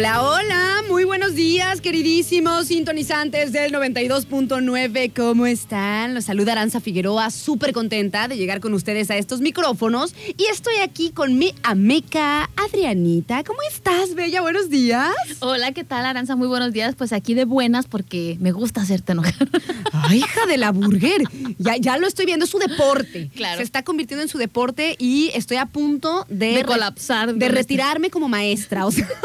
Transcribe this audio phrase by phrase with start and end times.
[0.00, 5.12] Hola, hola, muy buenos días, queridísimos sintonizantes del 92.9.
[5.14, 6.14] ¿Cómo están?
[6.14, 10.14] Los saluda Aranza Figueroa, súper contenta de llegar con ustedes a estos micrófonos.
[10.38, 13.44] Y estoy aquí con mi ameca Adrianita.
[13.44, 14.40] ¿Cómo estás, Bella?
[14.40, 15.12] Buenos días.
[15.40, 16.34] Hola, ¿qué tal, Aranza?
[16.34, 16.94] Muy buenos días.
[16.96, 19.34] Pues aquí de buenas porque me gusta hacerte enojar.
[19.92, 21.24] Ay, hija de la burger.
[21.58, 23.28] Ya, ya lo estoy viendo, es su deporte.
[23.36, 23.58] Claro.
[23.58, 27.48] Se está convirtiendo en su deporte y estoy a punto de, De colapsar De este-
[27.54, 28.86] retirarme como maestra.
[28.86, 29.06] O sea.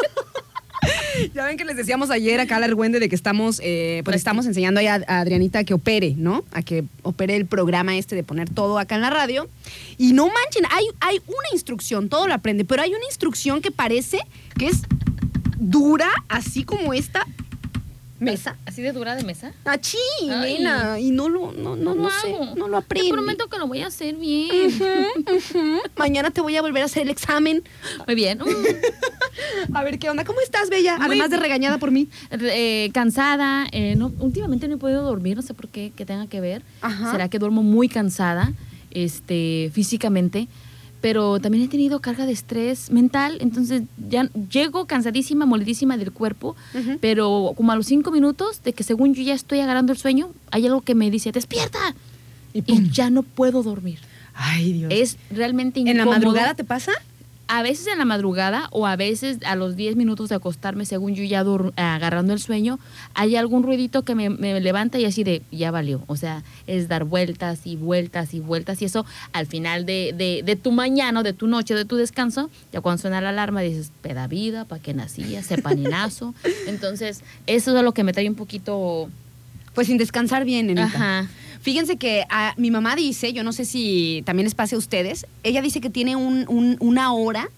[1.33, 4.17] Ya ven que les decíamos ayer acá a la Argüende de que estamos, eh, pues
[4.17, 6.43] estamos enseñando ahí a, a que opere, ¿no?
[6.51, 9.47] A que opere el programa este de poner todo acá en la radio.
[9.97, 13.71] Y no manchen, hay, hay una instrucción, todo lo aprende, pero hay una instrucción que
[13.71, 14.19] parece
[14.57, 14.81] que es
[15.57, 17.25] dura, así como esta
[18.31, 18.55] mesa.
[18.65, 19.53] ¿Así de dura de mesa?
[19.63, 19.97] Achí,
[20.29, 20.57] Ay.
[20.57, 23.07] nena, y no lo, no, no, no sé, no lo aprendo.
[23.09, 24.71] Te prometo que lo voy a hacer bien.
[25.97, 27.63] Mañana te voy a volver a hacer el examen.
[28.05, 28.39] Muy bien.
[29.67, 29.75] Mm.
[29.75, 30.23] A ver qué onda.
[30.23, 30.95] ¿Cómo estás, Bella?
[30.97, 32.07] Muy Además de regañada por mí.
[32.31, 33.67] Eh, cansada.
[33.73, 36.61] eh, no, últimamente no he podido dormir, no sé por qué, que tenga que ver.
[36.81, 37.11] Ajá.
[37.11, 38.53] Será que duermo muy cansada
[38.91, 40.47] este, físicamente.
[41.05, 46.55] Pero también he tenido carga de estrés mental, entonces ya llego cansadísima, molidísima del cuerpo,
[46.99, 50.31] pero como a los cinco minutos de que según yo ya estoy agarrando el sueño,
[50.49, 51.77] hay algo que me dice, despierta,
[52.55, 53.99] Y ya no puedo dormir.
[54.33, 54.91] Ay, Dios.
[54.91, 56.15] Es realmente ¿En la incómodo.
[56.15, 56.91] madrugada te pasa?
[57.47, 61.13] A veces en la madrugada o a veces a los 10 minutos de acostarme, según
[61.13, 62.79] yo ya agarrando el sueño,
[63.13, 66.03] hay algún ruidito que me, me levanta y así de, ya valió.
[66.07, 70.41] O sea, es dar vueltas y vueltas y vueltas y eso al final de, de,
[70.43, 73.91] de tu mañana, de tu noche, de tu descanso, ya cuando suena la alarma dices,
[74.01, 75.43] peda vida, ¿para qué nacía?
[75.43, 76.33] Se paninazo.
[76.67, 79.09] Entonces, eso es lo que me trae un poquito...
[79.73, 80.85] Pues sin descansar bien, nenita.
[80.85, 81.29] Ajá.
[81.61, 85.25] Fíjense que ah, mi mamá dice, yo no sé si también les pase a ustedes,
[85.43, 87.49] ella dice que tiene un- un- una hora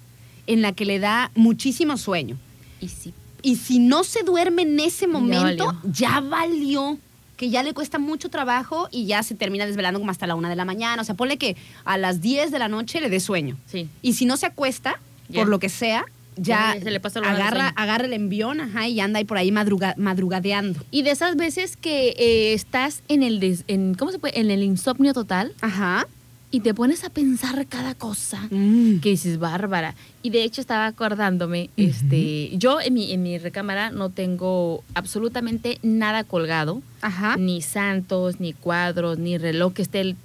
[0.47, 2.37] en la que le da muchísimo sueño.
[2.79, 3.13] Y sí.
[3.41, 6.97] Y si no se duerme en ese momento, ya valió.
[7.37, 10.49] Que ya le cuesta mucho trabajo y ya se termina desvelando como hasta la una
[10.49, 11.01] de la mañana.
[11.03, 13.57] O sea, ponle que a las 10 de la noche le dé sueño.
[13.67, 13.87] Sí.
[14.01, 14.99] Y si no se acuesta,
[15.31, 16.05] por lo que sea,
[16.37, 19.95] ya, se le pasa agarra, agarra el envión ajá, y anda ahí por ahí madruga-
[19.97, 20.79] madrugadeando.
[20.91, 24.39] Y de esas veces que eh, estás en el, des- en, ¿cómo se puede?
[24.39, 26.07] En el insomnio total, Ajá.
[26.51, 28.99] y te pones a pensar cada cosa Mm.
[29.01, 29.95] que dices, bárbara.
[30.23, 35.79] Y de hecho estaba acordándome, este, yo en mi, en mi recámara no tengo absolutamente
[35.83, 37.35] nada colgado, Ajá.
[37.37, 40.15] ni santos, ni cuadros, ni reloj que esté el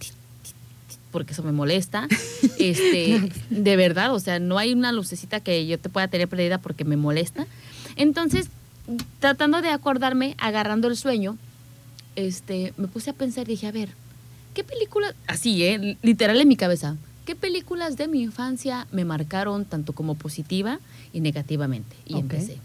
[1.12, 2.08] porque eso me molesta.
[2.58, 6.58] Este, de verdad, o sea, no hay una lucecita que yo te pueda tener prendida
[6.58, 7.44] porque me molesta.
[7.96, 8.48] Entonces,
[9.18, 11.36] tratando de acordarme, agarrando el sueño,
[12.14, 13.88] este, me puse a pensar y dije, a ver,
[14.54, 19.64] ¿qué películas, así, eh, literal en mi cabeza, qué películas de mi infancia me marcaron
[19.64, 20.78] tanto como positiva
[21.12, 21.96] y negativamente?
[22.06, 22.58] Y empecé.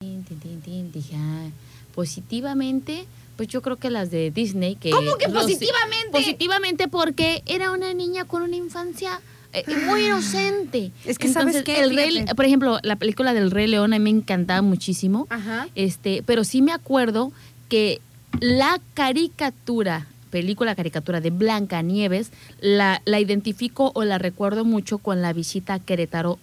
[0.00, 1.48] Dije, ah,
[1.94, 3.06] positivamente,
[3.36, 4.90] pues yo creo que las de Disney, que...
[4.90, 6.10] ¿Cómo que positivamente?
[6.12, 9.20] Positivamente porque era una niña con una infancia
[9.52, 10.90] eh, muy inocente.
[11.04, 11.80] Es que, ¿sabes qué?
[11.80, 15.26] El Rey- por ejemplo, la película del Rey León a mí me encantaba muchísimo.
[15.30, 15.68] Ajá.
[15.74, 17.32] Este, pero sí me acuerdo
[17.68, 18.00] que
[18.40, 22.30] la caricatura, película caricatura de Blanca Nieves,
[22.60, 26.38] la, la identifico o la recuerdo mucho con la visita a Querétaro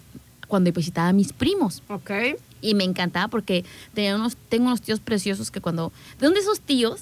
[0.51, 1.81] cuando visitaba a mis primos.
[1.87, 2.11] Ok.
[2.61, 3.63] Y me encantaba porque
[3.93, 5.93] tenía unos, tengo unos tíos preciosos que cuando...
[6.19, 7.01] ¿De dónde esos tíos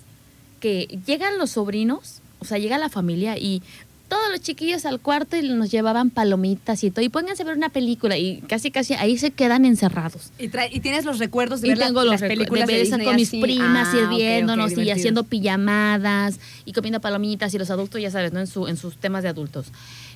[0.60, 2.22] que llegan los sobrinos?
[2.40, 3.62] O sea, llega la familia y
[4.08, 7.04] todos los chiquillos al cuarto y nos llevaban palomitas y todo.
[7.04, 10.32] Y pónganse a ver una película y casi, casi ahí se quedan encerrados.
[10.40, 13.06] Y, trae- y tienes los recuerdos de Y ver tengo los las películas de Disney
[13.06, 13.42] con mis así.
[13.42, 18.40] primas Ah, sirviéndonos y haciendo pijamadas y comiendo palomitas y los adultos, ya sabes, ¿no?
[18.40, 19.68] En, su, en sus temas de adultos.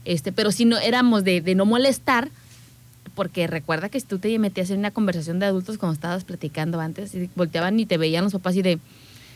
[0.05, 2.29] Este, pero si no éramos de, de no molestar,
[3.15, 7.13] porque recuerda que tú te metías en una conversación de adultos cuando estabas platicando antes
[7.15, 8.79] y volteaban y te veían los papás y de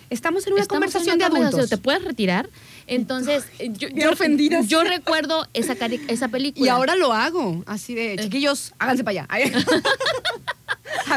[0.10, 1.70] Estamos en una "Estamos en conversación una de conversación, adultos.
[1.80, 2.50] ¿Te puedes retirar?
[2.88, 4.66] Entonces, eh, yo, yo- ofendidas.
[4.70, 5.74] yo recuerdo esa,
[6.08, 6.66] esa película.
[6.66, 9.28] Y ahora lo hago, así de, chiquillos, háganse para allá.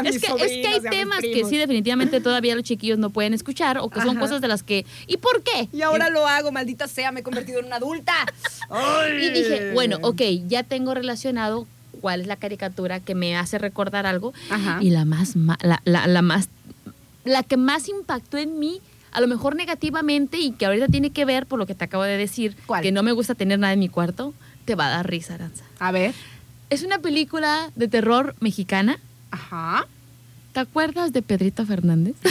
[0.05, 3.77] Es que, es que hay temas que sí definitivamente todavía los chiquillos no pueden escuchar
[3.77, 4.19] o que son Ajá.
[4.19, 4.85] cosas de las que...
[5.07, 5.67] ¿Y por qué?
[5.73, 8.13] Y ahora lo hago, maldita sea, me he convertido en una adulta.
[9.21, 11.67] Y dije, bueno, ok, ya tengo relacionado
[12.01, 14.33] cuál es la caricatura que me hace recordar algo.
[14.49, 14.79] Ajá.
[14.81, 16.49] Y la más, la, la- la más,
[17.23, 18.81] la que más impactó en mí,
[19.11, 22.03] a lo mejor negativamente y que ahorita tiene que ver por lo que te acabo
[22.03, 22.81] de decir, ¿Cuál?
[22.81, 24.33] que no me gusta tener nada en mi cuarto,
[24.65, 25.63] te va a dar risa, Aranza.
[25.79, 26.13] A ver.
[26.69, 28.97] Es una película de terror mexicana.
[29.31, 29.85] Ajá.
[30.53, 32.15] ¿Te acuerdas de Pedrito Fernández?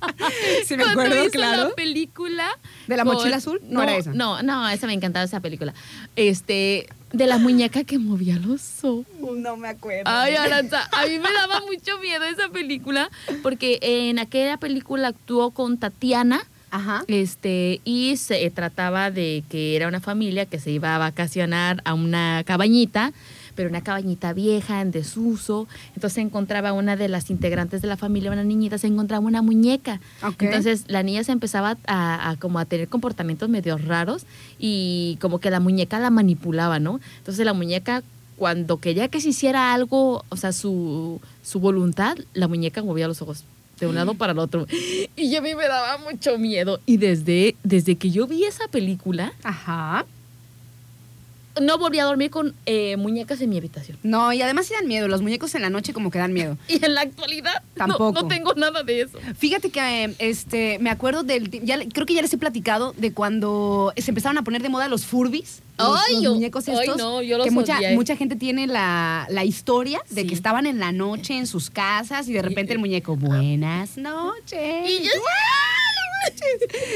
[0.66, 1.68] Sí, me Cuando acuerdo, hizo claro.
[1.68, 2.48] la película.
[2.86, 3.60] ¿De la con- mochila azul?
[3.68, 4.12] No era esa.
[4.12, 5.74] No, no, esa me encantaba esa película.
[6.16, 9.06] Este, de la muñeca que movía los ojos.
[9.36, 10.02] No me acuerdo.
[10.06, 13.10] Ay, Aranza, a mí me daba mucho miedo esa película
[13.42, 16.40] porque en aquella película actuó con Tatiana.
[16.70, 17.04] Ajá.
[17.06, 21.94] Este, y se trataba de que era una familia que se iba a vacacionar a
[21.94, 23.12] una cabañita,
[23.56, 25.66] pero una cabañita vieja, en desuso.
[25.88, 29.42] Entonces se encontraba una de las integrantes de la familia, una niñita, se encontraba una
[29.42, 30.00] muñeca.
[30.22, 30.42] Ok.
[30.42, 34.24] Entonces la niña se empezaba a, a como a tener comportamientos medio raros
[34.58, 37.00] y como que la muñeca la manipulaba, ¿no?
[37.18, 38.02] Entonces la muñeca
[38.36, 43.22] cuando quería que se hiciera algo, o sea, su, su voluntad, la muñeca movía los
[43.22, 43.44] ojos
[43.80, 44.66] de un lado para el otro.
[45.16, 46.80] Y a mí me daba mucho miedo.
[46.86, 50.04] Y desde, desde que yo vi esa película, Ajá.
[51.60, 53.98] No volví a dormir con eh, muñecas en mi habitación.
[54.02, 55.08] No, y además sí dan miedo.
[55.08, 56.56] Los muñecos en la noche como que dan miedo.
[56.68, 58.12] Y en la actualidad no- Tampoco.
[58.22, 59.18] No, tengo nada de eso.
[59.38, 61.50] Fíjate que eh, este, me acuerdo del.
[61.64, 64.88] Ya, creo que ya les he platicado de cuando se empezaron a poner de moda
[64.88, 65.62] los Furbies.
[65.78, 66.96] Los, Ay, los muñecos ay, estos.
[66.96, 67.94] no, yo los que mucha, odié.
[67.94, 70.26] mucha gente tiene la, la historia de Sí.
[70.28, 74.88] que estaban en la noche en sus casas y de repente el muñeco, buenas noches.
[74.90, 75.10] Y yo-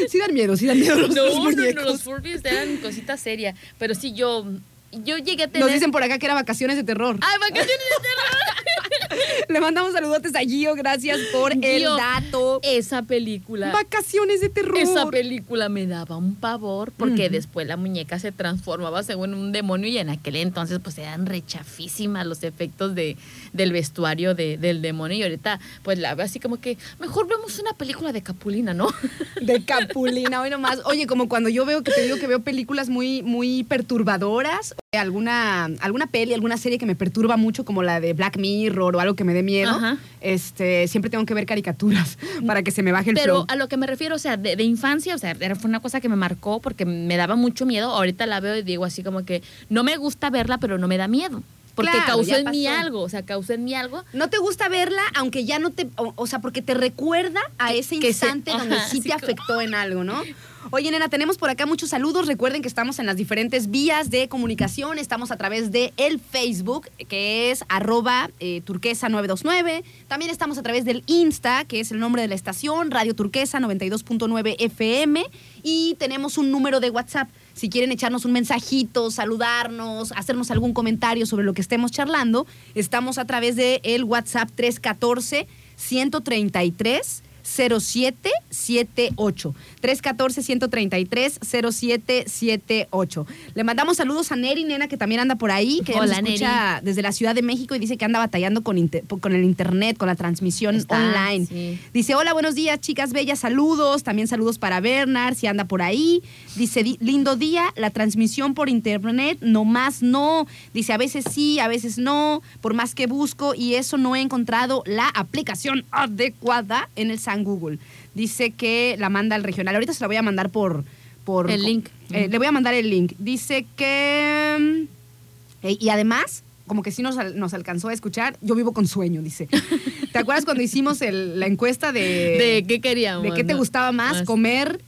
[0.09, 1.85] Sí dan miedo, sí dan miedo los, No, los no, no, muñecos.
[1.85, 3.55] los Furbies eran cosita seria.
[3.79, 4.45] Pero sí, yo,
[4.93, 5.61] yo llegué a tener...
[5.63, 7.17] Nos dicen por acá que era vacaciones de terror.
[7.21, 8.80] ¡Ay, vacaciones de terror!
[9.49, 12.61] Le mandamos saludotes a Gio, gracias por el dato.
[12.63, 13.71] Esa película...
[13.73, 14.77] Vacaciones de terror.
[14.79, 19.89] Esa película me daba un pavor porque después la muñeca se transformaba según un demonio
[19.89, 23.17] y en aquel entonces pues eran rechafísimas los efectos de,
[23.53, 27.59] del vestuario de- del demonio y ahorita pues la veo así como que mejor vemos
[27.59, 28.89] una película de Capulina, ¿no?
[29.41, 30.81] De Capulina, hoy nomás.
[30.85, 35.67] Oye, como cuando yo veo que te digo que veo películas muy, muy perturbadoras, alguna,
[35.81, 39.15] alguna peli, alguna serie que me perturba mucho, como la de Black Mirror o algo
[39.15, 39.99] que me dé miedo, Ajá.
[40.21, 43.45] este, siempre tengo que ver caricaturas para que se me baje el Pero flow.
[43.49, 45.79] a lo que me refiero, o sea, de, de infancia, o sea, era- fue una
[45.81, 47.91] cosa que me marcó porque me daba mucho miedo.
[47.93, 50.97] Ahorita la veo y digo así como que no me gusta verla, pero no me
[50.97, 51.41] da miedo.
[51.77, 54.05] Porque Claro, causó en mí algo, o sea, causó en mí algo.
[54.13, 55.89] No te gusta verla, aunque ya no te.
[55.97, 59.11] O, o sea, porque te recuerda a ese que se- instante donde ajá, sí te
[59.11, 60.21] como- afectó en algo, ¿no?
[60.69, 62.27] Oye, nena, tenemos por acá muchos saludos.
[62.27, 64.99] Recuerden que estamos en las diferentes vías de comunicación.
[64.99, 69.83] Estamos a través de el Facebook, que es arroba eh, turquesa929.
[70.07, 73.59] También estamos a través del Insta, que es el nombre de la estación, Radio Turquesa
[73.59, 75.25] 92.9 FM.
[75.63, 77.31] Y tenemos un número de WhatsApp.
[77.55, 83.17] Si quieren echarnos un mensajito, saludarnos, hacernos algún comentario sobre lo que estemos charlando, estamos
[83.17, 87.23] a través de el WhatsApp 314 133
[87.57, 95.81] 0778 314 133 0778 Le mandamos saludos a Neri, nena, que también anda por ahí,
[95.85, 98.79] que Hola, nos escucha desde la Ciudad de México y dice que anda batallando con,
[98.79, 101.47] inter- con el internet, con la transmisión Está, online.
[101.47, 101.79] sí.
[101.93, 104.03] Dice, hola, buenos días, chicas bellas, saludos.
[104.03, 106.23] También saludos para Bernard, si anda por ahí.
[106.57, 110.47] Dice, "Di- lindo día, la transmisión por internet, no más no.
[110.75, 114.21] Dice, a veces sí, a veces no, por más que busco y eso no he
[114.21, 117.79] encontrado la aplicación adecuada en el San Google.
[118.15, 119.75] Dice que la manda al regional.
[119.75, 120.85] Ahorita se la voy a mandar por...
[121.25, 121.87] por El link.
[122.13, 123.13] Eh, le voy a mandar el link.
[123.19, 124.57] Dice que...
[124.59, 128.87] mm, eh, y además, como que sí nos, nos alcanzó a escuchar, yo vivo con
[128.87, 129.49] sueño, dice.
[130.13, 133.23] ¿Te acuerdas cuando hicimos el- la encuesta de, ¿De qué queríamos?
[133.25, 134.13] de qué te gustaba más?
[134.19, 134.23] Más.
[134.25, 134.81] comer,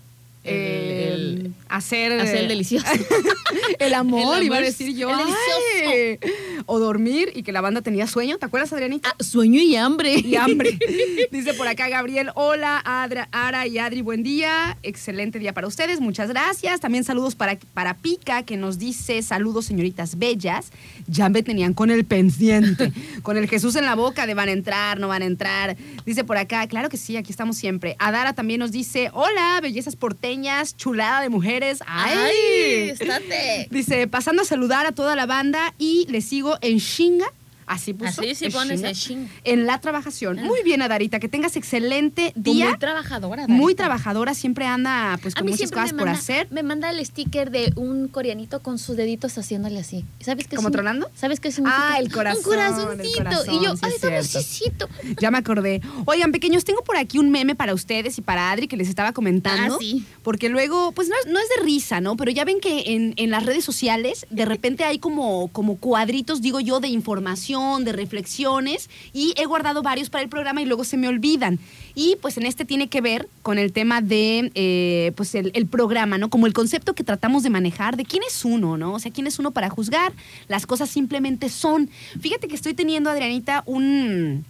[0.44, 2.12] El- eh, el- hacer...
[2.20, 2.87] Hacer el delicioso.
[3.78, 5.08] el amor, El iba a decir yo.
[5.11, 6.18] el.
[6.66, 8.38] O dormir y que la banda tenía sueño.
[8.38, 9.11] ¿Te acuerdas, Adrianita?
[9.18, 10.14] Ah, sueño y hambre.
[10.18, 10.78] y hambre.
[11.30, 14.78] Dice por acá Gabriel, hola, Adra, Ara y Adri, buen día.
[14.82, 16.80] Excelente día para ustedes, muchas gracias.
[16.80, 20.70] También saludos para, para Pica, que nos dice, saludos señoritas bellas.
[21.06, 22.92] Ya me tenían con el pendiente,
[23.23, 25.76] con el Jesús en la boca de van a entrar, no van a entrar.
[26.04, 27.97] Dice por acá, claro que sí, aquí estamos siempre.
[27.99, 31.80] Adara también nos dice, hola, bellezas porteñas, chulada de mujeres.
[31.87, 32.16] ¡Ay!
[32.16, 32.90] ¡Ay!
[32.90, 33.68] ¡Estate!
[33.71, 37.26] Dice, pasando a saludar a toda la banda y le sigo en Shinga
[37.66, 38.21] Así puso.
[38.23, 39.28] Así el ching.
[39.45, 40.37] En la trabajación.
[40.42, 42.71] Muy bien, Adarita, que tengas excelente día.
[42.71, 43.47] Muy trabajadora.
[43.49, 43.85] Muy Darita.
[43.85, 46.49] trabajadora, siempre anda pues con muchas cosas por hacer.
[46.50, 50.04] me manda el sticker de un coreanito con sus deditos haciéndole así.
[50.21, 51.11] ¿Sabes qué ¿Como tronando?
[51.14, 51.95] ¿Sabes qué significa?
[51.95, 53.02] Ah, el corazón, Un corazoncito.
[53.19, 54.88] el corazón, y yo, sí ay, chisito.
[55.21, 55.81] Ya me acordé.
[56.07, 59.12] Oigan, pequeños, tengo por aquí un meme para ustedes y para Adri que les estaba
[59.12, 59.75] comentando.
[59.75, 60.04] Ah, sí.
[60.23, 62.16] Porque luego, pues no es, no es de risa, ¿no?
[62.16, 66.40] Pero ya ven que en, en las redes sociales de repente hay como, como cuadritos,
[66.42, 68.88] digo yo, de información, de reflexiones.
[69.12, 71.59] Y he guardado varios para el programa y luego se me olvidan.
[71.94, 75.66] Y pues en este tiene que ver con el tema de, eh, pues el, el
[75.66, 76.30] programa, ¿no?
[76.30, 78.94] Como el concepto que tratamos de manejar de quién es uno, ¿no?
[78.94, 80.12] O sea, quién es uno para juzgar.
[80.49, 81.90] Las cosas simplemente son.
[82.21, 84.44] Fíjate que estoy teniendo, Adrianita, un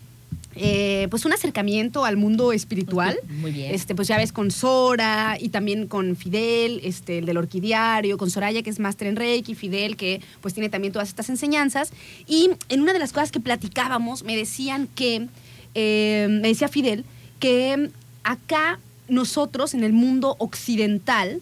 [0.55, 3.19] eh, pues un acercamiento al mundo espiritual.
[3.29, 3.75] Muy bien.
[3.75, 8.31] Este, pues ya ves con Sora y también con Fidel, este, el del orquidiario, con
[8.31, 11.93] Soraya, que es máster en Reiki, Fidel, que pues tiene también todas estas enseñanzas.
[12.27, 15.29] Y en una de las cosas que platicábamos, me decían que,
[15.75, 17.05] eh, me decía Fidel,
[17.41, 17.91] que
[18.25, 18.79] acá
[19.09, 21.41] nosotros en el mundo occidental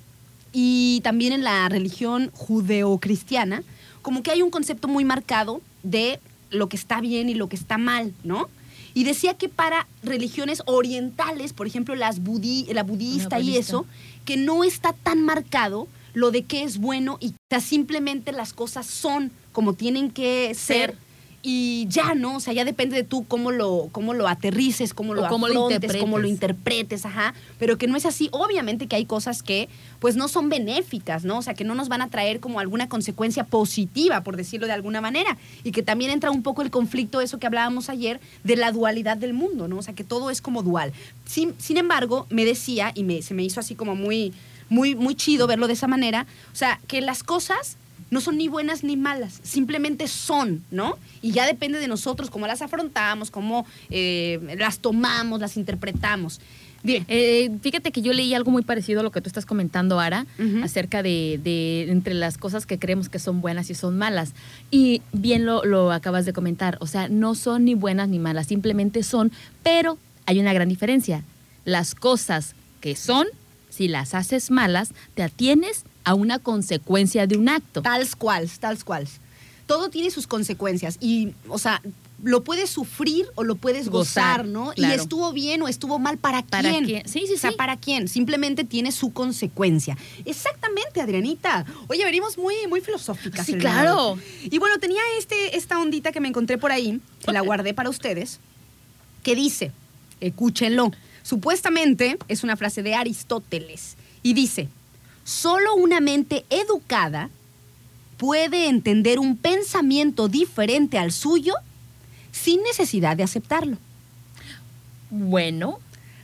[0.53, 3.63] y también en la religión judeocristiana,
[4.03, 7.57] como que hay un concepto muy marcado de lo que está bien y lo que
[7.57, 8.49] está mal, ¿no?
[9.01, 13.87] Y decía que para religiones orientales, por ejemplo, las budí, la budista La y eso,
[14.27, 18.85] que no está tan marcado lo de qué es bueno y que simplemente las cosas
[18.85, 20.91] son como tienen que ser.
[20.91, 20.97] Ser.
[21.43, 22.37] Y ya, ¿no?
[22.37, 25.69] O sea, ya depende de tú cómo lo, cómo lo aterrices, cómo lo cómo lo
[25.99, 26.31] cómo lo interpretes.
[26.31, 27.35] interpretes, ajá.
[27.59, 28.29] Pero que no es así.
[28.31, 29.71] Obviamente que hay cosas que,
[30.01, 31.39] pues, no son benéficas, ¿no?
[31.39, 34.75] O sea, que no nos van a traer como alguna consecuencia positiva, por decirlo de
[34.75, 35.39] alguna manera.
[35.65, 39.17] Y que también entra un poco el conflicto, eso que hablábamos ayer, de la dualidad
[39.17, 39.79] del mundo, ¿no?
[39.79, 40.93] O sea, que todo es como dual.
[41.25, 44.35] Sin, sin embargo, me decía, y me, se me hizo así como muy,
[44.69, 47.77] muy, muy chido verlo de esa manera, o sea, que las cosas
[48.11, 50.99] no son ni buenas ni malas, simplemente son, ¿no?
[51.23, 56.41] Y ya depende de nosotros cómo las afrontamos, cómo eh, las tomamos, las interpretamos.
[56.83, 60.01] Bien, Eh, fíjate que yo leí algo muy parecido a lo que tú estás comentando,
[60.01, 60.25] Ara,
[60.65, 64.33] acerca de, de entre las cosas que creemos que son buenas y son malas.
[64.71, 68.47] Y bien lo, lo acabas de comentar, o sea, no son ni buenas ni malas,
[68.47, 69.31] simplemente son,
[69.63, 71.23] pero hay una gran diferencia.
[71.67, 73.27] Las cosas que son,
[73.69, 77.83] si las haces malas, te atienes a una consecuencia de un acto.
[77.83, 79.21] Tals cuals, tals cuals.
[79.67, 81.81] Todo tiene sus consecuencias y, o sea,
[82.25, 84.73] lo puedes sufrir o lo puedes gozar, Gozar, ¿no?
[84.75, 86.51] Y estuvo bien o estuvo mal, ¿para quién?
[86.51, 87.09] ¿Para quién?
[87.09, 87.57] Sí, sí, O sea, sí.
[87.57, 88.09] ¿para quién?
[88.09, 89.97] Simplemente tiene su consecuencia.
[90.25, 91.65] Exactamente, Adrianita.
[91.87, 93.47] Oye, venimos muy, muy filosóficas.
[93.47, 94.19] Sí, claro.
[94.43, 97.89] Y bueno, tenía este, esta ondita que me encontré por ahí, que la guardé para
[97.89, 98.41] ustedes,
[99.23, 99.71] que dice,
[100.21, 100.91] escúchenlo,
[101.23, 104.69] supuestamente es una frase de Aristóteles, y dice,
[105.25, 107.31] solo una mente educada
[108.17, 111.55] puede entender un pensamiento diferente al suyo
[112.33, 113.77] sin necesidad de aceptarlo.
[115.11, 115.79] Bueno,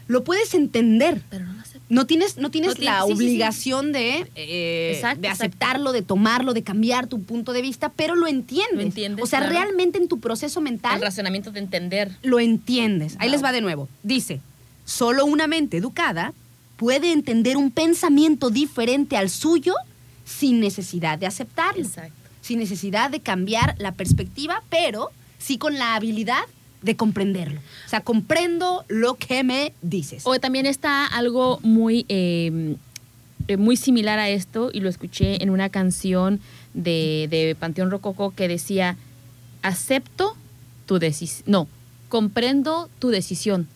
[0.09, 1.21] Lo puedes entender.
[1.31, 1.67] pero no lo.
[1.89, 3.25] No tienes, no tienes No tiene- la sí, sí, sí.
[3.25, 5.45] obligación de, eh, Exacto, de exacto.
[5.45, 8.75] aceptarlo, de tomarlo, de cambiar tu punto de vista, pero lo entiendes.
[8.77, 9.53] Lo entiendes, o sea, claro.
[9.55, 12.17] realmente en tu proceso mental El razonamiento de entender.
[12.23, 13.15] lo entiendes.
[13.19, 13.33] Ahí Wow.
[13.33, 13.89] les va de nuevo.
[14.03, 14.41] Dice,
[14.85, 16.33] solo una mente educada
[16.77, 19.75] puede entender un pensamiento diferente al suyo
[20.25, 21.83] sin necesidad de aceptarlo.
[21.83, 22.13] Exacto.
[22.41, 26.43] Sin necesidad de cambiar la perspectiva, pero sí con la habilidad
[26.83, 27.61] de comprenderlo.
[27.87, 30.23] O sea, comprendo lo que me dices.
[30.25, 32.77] O también está algo muy, eh,
[33.49, 36.41] eh, muy similar a esto, y lo escuché en una canción
[36.75, 38.97] de, de Panteón Rococo que decía,
[39.63, 40.37] acepto
[40.87, 41.69] tu decisión, no,
[42.09, 43.67] comprendo tu decisión,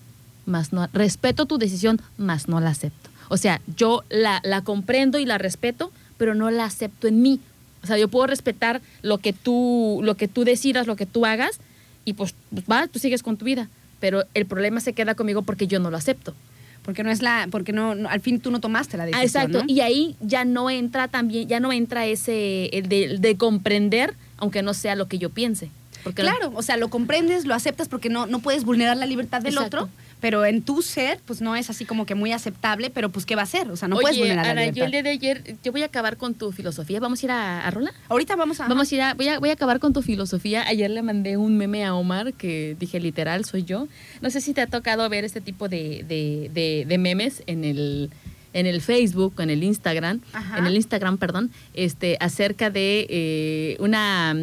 [0.50, 3.08] más no, respeto tu decisión, más no la acepto.
[3.28, 7.40] O sea, yo la, la comprendo y la respeto, pero no la acepto en mí.
[7.82, 11.24] O sea, yo puedo respetar lo que tú, lo que tú decidas, lo que tú
[11.24, 11.60] hagas,
[12.04, 13.68] y pues, pues va, tú sigues con tu vida.
[14.00, 16.34] Pero el problema se queda conmigo porque yo no lo acepto.
[16.82, 19.20] Porque no es la, porque no, no- al fin tú no tomaste la decisión.
[19.20, 19.58] Ah, exacto.
[19.64, 19.64] ¿no?
[19.72, 24.62] Y ahí ya no entra también, ya no entra ese el de, de comprender, aunque
[24.62, 25.70] no sea lo que yo piense.
[26.02, 29.42] Porque Claro, o sea, lo comprendes, lo aceptas porque no, no puedes vulnerar la libertad
[29.42, 29.76] del Exacto.
[29.84, 29.90] otro,
[30.20, 33.36] pero en tu ser, pues no es así como que muy aceptable, pero pues ¿qué
[33.36, 33.70] va a ser?
[33.70, 34.84] O sea, no Oye, puedes vulnerar la Ana, yo libertad.
[34.86, 37.00] el día de ayer, yo voy a acabar con tu filosofía.
[37.00, 37.92] ¿Vamos a ir a, a Rola?
[38.08, 38.68] Ahorita vamos a...
[38.68, 40.66] Vamos a ir a, voy a, voy a acabar con tu filosofía.
[40.68, 43.88] Ayer le mandé un meme a Omar que dije literal, soy yo.
[44.20, 47.64] No sé si te ha tocado ver este tipo de, de, de- de memes en
[47.64, 48.10] el,
[48.52, 50.58] en el Facebook, en el Instagram, Ajá.
[50.58, 54.34] en el Instagram, perdón, este, acerca de eh, una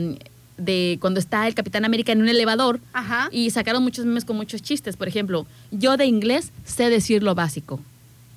[0.57, 3.29] de cuando está el Capitán América en un elevador Ajá.
[3.31, 4.97] y sacaron muchos memes con muchos chistes.
[4.97, 7.79] Por ejemplo, yo de inglés sé decir lo básico.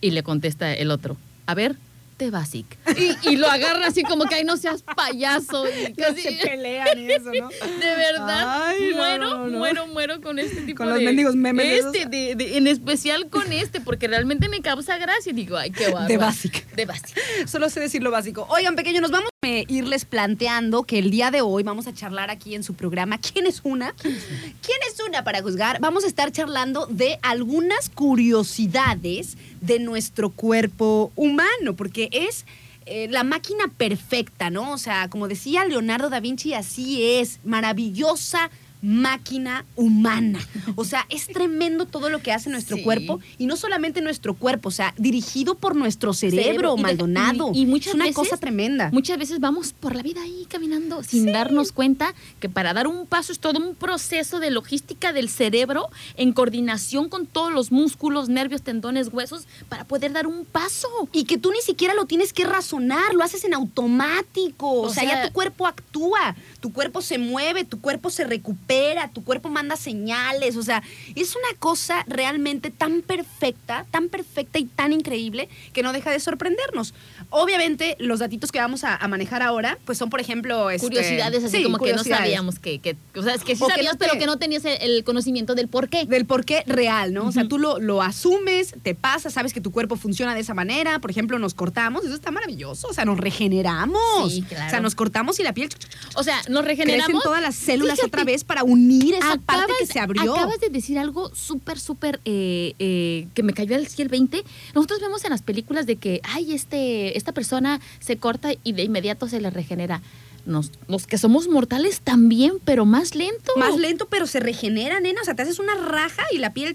[0.03, 1.77] Y le contesta el otro, a ver,
[2.17, 2.65] te basic.
[2.99, 5.65] Y, y lo agarra así como que, ay, no seas payaso.
[5.69, 7.49] Y casi- se pelean y eso, ¿no?
[7.81, 8.63] de verdad.
[8.67, 10.95] Ay, no, muero, muero con este tipo Con de...
[10.95, 12.11] los mendigos memes Este, esos.
[12.11, 15.85] de, de- en especial con este, porque realmente me causa gracia y digo, ay, qué
[15.93, 16.09] bárbaro.
[16.09, 16.61] De básica.
[16.77, 17.21] De básica.
[17.47, 18.47] Solo sé decir lo básico.
[18.51, 22.55] Oigan, pequeños, nos vamos irles planteando que el día de hoy vamos a charlar aquí
[22.55, 23.95] en su programa ¿Quién es una?
[24.03, 25.81] ¿Quién es una para juzgar?
[25.81, 32.45] Vamos a estar charlando de algunas curiosidades de nuestro cuerpo humano, porque es
[32.85, 34.73] eh, la máquina perfecta, ¿no?
[34.73, 38.51] O sea, como decía Leonardo da Vinci, así es, maravillosa
[38.83, 40.39] máquina humana.
[40.77, 42.83] O sea, es tremendo todo lo que hace nuestro Sí.
[42.83, 46.83] cuerpo y no solamente nuestro cuerpo, o sea, dirigido por nuestro cerebro, Cerebro, y de-
[46.83, 47.51] Maldonado.
[47.55, 48.91] y- y muchas es una veces- cosa tremenda.
[48.93, 53.07] Muchas veces vamos por la vida ahí caminando sin darnos cuenta que para dar un
[53.07, 58.29] paso es todo un proceso de logística del cerebro en coordinación con todos los músculos,
[58.29, 60.89] nervios, tendones, huesos para poder dar un paso.
[61.13, 64.67] Y que tú ni siquiera lo tienes que razonar, lo haces en automático.
[64.71, 68.25] O, O sea, ya sea- tu cuerpo actúa, tu cuerpo se mueve, tu cuerpo se
[68.25, 68.70] recupera,
[69.13, 70.57] tu cuerpo manda señales.
[70.57, 70.83] O sea,
[71.15, 76.21] es una cosa realmente tan perfecta, tan perfecta y tan increíble que no deja de
[76.21, 76.95] sorprendernos.
[77.31, 81.45] Obviamente, los datitos que vamos a, a manejar ahora, pues son, por ejemplo, este- Curiosidades
[81.45, 83.75] así sí, como que no sabíamos que, que- o sea, es que sí O que
[83.75, 86.05] sabías, no te- pero que no tenías el, el conocimiento del por qué.
[86.07, 87.27] del por qué real, ¿no?
[87.27, 90.55] O sea, tú lo, lo asumes, te pasa, sabes que tu cuerpo funciona de esa
[90.55, 90.99] manera.
[90.99, 92.89] Por ejemplo, nos cortamos, eso está maravilloso.
[92.89, 94.33] O sea, nos regeneramos.
[94.33, 94.67] Sí, claro.
[94.67, 95.69] O sea, nos cortamos y la piel
[96.15, 97.23] O sea, nos crecen regeneramos.
[97.23, 100.35] todas las células Fíjate, otra vez para unir esa acabas- parte que se abrió.
[100.35, 104.43] Acabas de decir algo súper, súper eh, eh, que me cayó al el 20.
[104.75, 108.85] Nosotros vemos en las películas de que, ay, este, esta persona se corta y de
[108.85, 110.01] inmediato se le regenera.
[110.47, 113.53] Nos, los que somos mortales también, pero más lento.
[113.57, 115.21] Más lento, pero se regenera, nena.
[115.21, 116.75] O sea, te haces una raja y la piel.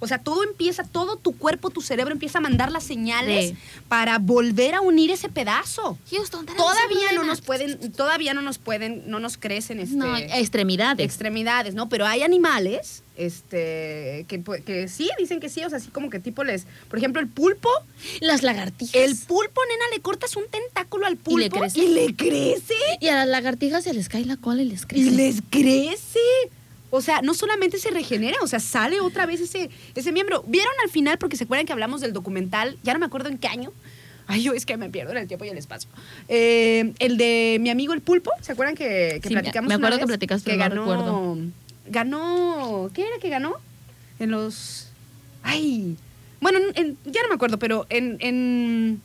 [0.00, 3.56] O sea, todo empieza, todo tu cuerpo, tu cerebro empieza a mandar las señales Sí.
[3.88, 5.96] para volver a unir ese pedazo.
[6.10, 11.04] Houston, Todavía no nos pueden, todavía no nos pueden, no nos crecen este, No, extremidades.
[11.04, 11.88] extremidades, ¿no?
[11.88, 16.18] Pero hay animales, este, que, que sí, dicen que sí, o sea, así como que
[16.18, 17.68] tipo les, por ejemplo, el pulpo,
[18.20, 18.94] Las lagartijas.
[18.94, 21.78] el pulpo, nena, le cortas un tentáculo al pulpo ¿Y le crece?
[21.80, 25.02] y le crece, Y a las lagartijas se les cae la cola y les crece.
[25.06, 26.18] y les crece.
[26.94, 30.44] O sea, no solamente se regenera, o sea, sale otra vez ese, ese miembro.
[30.46, 31.18] ¿Vieron al final?
[31.18, 33.72] Porque se acuerdan que hablamos del documental, ya no me acuerdo en qué año.
[34.26, 35.90] Ay, yo es que me pierdo en el tiempo y el espacio.
[36.28, 39.68] Eh, el de mi amigo el pulpo, ¿se acuerdan que, que Sí, me- platicamos?
[39.68, 41.36] me una acuerdo que platicaste, Que ganó, recuerdo.
[41.86, 43.54] ganó, ¿qué era que ganó?
[44.18, 44.88] En los,
[45.42, 45.96] ay,
[46.40, 49.00] bueno, en- ya no me acuerdo, pero en, en,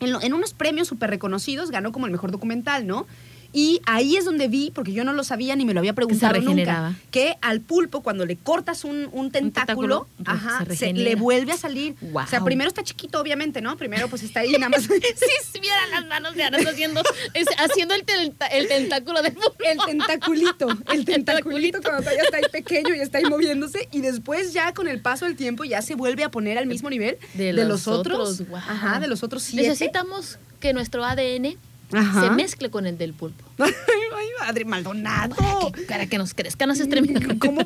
[0.00, 3.06] en, en unos premios súper reconocidos ganó como el mejor documental, ¿no?
[3.52, 6.34] Y ahí es donde vi, porque yo no lo sabía ni me lo había preguntado
[6.34, 6.88] regeneraba.
[6.90, 11.52] nunca, que al pulpo cuando le cortas un, un tentáculo, tentáculo, ajá, se le vuelve
[11.52, 11.94] a salir.
[12.12, 13.76] O sea, primero está chiquito, obviamente, ¿no?
[13.78, 14.82] Primero pues está ahí nada más.
[14.88, 17.00] Sí, si vieran las manos de Aras haciendo,
[17.34, 19.28] es- haciendo el, tenta- el tentáculo de
[19.64, 24.52] El tentaculito, el tentaculito cuando todavía está ahí pequeño y está ahí moviéndose y después
[24.52, 27.52] ya con el paso del tiempo ya se vuelve a poner al mismo nivel De
[27.52, 28.42] los, los otros.
[28.54, 29.68] Ajá, de los otros siete.
[29.68, 31.56] Necesitamos que nuestro ADN
[31.92, 32.20] Ajá.
[32.22, 33.44] se mezcle con el del pulpo.
[33.58, 33.72] Ay,
[34.40, 35.34] Madre Maldonado.
[35.36, 37.38] Para que, para que nos crezcan las extremidades.
[37.38, 37.62] ¿Cómo,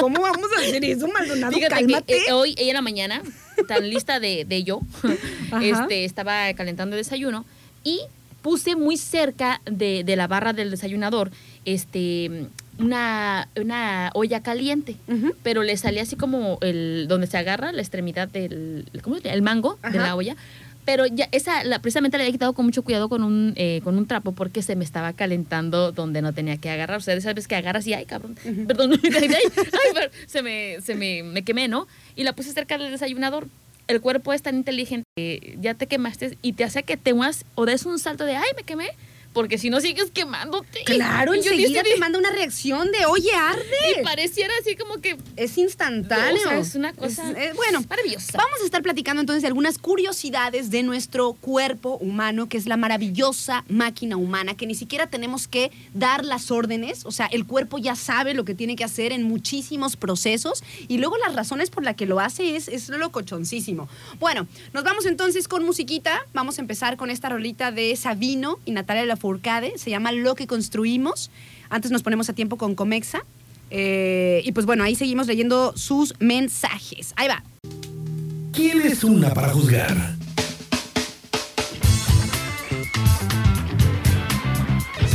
[0.00, 1.52] ¿Cómo vamos a hacer eso, Maldonado?
[1.52, 2.04] Fíjate Cálmate.
[2.06, 3.22] que eh, hoy, ella en la mañana,
[3.68, 4.80] tan lista de, de yo,
[5.50, 5.64] Ajá.
[5.64, 7.44] este, estaba calentando el desayuno
[7.84, 8.00] y
[8.42, 11.30] puse muy cerca de, de la barra del desayunador
[11.64, 12.46] este,
[12.78, 14.96] una, una olla caliente.
[15.42, 19.34] Pero le salía así como el donde se agarra la extremidad del ¿cómo se llama?
[19.34, 20.36] el mango de la olla.
[20.84, 23.96] Pero ya esa la, precisamente la había quitado con mucho cuidado con un, eh, con
[23.96, 26.98] un trapo porque se me estaba calentando donde no tenía que agarrar.
[26.98, 30.10] O sea, de esas veces que agarras y ay, cabrón, perdón, ay, ay, ay, pero
[30.26, 31.86] se, me, se me, me quemé, ¿no?
[32.16, 33.46] Y la puse cerca del desayunador.
[33.88, 37.44] El cuerpo es tan inteligente que ya te quemaste y te hace que te muevas
[37.54, 38.90] o des un salto de ay, me quemé.
[39.32, 40.84] Porque si no sigues quemándote.
[40.84, 44.02] Claro, Y enseguida te manda una reacción de, oye, Y arde.
[44.04, 46.42] pareciera así como que Es instantáneo.
[46.46, 48.36] O sea, es una cosa Es- eh, bueno, maravillosa.
[48.36, 52.76] Vamos a estar platicando entonces de algunas curiosidades de nuestro cuerpo humano, que es la
[52.76, 57.78] maravillosa máquina humana, que ni siquiera tenemos que dar las órdenes, o sea, el cuerpo
[57.78, 61.84] ya sabe lo que tiene que hacer en muchísimos procesos y luego las razones por
[61.84, 63.88] las que lo hace es, es locochoncísimo.
[64.18, 68.72] Bueno, nos vamos entonces con musiquita, vamos a empezar con esta rolita de Sabino y
[68.72, 69.04] Natalia
[69.76, 71.30] Se llama Lo que construimos,
[71.70, 73.24] antes nos ponemos a tiempo con Comexa.
[73.70, 77.14] eh, y pues bueno, ahí seguimos leyendo sus mensajes.
[77.16, 77.42] Ahí va.
[78.52, 79.96] ¿Quién es una para juzgar?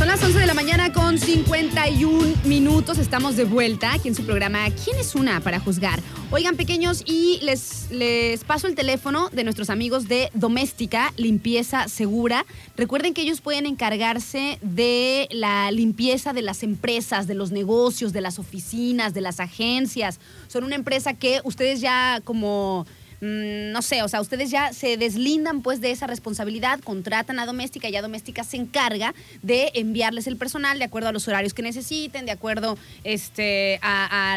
[0.08, 2.96] Las 11 de la mañana con 51 minutos.
[2.96, 6.00] Estamos de vuelta aquí en su programa ¿Quién es una para juzgar?
[6.30, 12.46] Oigan, pequeños, y les, les paso el teléfono de nuestros amigos de Doméstica Limpieza Segura.
[12.74, 18.22] Recuerden que ellos pueden encargarse de la limpieza de las empresas, de los negocios, de
[18.22, 20.20] las oficinas, de las agencias.
[20.46, 22.86] Son una empresa que ustedes ya como
[23.20, 27.46] mm, no sé, o sea, ustedes ya se deslindan pues de esa responsabilidad, contratan a
[27.46, 31.54] Doméstica y ya Doméstica se encarga de enviarles el personal de acuerdo a los horarios
[31.54, 34.34] que necesiten, de acuerdo este, a,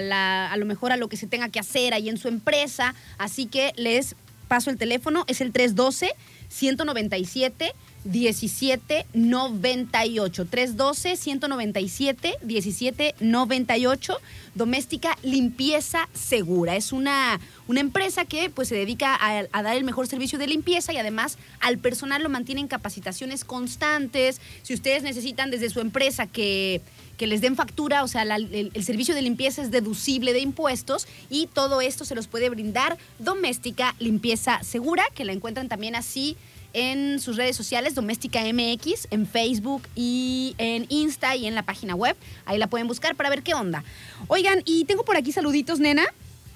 [0.51, 2.95] a lo mejor a lo que se tenga que hacer ahí en su empresa.
[3.17, 4.15] Así que les
[4.47, 6.13] paso el teléfono, es el 312
[6.51, 14.17] 197 1798 312 197 1798
[14.53, 16.75] Doméstica Limpieza Segura.
[16.75, 20.47] Es una, una empresa que pues se dedica a, a dar el mejor servicio de
[20.47, 24.41] limpieza y además al personal lo mantiene en capacitaciones constantes.
[24.63, 26.81] Si ustedes necesitan desde su empresa que
[27.21, 30.39] que les den factura, o sea, la- el, el servicio de limpieza es deducible de
[30.39, 35.93] impuestos y todo esto se los puede brindar Doméstica Limpieza Segura, que la encuentran también
[35.95, 36.35] así
[36.73, 41.93] en sus redes sociales, Doméstica MX, en Facebook y en Insta y en la página
[41.93, 42.15] web.
[42.45, 43.83] Ahí la pueden buscar para ver qué onda.
[44.27, 46.05] Oigan, y tengo por aquí saluditos, nena,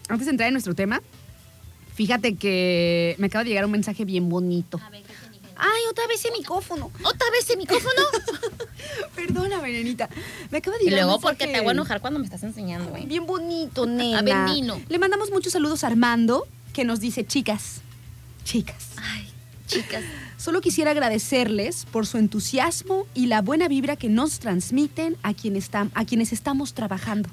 [0.10, 1.00] antes de entrar en nuestro tema.
[1.94, 4.80] Fíjate que me acaba de llegar un mensaje bien bonito.
[5.58, 6.92] Ay, otra vez el micrófono.
[7.04, 8.02] ¿Otra vez el micrófono?
[9.16, 10.10] Perdóname, nenita.
[10.52, 12.44] Me acaba de y llegar un luego porque te voy a enojar cuando me estás
[12.44, 13.06] enseñando, güey.
[13.06, 14.20] Bien bonito, nena.
[14.20, 14.80] A ver, Nino.
[14.90, 17.82] Le mandamos muchos saludos a Armando, que nos dice, chicas,
[18.44, 19.30] chicas, Ay,
[19.68, 20.04] chicas.
[20.38, 25.56] solo quisiera agradecerles por su entusiasmo y la buena vibra que nos transmiten a, quien
[25.56, 27.30] estam- a quienes estamos trabajando.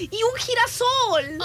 [0.00, 1.38] Y un girasol.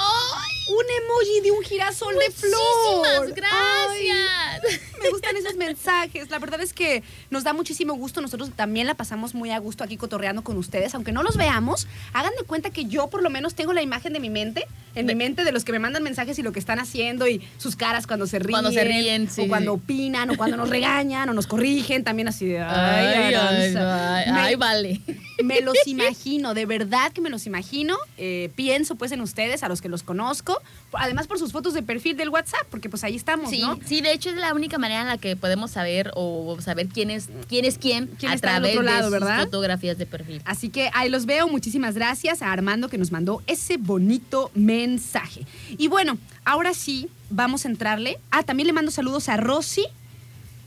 [0.70, 2.52] Un emoji de un girasol de flor.
[2.96, 4.82] Muchísimas Ay, gracias.
[5.02, 6.30] me gustan esos mensajes.
[6.30, 8.22] La verdad es que nos da muchísimo gusto.
[8.22, 10.96] Nosotros también la pasamos muy a gusto aquí cotorreando con ustedes.
[10.96, 14.14] Aunque no los veamos, hagan de cuenta que yo por lo menos tengo la imagen
[14.14, 16.60] de mi mente, en mi mente de los que me mandan mensajes y lo que
[16.60, 18.52] están haciendo y sus caras cuando se ríen.
[18.52, 22.04] Cuando se ríen, sí, O cuando opinan, o cuando nos regañan, o nos corrigen.
[22.06, 24.16] También así de, ay, Ay, ay, Aranza".
[24.18, 25.02] ay, Me- ay, vale.
[25.44, 27.98] me los imagino, de verdad que me los imagino.
[28.18, 30.62] Eh, pienso pues en ustedes, a los que los conozco.
[30.94, 33.80] Además por sus fotos de perfil del WhatsApp, porque pues ahí estamos, Sí, ¿no?
[33.86, 37.10] sí, de hecho es la única manera en la que podemos saber o saber quién
[37.10, 39.44] es quién es quién, ¿Quién a través lado, de sus verdad?
[39.46, 40.42] fotografías de perfil.
[40.46, 41.48] Así que ahí los veo.
[41.48, 45.46] Muchísimas gracias a Armando que nos mandó ese bonito mensaje.
[45.78, 48.20] Y bueno, ahora sí, vamos a entrarle.
[48.32, 49.86] Ah, también le mando saludos a Rosy,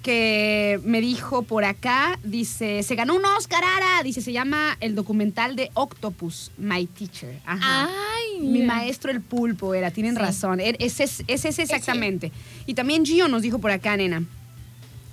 [0.06, 4.04] que me dijo por acá, dice, se ganó un Oscar, Ara.
[4.04, 7.40] Dice, se llama el documental de Octopus, My Teacher.
[7.44, 7.88] Ajá.
[7.90, 8.66] Ay, Mi mira.
[8.76, 10.20] maestro el pulpo era, tienen Sí.
[10.20, 10.60] razón.
[10.60, 12.30] Er- Ese es, ese es exactamente.
[12.66, 14.22] Y también Gio nos dijo por acá, nena.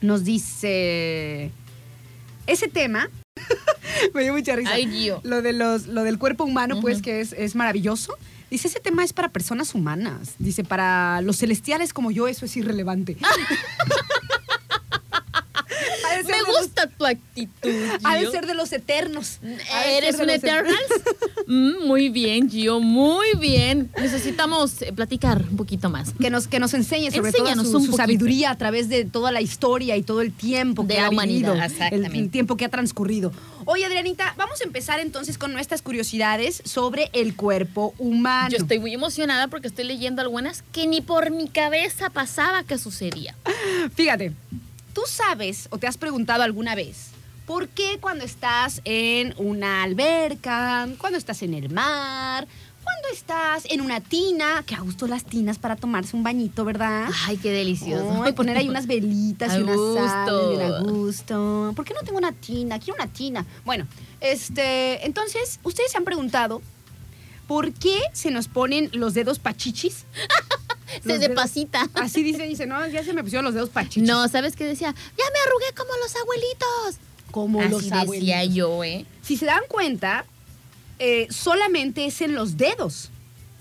[0.02, 1.50] Nos dice.
[2.46, 3.10] Ese tema.
[4.14, 4.74] me dio mucha risa.
[4.74, 5.22] Ay, Gio.
[5.24, 8.16] Lo, de los, lo del cuerpo humano, pues, que es, es maravilloso.
[8.52, 10.36] Dice, ese tema es para personas humanas.
[10.38, 13.18] Dice, para los celestiales como yo, eso es irrelevante.
[16.14, 17.72] Ha de ser Me de los- gusta tu actitud.
[18.04, 19.40] Ha de ser de los eternos.
[19.88, 20.78] ¿Eres un Eternals?
[21.46, 23.92] Mm, muy bien, Gio, muy bien.
[23.98, 26.14] Necesitamos eh, platicar un poquito más.
[26.18, 29.42] que nos, que nos enseñe sobre Enséñanos todo su, sabiduría a través de toda la
[29.42, 32.18] historia y todo el tiempo De que la ha humanidad, vivido, el, exactamente.
[32.20, 33.34] el tiempo que ha transcurrido.
[33.66, 38.50] Oye, Adrianita, vamos a empezar entonces con nuestras curiosidades sobre el cuerpo humano.
[38.50, 42.78] Yo estoy muy emocionada porque estoy leyendo algunas que ni por mi cabeza pasaba que
[42.78, 43.36] sucedía.
[43.96, 44.32] Fíjate,
[44.94, 47.10] ¿tú sabes o te has preguntado alguna vez
[47.46, 52.48] por qué cuando estás en una alberca, cuando estás en el mar,
[52.84, 57.10] cuando estás en una tina, que a gusto las tinas para tomarse un bañito, ¿verdad?
[57.26, 58.24] Ay, qué delicioso.
[58.24, 59.78] Ay, poner ahí unas velitas y unas
[60.50, 61.74] bien a gusto.
[61.76, 62.80] ¿Por qué no tengo una tina?
[62.80, 63.46] Quiero una tina.
[63.66, 63.88] Bueno,
[64.20, 66.62] este, entonces, ustedes se han preguntado
[67.48, 70.06] por qué se nos ponen los dedos pachichis.
[71.02, 71.90] Se Los de dedos- pasita.
[71.96, 74.04] Así dice, dice, no, ya se me pusieron los dedos pachichis.
[74.08, 74.94] No, ¿sabes qué decía?
[74.94, 77.04] Ya me arrugué como los abuelitos.
[77.32, 78.54] como Así los decía abuelitos.
[78.54, 79.06] yo, ¿eh?
[79.24, 80.26] Si se dan cuenta,
[81.00, 83.10] eh, solamente es en los dedos.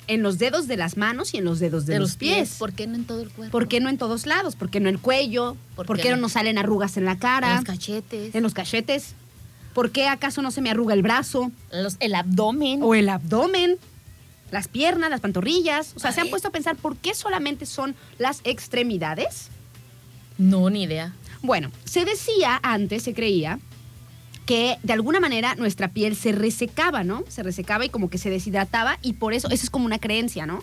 [0.08, 2.56] En los dedos de las manos y en los dedos de, los, pies.
[2.58, 3.50] ¿Por qué no en todo el cuerpo?
[3.50, 4.54] ¿Por qué no en todos lados?
[4.54, 5.56] ¿Por qué no en el cuello?
[5.74, 6.22] ¿Por ¿Por, qué no no?
[6.22, 7.54] nos salen arrugas en la En cara?
[7.54, 8.34] los cachetes.
[8.34, 9.14] en los cachetes.
[9.74, 12.80] ¿Por qué acaso no se me arruga el brazo los- el abdomen.
[12.82, 13.78] o el abdomen?
[14.50, 15.92] Las piernas, las pantorrillas.
[15.96, 19.48] O sea, ¿se han puesto a pensar por qué solamente son las extremidades?
[20.36, 21.14] No, ni idea.
[21.42, 23.58] Bueno, se decía antes, se creía,
[24.44, 27.24] que de alguna manera nuestra piel se resecaba, ¿no?
[27.28, 30.44] Se resecaba y como que se deshidrataba y por eso, eso es como una creencia,
[30.46, 30.62] ¿no?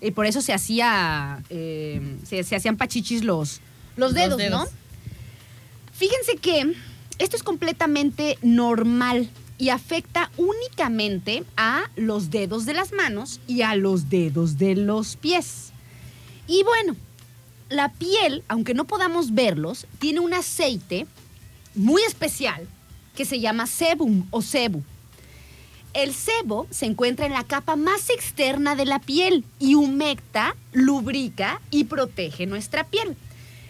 [0.00, 3.60] Y por eso se hacía, eh, se, se hacían pachichis los,
[3.96, 4.64] los Los dedos, dedos.
[4.64, 4.78] ¿no?
[5.92, 6.74] Fíjense que
[7.18, 9.28] esto es completamente normal
[9.58, 15.16] y afecta únicamente a los dedos de las manos y a los dedos de los
[15.16, 15.72] pies.
[16.46, 16.96] Y bueno,
[17.68, 21.06] la piel, aunque no podamos verlos, tiene un aceite
[21.74, 22.66] muy especial
[23.16, 24.82] que se llama sebum o sebu.
[25.92, 31.60] El sebo se encuentra en la capa más externa de la piel y humecta, lubrica
[31.70, 33.16] y protege nuestra piel.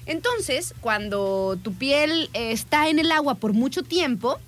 [0.09, 4.41] Entonces, cuando tu piel eh, está en el agua por mucho tiempo,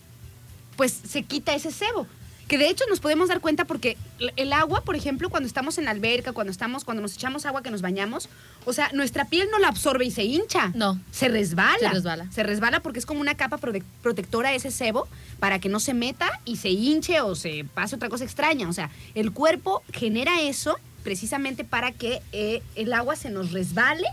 [0.77, 2.07] pues se quita ese sebo.
[2.49, 3.97] Que de hecho nos podemos dar cuenta porque
[4.35, 7.63] el agua, por ejemplo, cuando estamos en la alberca, cuando estamos, cuando nos echamos agua
[7.63, 8.29] que nos bañamos,
[8.65, 10.73] o sea, nuestra piel no la absorbe y se hincha.
[10.75, 10.99] No.
[11.13, 11.79] Se resbala.
[11.79, 12.33] Se resbala.
[12.33, 15.07] Se resbala porque es como una capa protectora ese sebo
[15.39, 18.69] para que no se meta y se hinche o se pase otra cosa extraña.
[18.69, 24.09] O sea, el cuerpo genera eso precisamente para que eh, el agua se nos resbale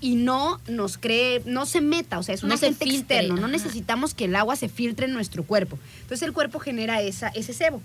[0.00, 3.48] y no nos cree, no se meta, o sea, es un No agente externo, no
[3.48, 5.78] necesitamos que el agua se filtre en nuestro cuerpo.
[6.02, 7.80] Entonces el cuerpo genera esa, ese sebo.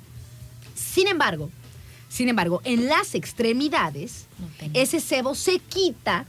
[0.75, 1.49] Sin embargo,
[2.09, 6.25] sin embargo, en las extremidades, No ese sebo se quita.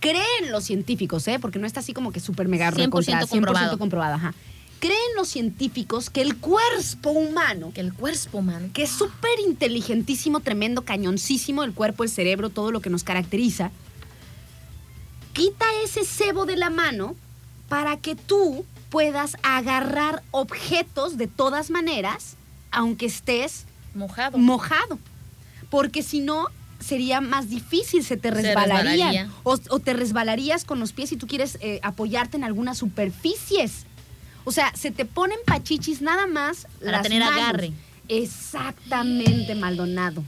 [0.00, 1.38] Creen los científicos, ¿eh?
[1.40, 3.78] porque no está así como que súper mega 100% recontra- 100% comprobado.
[3.78, 4.14] comprobado.
[4.16, 4.34] Ajá.
[4.80, 8.68] Creen los científicos que el cuerpo humano, Que el cuerpo humano.
[8.74, 13.70] que es súper inteligentísimo, tremendo, cañoncísimo, el cuerpo, el cerebro, todo lo que nos caracteriza,
[15.32, 17.16] quita ese sebo de la mano
[17.68, 22.36] para que tú puedas agarrar objetos de todas maneras,
[22.70, 23.64] aunque estés
[23.94, 24.36] Mojado.
[24.38, 24.98] mojado.
[25.70, 26.48] Porque si no,
[26.80, 29.30] sería más difícil, se te Se resbalaría.
[29.44, 33.86] O, o te resbalarías con los pies si tú quieres eh, apoyarte en algunas superficies.
[34.44, 37.40] O sea, se te ponen pachichis nada más Para las tener manos.
[37.40, 37.72] agarre.
[38.08, 40.22] Exactamente, Maldonado.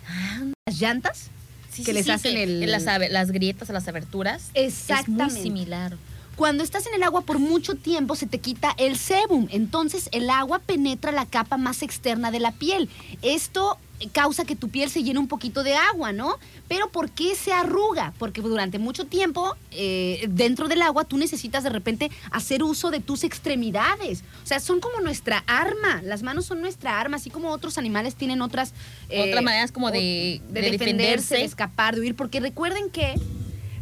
[0.66, 1.30] Las llantas
[1.74, 2.70] Sí, que sí, les hacen que el...
[2.70, 4.50] las, las grietas, las aberturas.
[4.54, 5.34] Es Exactamente.
[5.34, 5.96] muy similar.
[6.36, 10.28] Cuando estás en el agua por mucho tiempo se te quita el sebum, entonces el
[10.30, 12.88] agua penetra la capa más externa de la piel.
[13.22, 13.78] Esto
[14.12, 16.38] causa que tu piel se llene un poquito de agua, ¿no?
[16.68, 18.12] Pero ¿por qué se arruga?
[18.18, 23.00] Porque durante mucho tiempo eh, dentro del agua tú necesitas de repente hacer uso de
[23.00, 24.22] tus extremidades.
[24.42, 26.02] O sea, son como nuestra arma.
[26.02, 28.72] Las manos son nuestra arma, así como otros animales tienen otras...
[29.08, 31.34] eh, Otras maneras como de- de, de defenderse, defenderse.
[31.36, 32.14] de escapar, de huir.
[32.14, 33.14] Porque recuerden que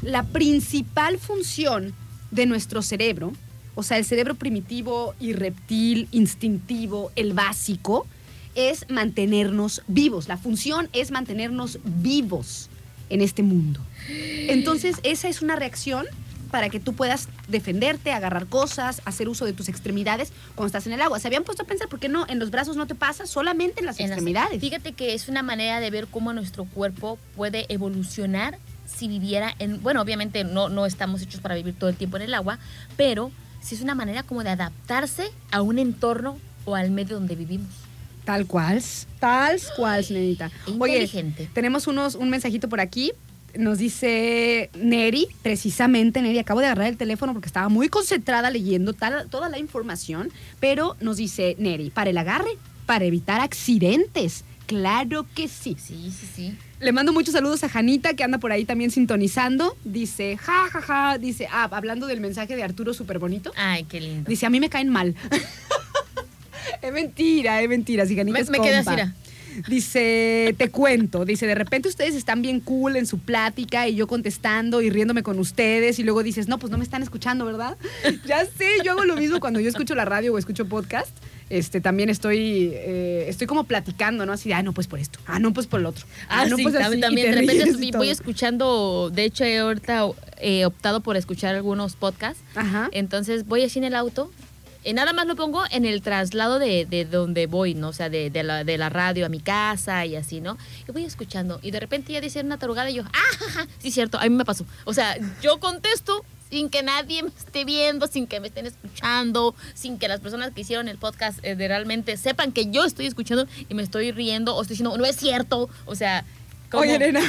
[0.03, 1.95] la principal función
[2.31, 3.33] de nuestro cerebro,
[3.75, 8.07] o sea, el cerebro primitivo y reptil, instintivo, el básico,
[8.55, 10.29] es mantenernos vivos.
[10.29, 12.69] La función es mantenernos vivos
[13.11, 13.81] en este mundo.
[14.49, 16.07] Entonces, esa es una reacción
[16.51, 20.93] para que tú puedas defenderte, agarrar cosas, hacer uso de tus extremidades cuando estás en
[20.93, 21.19] el agua.
[21.19, 22.27] ¿Se habían puesto a pensar por qué no?
[22.29, 24.61] En los brazos no te pasa, solamente en las En las- extremidades.
[24.61, 29.83] Fíjate que es una manera de ver cómo nuestro cuerpo puede evolucionar si viviera en,
[29.83, 32.59] bueno, obviamente no, no estamos hechos para vivir todo el tiempo en el agua,
[32.99, 36.37] pero sí es una manera como de adaptarse a un entorno
[36.67, 37.71] o al medio donde vivimos.
[38.25, 38.83] Tal cual,
[39.19, 40.51] tal cual, nenita.
[40.79, 41.09] Oye,
[41.53, 43.13] tenemos unos, un mensajito por aquí.
[43.57, 48.95] Nos dice Neri, precisamente Neri, acabo de agarrar el teléfono porque estaba muy concentrada leyendo
[48.95, 52.51] tal- toda la información, pero nos dice Neri, para el agarre,
[52.87, 54.45] para evitar accidentes.
[54.67, 55.77] Claro que sí.
[55.79, 56.57] Sí, sí, sí.
[56.81, 59.77] Le mando muchos saludos a Janita, que anda por ahí también sintonizando.
[59.85, 61.19] Dice, ja, ja, ja.
[61.19, 63.53] Dice, ah, hablando del mensaje de Arturo súper bonito.
[63.57, 64.31] Ay, qué lindo.
[64.31, 65.15] Dice, a mí me caen mal.
[66.83, 68.07] es mentira, es mentira.
[68.07, 69.15] Si Me- es me así, era.
[69.69, 74.07] Dice, te cuento, dice, de repente ustedes están bien cool en su plática y yo
[74.07, 77.77] contestando y riéndome con ustedes y luego dices, no, pues no me están escuchando, ¿verdad?
[78.27, 81.11] ya sé, yo hago lo mismo cuando yo escucho la radio o escucho podcast.
[81.51, 84.33] Este, también estoy, eh, estoy como platicando, ¿no?
[84.33, 85.19] Así de, ah, no, pues por esto.
[85.27, 86.07] Ah, no, pues por el otro.
[86.31, 88.03] Ah, no, sí, pues así", también, De repente voy- todo.
[88.05, 90.07] escuchando, de hecho he ahorita
[90.41, 92.89] he optado por escuchar algunos podcasts, Ajá.
[92.93, 94.31] entonces voy así en el auto,
[94.85, 97.89] y nada más lo pongo en el traslado de, de donde voy, ¿no?
[97.89, 100.59] O sea, de, de la, de la radio a mi casa y así, ¿no?
[100.89, 103.67] Y voy escuchando, y de repente ya dice una tarugada y yo, ah, ja, ja".
[103.79, 104.65] sí, cierto, a mí me pasó.
[104.85, 109.55] O sea, yo contesto sin que nadie me esté viendo, sin que me estén escuchando,
[109.75, 113.07] sin que las personas que hicieron el podcast eh, de realmente sepan que yo estoy
[113.07, 116.25] escuchando y me estoy riendo o estoy diciendo, no es cierto, o sea...
[116.71, 117.21] como- Oye, nena,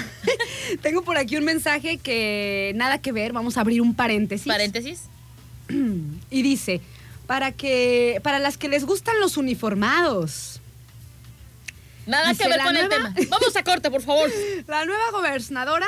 [0.82, 4.48] tengo por aquí un mensaje que nada que ver, vamos a abrir un paréntesis.
[4.48, 5.04] Paréntesis.
[6.30, 6.82] Y dice,
[7.26, 10.60] para que para las que les gustan los uniformados.
[12.06, 13.14] Nada Dice que ver con el tema.
[13.30, 14.30] Vamos a corte, por favor.
[14.68, 15.88] La nueva gobernadora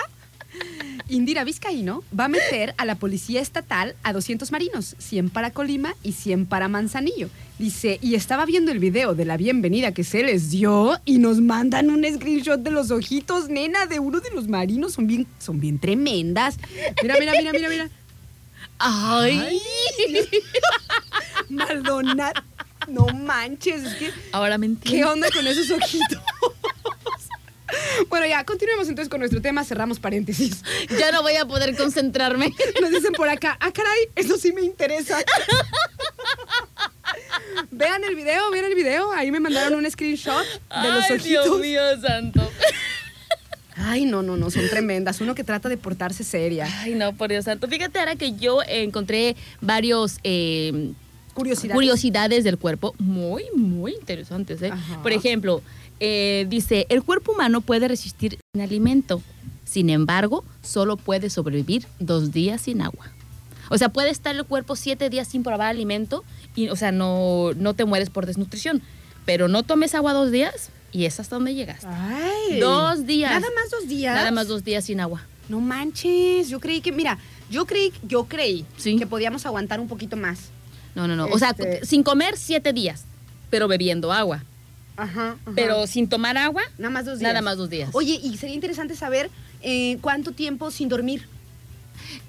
[1.07, 5.95] Indira Vizcaíno va a meter a la policía estatal a 200 marinos, 100 para Colima
[6.01, 7.29] y 100 para Manzanillo.
[7.59, 11.41] Dice, y estaba viendo el video de la bienvenida que se les dio y nos
[11.41, 14.93] mandan un screenshot de los ojitos, nena, de uno de los marinos.
[14.93, 16.57] Son bien, son bien tremendas.
[17.01, 17.89] Mira, mira, mira, mira, mira.
[18.79, 19.61] Ay.
[21.49, 22.41] Maldonado.
[22.87, 24.11] No manches, es que.
[24.31, 25.11] Ahora me ¿Qué entiendo.
[25.11, 26.19] onda con esos ojitos?
[28.09, 30.63] Bueno, ya, continuemos entonces con nuestro tema, cerramos paréntesis.
[30.99, 32.53] Ya no voy a poder concentrarme.
[32.81, 35.17] Nos dicen por acá, ah, caray, eso sí me interesa.
[37.71, 39.11] vean el video, vean el video.
[39.11, 41.25] Ahí me mandaron un screenshot de los Ay, ojitos.
[41.25, 42.51] Dios mío santo.
[43.77, 45.19] Ay, no, no, no, son tremendas.
[45.21, 46.67] Uno que trata de portarse seria.
[46.81, 47.67] Ay, no, por Dios santo.
[47.67, 50.91] Fíjate ahora que yo encontré varios eh,
[51.35, 51.75] Curiosidad.
[51.75, 54.61] curiosidades del cuerpo muy, muy interesantes.
[54.63, 54.71] ¿eh?
[55.03, 55.61] Por ejemplo,
[55.99, 59.21] eh, dice, el cuerpo humano puede resistir sin alimento.
[59.65, 63.11] Sin embargo, solo puede sobrevivir dos días sin agua.
[63.69, 66.23] O sea, puede estar el cuerpo siete días sin probar alimento
[66.55, 68.81] y, o sea, no, no te mueres por desnutrición.
[69.25, 71.83] Pero no tomes agua dos días y es hasta donde llegas.
[71.83, 72.59] Ay.
[72.59, 73.31] Dos días.
[73.31, 74.15] Nada más dos días.
[74.15, 75.23] Nada más dos días sin agua.
[75.49, 76.47] No manches.
[76.47, 77.17] Yo creí que, mira,
[77.49, 78.97] yo creí, yo creí Sí.
[78.97, 80.51] que podíamos aguantar un poquito más.
[80.95, 81.25] No, no, no.
[81.27, 83.03] O sea, Este- sin comer siete días,
[83.49, 84.43] pero bebiendo agua.
[84.97, 85.31] Ajá.
[85.43, 85.51] ajá.
[85.55, 87.29] Pero sin tomar agua, nada más dos días.
[87.29, 87.89] nada más dos días.
[87.93, 89.29] Oye, y sería interesante saber
[89.61, 91.27] eh, cuánto tiempo sin dormir.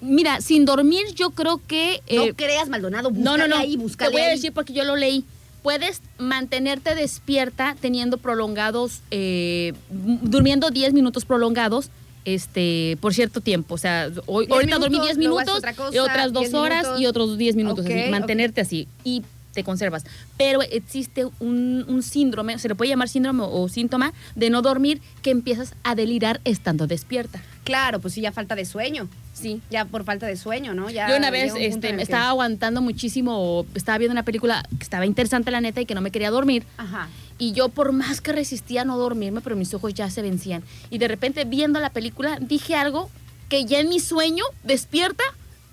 [0.00, 2.02] Mira, sin dormir yo creo que...
[2.06, 3.10] eh, no creas, Maldonado.
[3.12, 3.56] no, no, no.
[3.56, 4.34] Ahí, Te voy a ahí.
[4.36, 5.24] decir porque yo lo leí.
[5.62, 11.90] Puedes mantenerte despierta teniendo prolongados, eh, durmiendo 10 minutos prolongados
[12.26, 13.76] este, por cierto tiempo.
[13.76, 16.32] O sea, hoy, 10 ahorita dormí minutos, 10 luego haces minutos otra cosa, y otras
[16.32, 17.00] 10 dos horas minutos.
[17.00, 17.86] y otros 10 minutos.
[17.86, 18.88] Así, mantenerte así.
[19.04, 19.22] Y
[19.56, 20.04] te conservas.
[20.38, 25.00] Pero existe un, un síndrome, se le puede llamar síndrome o síntoma de no dormir
[25.22, 27.42] que empiezas a delirar estando despierta.
[27.64, 29.08] Claro, pues sí, ya falta de sueño.
[29.34, 29.60] Sí.
[29.70, 30.88] Ya por falta de sueño, ¿no?
[30.88, 34.62] Ya Yo una vez un este, me que- estaba aguantando muchísimo, estaba viendo una película
[34.78, 36.64] que estaba interesante la neta y que no me quería dormir.
[36.76, 37.08] Ajá.
[37.38, 40.62] Y yo por más que resistía a no dormirme, pero mis ojos ya se vencían.
[40.90, 43.10] Y de repente viendo la película dije algo
[43.48, 45.24] que ya en mi sueño despierta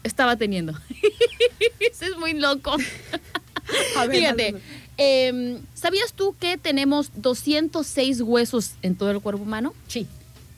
[0.04, 0.74] estaba teniendo.
[1.80, 2.76] Eso es muy loco.
[3.96, 4.56] A ver, Fíjate,
[4.98, 9.74] em, ¿sabías tú que tenemos 206 huesos en todo el cuerpo humano?
[9.88, 10.08] Sí.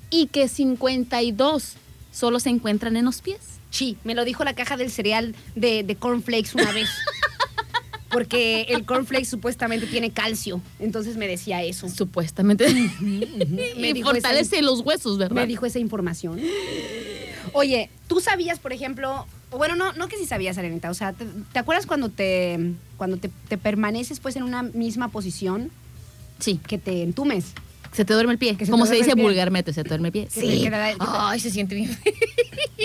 [0.09, 1.73] Y que 52
[2.11, 3.39] solo se encuentran en los pies.
[3.69, 6.89] Sí, me lo dijo la caja del cereal de, de cornflakes una vez.
[8.09, 10.61] Porque el cornflakes supuestamente tiene calcio.
[10.79, 11.89] Entonces me decía eso.
[11.89, 12.65] Supuestamente.
[13.01, 15.35] Me y fortalece los huesos, ¿verdad?
[15.35, 16.39] Me dijo esa información.
[17.51, 21.13] Oye, ¿tú sabías, por ejemplo, o bueno, no, no que sí sabías, Arenita, o sea,
[21.13, 25.71] ¿te, te acuerdas cuando te cuando te, te permaneces pues en una misma posición
[26.39, 27.45] Sí, que te entumes?
[27.93, 28.57] se te duerme el pie.
[28.57, 30.27] Que se Como se dice vulgarmente, se te duerme el pie.
[30.33, 31.97] Que que te- Ay, se siente bien.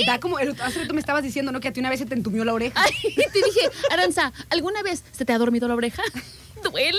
[0.07, 1.59] Da como el, hace rato me estabas diciendo, ¿no?
[1.59, 2.81] Que a ti una vez se te entumió la oreja.
[2.81, 6.05] Ay, te dije, Aranza, ¿alguna vez se te ha dormido la oreja?
[6.63, 6.95] Duele.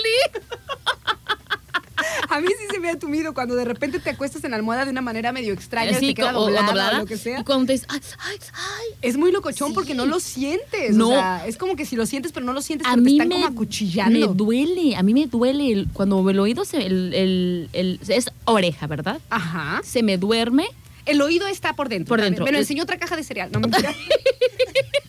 [2.28, 4.84] A mí sí se me ha entumido cuando de repente te acuestas en la almohada
[4.84, 6.96] de una manera medio extraña, Así, te queda co- o- doblada, doblada.
[6.98, 7.40] o lo que sea.
[7.40, 8.86] Y cuando te dices, ay, ay, ay.
[9.02, 9.74] Es muy locochón Sí.
[9.74, 10.94] porque no lo sientes.
[10.94, 11.08] No.
[11.08, 13.10] O sea, es como que si lo sientes, pero no lo sientes A mí te
[13.12, 14.18] están me, como acuchillando.
[14.28, 18.30] me duele, a mí me duele el- cuando el oído se, el, el- el- es
[18.44, 19.20] oreja, ¿verdad?
[19.30, 19.80] Ajá.
[19.84, 20.66] Se me duerme.
[21.04, 22.08] El oído está por dentro.
[22.10, 22.44] Por dentro.
[22.44, 23.50] Me lo enseñó otra caja de cereal.
[23.52, 23.92] No mentira.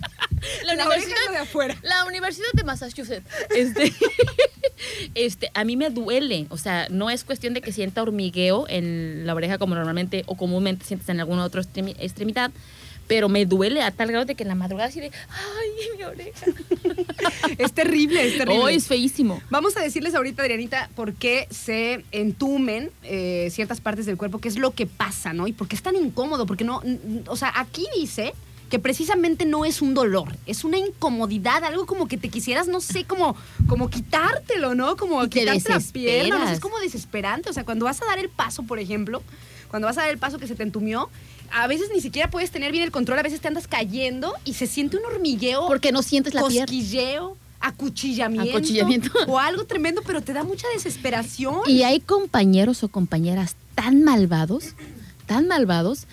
[0.65, 1.75] La, La oreja es lo de afuera.
[1.83, 3.27] La Universidad de Massachusetts.
[3.55, 3.93] Este,
[5.15, 6.47] este, a mí me duele.
[6.49, 10.35] O sea, no es cuestión de que sienta hormigueo en la oreja como normalmente o
[10.37, 12.51] comúnmente sientes en alguna otra extremi- extremidad.
[13.05, 16.03] Pero me duele a tal grado de que en la madrugada así de, ay, mi
[16.03, 16.45] oreja.
[17.57, 18.61] es terrible, es terrible.
[18.63, 19.41] Oh, es feísimo.
[19.49, 24.47] Vamos a decirles ahorita, Adrianita, por qué se entumen eh, ciertas partes del cuerpo, qué
[24.47, 25.47] es lo que pasa, ¿no?
[25.47, 26.81] Y por qué es tan incómodo, porque no,
[27.27, 28.33] o sea, aquí dice
[28.73, 32.81] que precisamente no es un dolor, es una incomodidad, algo como que te quisieras, no
[32.81, 33.35] sé, como,
[33.67, 34.97] como quitártelo, ¿no?
[34.97, 38.17] Como quitarte la pierna, no sé, es como desesperante, o sea, cuando vas a dar
[38.17, 39.21] el paso, por ejemplo,
[39.69, 41.11] cuando vas a dar el paso que se te entumió,
[41.51, 44.55] a veces ni siquiera puedes tener bien el control, a veces te andas cayendo y
[44.55, 46.65] se siente un hormigueo Porque no sientes la pierna.
[46.65, 49.11] cosquilleo, acuchillamiento, Acuchillamiento.
[49.27, 51.57] o algo tremendo, pero te da mucha desesperación.
[51.67, 54.73] Y hay compañeros o compañeras tan malvados,
[55.27, 56.07] tan malvados,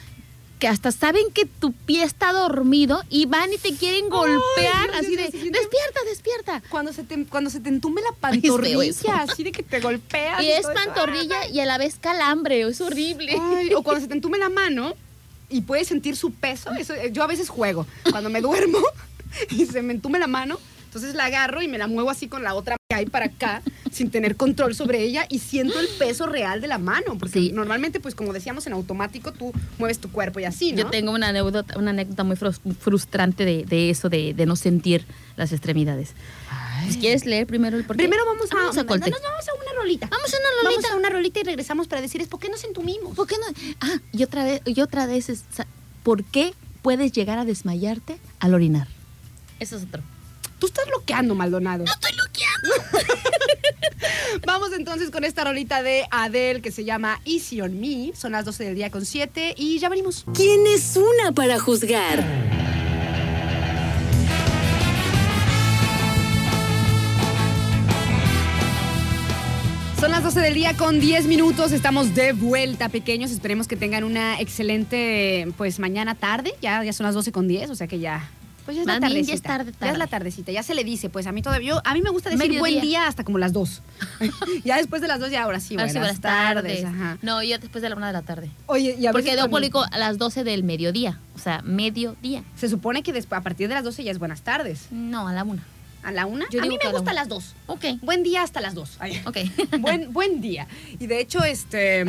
[0.61, 5.17] que hasta saben que tu pie está dormido y van y te quieren golpear así
[5.17, 6.63] de, despierta, despierta.
[6.69, 10.43] cuando se te cuando se te entume la pantorrilla, así de que te golpeas.
[10.43, 10.73] Y es eso.
[10.75, 13.37] pantorrilla y a la vez calambre, es horrible.
[13.41, 14.95] Ay, o cuando se te entume la mano
[15.49, 16.71] y puedes sentir su peso.
[16.73, 17.87] Eso, eh, yo a veces juego.
[18.11, 18.79] Cuando me duermo
[19.51, 22.43] y se me entume la mano, entonces la agarro y me la muevo así con
[22.43, 26.27] la otra que hay para acá, sin tener control sobre ella y siento el peso
[26.27, 27.19] real de la mano.
[27.19, 27.53] Porque Sí.
[27.53, 30.79] normalmente, pues como decíamos, en automático tú mueves tu cuerpo y así, ¿no?
[30.83, 34.57] Yo tengo una anécdota, una anécdota muy frus- frustrante de, de eso, de, de no
[34.57, 35.05] sentir
[35.37, 36.11] las extremidades.
[36.85, 37.99] Pues, ¿Quieres leer primero el porqué?
[38.05, 39.11] Primero vamos a, Vamos a no, corte.
[39.11, 40.07] no, no, vamos a una rolita.
[40.11, 40.81] Vamos a una rolita.
[40.81, 43.15] Vamos a una rolita y regresamos para decirles por qué nos entumimos.
[43.15, 43.75] ¿Por qué no?
[43.81, 45.43] Ah, y otra vez, y otra vez, es,
[46.03, 48.89] ¿por qué puedes llegar a desmayarte al orinar?
[49.59, 50.03] Eso es otro.
[50.59, 51.85] Tú estás bloqueando, Maldonado.
[51.85, 52.71] No estoy bloqueando.
[54.47, 58.13] Vamos entonces con esta rolita de Adele que se llama Easy on Me.
[58.15, 60.25] Son las 12 del día con 7 y ya venimos.
[60.35, 62.25] ¿Quién es una para juzgar?
[70.01, 71.73] Son las 12 del día con 10 minutos.
[71.73, 73.31] Estamos de vuelta, pequeños.
[73.31, 76.55] Esperemos que tengan una excelente, pues mañana tarde.
[76.63, 78.31] Ya, ya son las 12 con 10, o sea que ya.
[78.71, 79.29] Pues ya es la Más tardecita.
[79.29, 79.93] ya es tarde, Ya tarde.
[79.95, 80.53] es la tardecita.
[80.53, 81.71] Ya se le dice, pues a mí todavía.
[81.71, 83.83] yo- a mí me gusta decir buen día hasta como las 2.
[84.65, 86.85] ya después de las 2, ya ahora sí, Ahora sí, buenas buenas tardes.
[86.85, 87.19] Ajá.
[87.21, 88.49] No, yo después de la una de la tarde.
[88.67, 91.19] Oye, y a Porque veces de cuando- público a las 12 del mediodía.
[91.35, 92.45] O sea, mediodía.
[92.55, 94.87] Se supone que después, a partir de las 12 ya es buenas tardes.
[94.93, 95.65] No, a la una.
[96.03, 96.47] ¿A la una?
[96.51, 97.55] Yo a mí me a gusta a las 2.
[97.67, 97.85] Ok.
[98.03, 98.97] Buen día hasta las 2.
[99.01, 99.21] Ay.
[99.27, 99.37] Ok.
[99.81, 100.67] buen, buen día.
[100.99, 102.05] Y de hecho, este,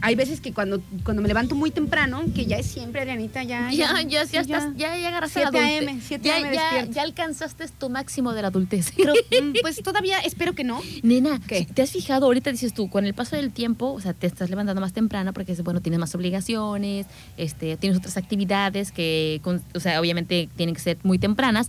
[0.00, 3.70] hay veces que cuando, cuando me levanto muy temprano, que ya es siempre, Adrianita, ya.
[3.70, 5.88] Ya, ya, sí, ya, estás, ya, ya agarraste la 7 adultez.
[5.88, 6.36] AM, 7 ya,
[6.80, 8.92] AM ya, alcanzaste tu máximo de la adultez.
[8.96, 10.80] Pero, mm, pues todavía espero que no.
[11.02, 11.66] Nena, ¿Qué?
[11.66, 12.26] ¿te has fijado?
[12.26, 15.32] Ahorita dices tú, con el paso del tiempo, o sea, te estás levantando más temprano
[15.34, 20.74] porque, bueno, tienes más obligaciones, este, tienes otras actividades que, con- o sea, obviamente tienen
[20.74, 21.68] que ser muy tempranas,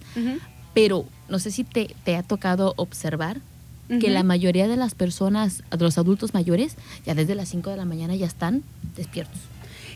[0.76, 3.42] pero no sé si te, te ha tocado observar
[3.88, 4.10] que Ujú.
[4.10, 7.86] la mayoría de las personas, de los adultos mayores, ya desde las 5 de la
[7.86, 8.64] mañana ya están
[8.96, 9.40] despiertos.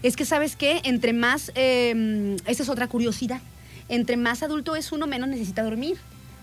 [0.02, 0.82] Es que, ¿sabes qué?
[0.86, 3.42] Entre más, eh, esa es otra curiosidad,
[3.90, 5.98] entre más adulto es uno, menos necesita dormir.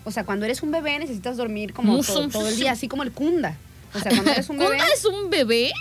[0.05, 3.12] O sea, cuando eres un bebé necesitas dormir como todo, el día, así como el
[3.12, 3.57] Kunda.
[3.95, 4.76] O sea, cuando eres un bebé...
[4.76, 5.72] ¿Kunda es un bebé?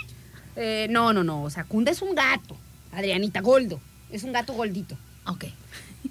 [0.56, 1.42] Eh, no, no, no.
[1.42, 2.56] O sea, Kunda es un gato.
[2.92, 3.78] Adrianita, Goldo.
[4.10, 4.96] Es un gato goldito.
[5.26, 5.44] Ok.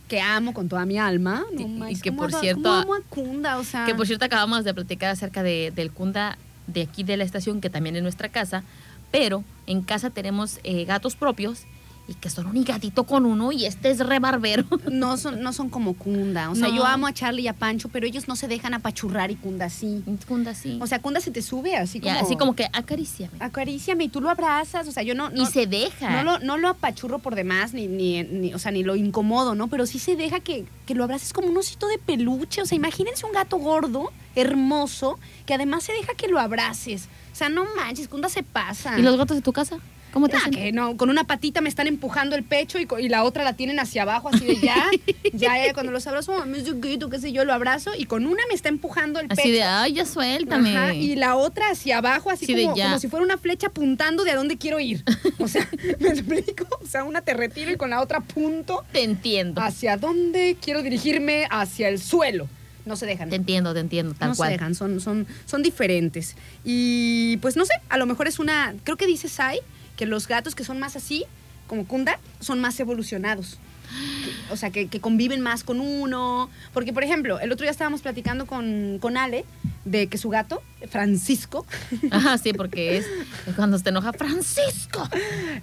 [0.07, 1.43] Que amo con toda mi alma.
[1.53, 3.85] No Y- que ¿cómo por cierto- cómo amo a Kunda, o sea.
[3.85, 6.37] Que por cierto acabamos de platicar acerca de, del Kunda
[6.67, 8.63] de aquí de la estación, que también es nuestra casa,
[9.11, 11.63] pero en casa tenemos eh, gatos propios
[12.07, 14.63] y que son un gatito con uno y este es re barbero.
[14.91, 16.49] No son, no son como Kunda.
[16.51, 16.75] O sea, No.
[16.75, 19.69] yo amo a Charlie y a Pancho, pero ellos no se dejan apachurrar y Kunda
[19.69, 20.03] sí.
[20.27, 20.77] Kunda sí.
[20.81, 22.13] O sea, Kunda se te sube así como.
[22.13, 23.33] Ya, así como que acaríciame.
[23.39, 24.87] Acaríciame y tú lo abrazas.
[24.87, 25.31] O sea, yo no.
[25.31, 26.09] y no- se deja.
[26.11, 29.55] No lo, no lo apachurro por demás, ni, ni, ni- o sea, ni lo incomodo,
[29.55, 29.67] ¿no?
[29.67, 32.61] Pero sí se deja que, que lo abraces como un osito de peluche.
[32.61, 37.07] O sea, imagínense un gato gordo, hermoso, que además se deja que lo abraces.
[37.33, 38.97] O sea, no manches, Kunda se pasa.
[38.97, 39.77] ¿Y los gatos de tu casa?
[40.16, 40.51] ¿Cómo te hacen?
[40.53, 43.82] que no, con una patita me están empujando el pecho y, la otra la tienen
[43.82, 44.89] hacia abajo, así de ya,
[45.34, 48.55] ya, cuando los abrazo, es chiquito, qué sé yo, lo abrazo y con una me
[48.55, 49.41] está empujando el pecho.
[49.41, 50.78] Así de, ay, ya suéltame.
[50.78, 52.86] Ajá, y la otra hacia abajo, así de como, ya.
[52.86, 55.03] como si fuera una flecha apuntando de a dónde quiero ir.
[55.38, 55.68] O sea,
[55.99, 56.66] ¿me explico?
[56.82, 59.61] O sea, una te retiro y con la otra punto Te entiendo.
[59.61, 62.47] hacia dónde quiero dirigirme, hacia el suelo.
[62.86, 63.30] No se dejan.
[63.30, 64.47] Te entiendo, te entiendo, tal no cual.
[64.47, 66.38] se dejan, son, son, son diferentes.
[66.63, 68.76] Y pues no sé, a lo mejor es una.
[68.86, 69.59] Creo que dice Sai
[69.95, 71.25] que los gatos que son más así,
[71.67, 73.57] como Kunda, son más evolucionados.
[73.87, 76.49] Que- O sea, que, que conviven más con uno.
[76.73, 79.45] Porque, por ejemplo, el otro día estábamos platicando con, con Ale
[79.85, 81.65] de que su gato, Francisco,
[82.11, 83.05] Ajá, sí, porque es
[83.55, 85.07] cuando se enoja Francisco.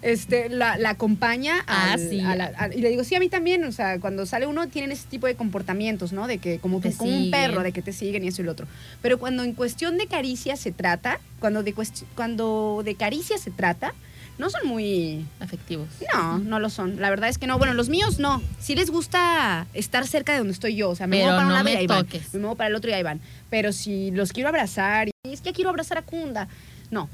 [0.02, 2.20] este, la, la acompaña Ah, al- sí.
[2.20, 4.68] a la- a- y le digo, sí, a mí también, o sea, cuando sale uno
[4.68, 6.26] tienen ese tipo de comportamientos, ¿no?
[6.28, 8.52] De que como, tú- como un perro, de que te siguen y eso y lo
[8.52, 8.66] otro.
[9.00, 11.74] Pero cuando en cuestión de caricia se trata, cuando de,
[12.14, 13.92] cuando de caricia se trata,
[14.42, 15.24] no son muy...
[15.40, 15.88] Afectivos.
[16.12, 17.00] No, no lo son.
[17.00, 17.58] La verdad es que no.
[17.58, 18.42] Bueno, los míos no.
[18.58, 20.90] Sí les gusta estar cerca de donde estoy yo.
[20.90, 22.06] O sea, me Pero muevo para un no lado y ahí van.
[22.32, 23.20] Me muevo para el otro y ahí van.
[23.48, 26.48] Pero si los quiero abrazar, y es que quiero abrazar a Kunda.
[26.90, 27.08] No.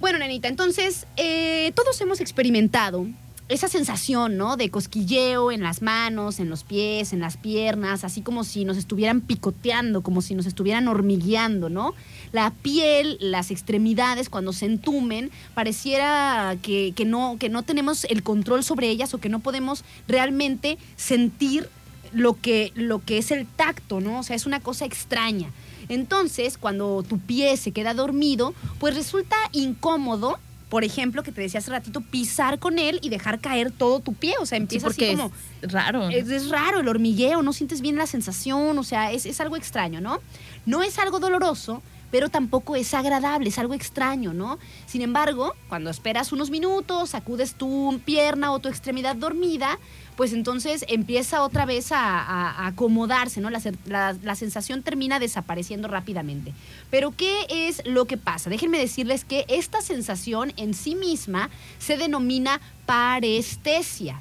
[0.00, 3.06] Bueno, nenita, entonces, eh, todos hemos experimentado
[3.48, 4.56] esa sensación, ¿no?
[4.56, 8.76] De cosquilleo en las manos, en los pies, en las piernas, así como si nos
[8.76, 11.94] estuvieran picoteando, como si nos estuvieran hormigueando, ¿no?
[12.32, 18.22] La piel, las extremidades, cuando se entumen, pareciera que, que no, que no tenemos el
[18.22, 21.68] control sobre ellas o que no podemos realmente sentir
[22.12, 24.20] lo que, lo que es el tacto, ¿no?
[24.20, 25.50] O sea, es una cosa extraña.
[25.88, 31.60] Entonces, cuando tu pie se queda dormido, pues resulta incómodo, por ejemplo, que te decía
[31.60, 34.34] hace ratito, pisar con él y dejar caer todo tu pie.
[34.40, 35.32] O sea, Sí, empieza porque así como...
[35.62, 36.08] es raro.
[36.10, 39.56] Es, es raro el hormigueo, no sientes bien la sensación, o sea, es, es algo
[39.56, 40.20] extraño, ¿no?
[40.66, 44.58] No es algo doloroso, pero tampoco es agradable, es algo extraño, ¿no?
[44.86, 49.78] Sin embargo, cuando esperas unos minutos, sacudes tu pierna o tu extremidad dormida,
[50.16, 53.50] pues entonces empieza otra vez a, acomodarse, ¿no?
[53.50, 56.52] La, la- la sensación termina desapareciendo rápidamente.
[56.90, 58.50] Pero ¿qué es lo que pasa?
[58.50, 64.20] Déjenme decirles que esta sensación en sí misma se denomina parestesia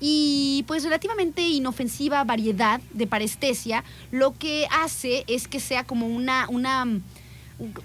[0.00, 6.48] y pues relativamente inofensiva variedad de parestesia, lo que hace es que sea como una,
[6.48, 6.86] una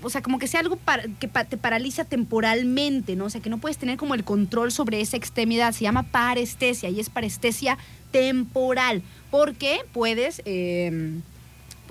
[0.02, 3.26] o sea, como que sea algo par- que te paraliza temporalmente, ¿no?
[3.26, 5.74] O sea, que no puedes tener como el control sobre esa extremidad.
[5.74, 7.78] Se llama parestesia y es parestesia
[8.12, 10.42] temporal, porque puedes...
[10.46, 11.20] eh,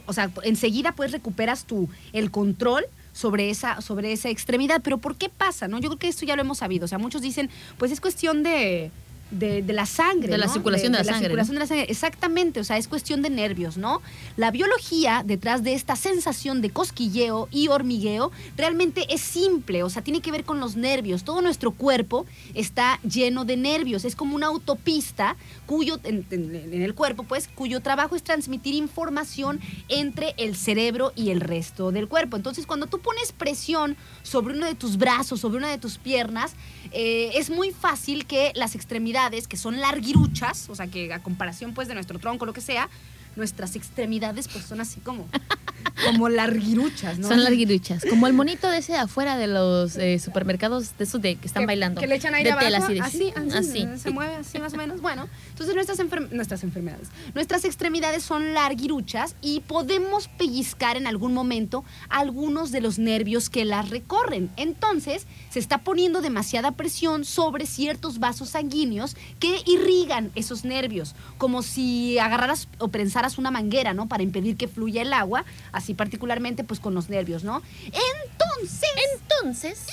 [0.07, 4.81] o sea, enseguida pues recuperas tu, el control sobre esa, sobre esa extremidad.
[4.83, 5.67] Pero ¿por qué pasa?
[5.69, 5.79] no?
[5.79, 6.85] Yo creo que esto ya lo hemos sabido.
[6.85, 7.49] O sea, muchos dicen,
[7.79, 8.91] pues es cuestión de,
[9.31, 10.29] de, de la sangre.
[10.29, 10.53] De la ¿no?
[10.53, 11.87] circulación de la sangre, circulación de la sangre.
[11.89, 14.01] Exactamente, o sea, es cuestión de nervios, ¿no?
[14.37, 20.03] La biología detrás de esta sensación de cosquilleo y hormigueo realmente es simple, o sea,
[20.03, 21.25] tiene que ver con los nervios.
[21.25, 26.83] Todo nuestro cuerpo está lleno de nervios, es como una autopista cuyo, en, en- en
[26.83, 32.07] el cuerpo, pues, cuyo trabajo es transmitir información entre el cerebro y el resto del
[32.09, 32.37] cuerpo.
[32.37, 36.53] Entonces, cuando tú pones presión sobre uno de tus brazos, sobre una de tus piernas,
[36.93, 39.14] eh, es muy fácil que las extremidades,
[39.49, 42.89] que son larguiruchas, o sea, que a comparación pues de nuestro tronco, lo que sea,
[43.37, 45.27] nuestras extremidades pues son así como,
[46.07, 47.29] como larguiruchas, ¿no?
[47.29, 48.05] Son larguiruchas.
[48.09, 51.47] Como el monito de ese de afuera de los eh, supermercados, de esos de que
[51.47, 52.01] están que, bailando.
[52.01, 53.99] Que le echan aire de tela, abajo, así, de- así, así, así.
[54.01, 55.01] se mueve así más o menos.
[55.01, 61.33] Bueno, entonces nuestras, enfer- nuestras enfermedades, nuestras extremidades son larguiruchas y podemos pellizcar en algún
[61.35, 64.51] momento algunos de los nervios que las recorren.
[64.57, 71.63] Entonces, se está poniendo demasiada presión sobre ciertos vasos sanguíneos que irrigan esos nervios, como
[71.63, 74.07] si agarraras o prensaras una manguera, ¿no?
[74.07, 77.63] Para impedir que fluya el agua, así particularmente pues con los nervios, ¿no?
[77.87, 79.87] Entonces, Entonces,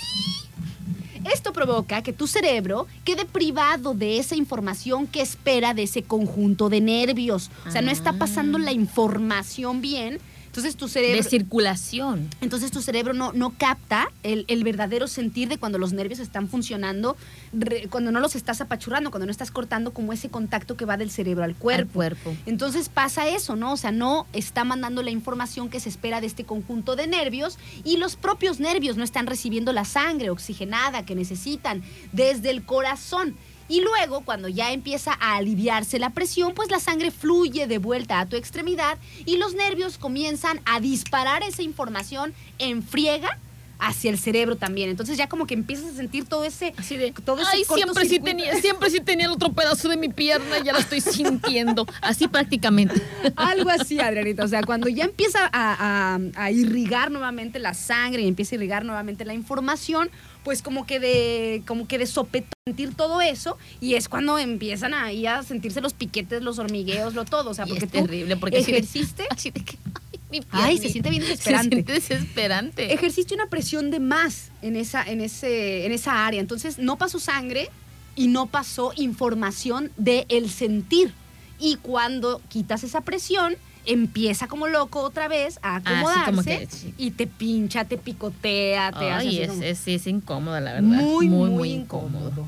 [1.32, 6.70] esto provoca que tu cerebro quede privado de esa información que espera de ese conjunto
[6.70, 7.52] de nervios.
[7.68, 10.20] O sea, no está pasando la información bien.
[10.52, 11.24] Entonces tu de cerebro...
[11.30, 12.28] circulación.
[12.42, 16.50] Entonces tu cerebro no, no capta el, el verdadero sentir de cuando los nervios están
[16.50, 17.16] funcionando,
[17.54, 20.98] re- cuando no los estás apachurrando, cuando no estás cortando como ese contacto que va
[20.98, 22.02] del cerebro al cuerpo.
[22.02, 22.36] Al cuerpo.
[22.46, 23.72] Entonces pasa eso, ¿no?
[23.72, 27.58] O sea, no está mandando la información que se espera de este conjunto de nervios
[27.86, 31.82] y los propios nervios no están recibiendo la sangre oxigenada que necesitan
[32.12, 33.38] desde el corazón.
[33.72, 38.20] Y luego, cuando ya empieza a aliviarse la presión, pues la sangre fluye de vuelta
[38.20, 43.38] a tu extremidad y los nervios comienzan a disparar esa información en friega
[43.84, 44.90] hacia el cerebro también.
[44.92, 46.72] Entonces ya como que empiezas a sentir todo ese...
[46.78, 48.26] Así de, todo ese ay, siempre sí cortocircuito".
[48.26, 51.88] tenía, siempre sí tenía el otro pedazo de mi pierna, ya lo estoy sintiendo.
[52.02, 53.02] Así prácticamente.
[53.38, 54.44] Algo así, Adrianita.
[54.44, 58.58] O sea, cuando ya empieza a, a- a irrigar nuevamente la sangre y empieza a
[58.58, 60.12] irrigar nuevamente la información,
[60.44, 64.94] pues como que de, como que de sopetón sentir todo eso y es cuando empiezan
[64.94, 67.52] ahí a sentirse los piquetes, los hormigueos, lo todo.
[67.52, 69.78] O sea, Y porque es terrible, porque de- ejerciste, Así de que,
[70.12, 71.76] ay, mi Ay, se siente bien Se desesperante.
[71.76, 72.94] siente desesperante.
[72.94, 76.40] ejerciste una presión de más en esa, en ese, en esa área.
[76.40, 77.70] Entonces no pasó sangre
[78.16, 81.14] y no pasó información del el sentir.
[81.60, 83.56] Y cuando quitas esa presión,
[83.86, 86.94] empieza como loco otra vez a Así acomodarse como que, sí.
[86.98, 90.74] y te pincha, te picotea, te hace Ay, es, como- es, sí, es incómoda, la
[90.74, 90.88] verdad.
[91.04, 92.48] muy, muy, incómodo.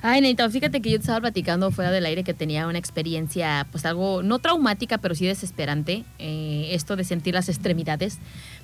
[0.00, 3.66] Ay, Neita, fíjate que yo te estaba platicando fuera del aire que tenía una experiencia,
[3.70, 8.18] pues algo, no traumática, pero sí desesperante, eh, esto de sentir las extremidades,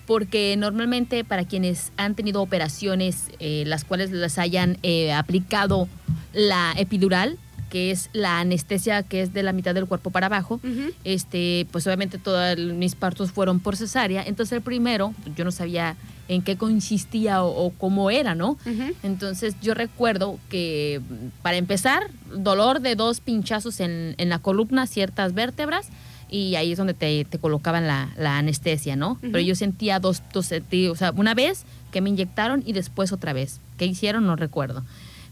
[0.06, 5.86] porque normalmente para quienes han tenido operaciones, eh, las cuales les hayan eh, aplicado
[6.32, 7.36] la epidural,
[7.70, 10.60] que es la anestesia que es de la mitad del cuerpo para abajo,
[11.04, 14.22] este, pues obviamente todos mis partos fueron por cesárea.
[14.26, 15.96] Entonces el primero, yo no sabía
[16.28, 18.58] en qué consistía o, o cómo era, ¿no?
[19.02, 21.00] Entonces yo recuerdo que
[21.42, 25.88] para empezar, dolor de dos pinchazos en, en la columna, ciertas vértebras,
[26.30, 29.16] y ahí es donde te, te colocaban la, la anestesia, ¿no?
[29.22, 33.12] Pero yo sentía dos, dos, sentí- o sea, una vez que me inyectaron y después
[33.12, 33.60] otra vez.
[33.78, 34.26] ¿Qué hicieron?
[34.26, 34.84] No recuerdo.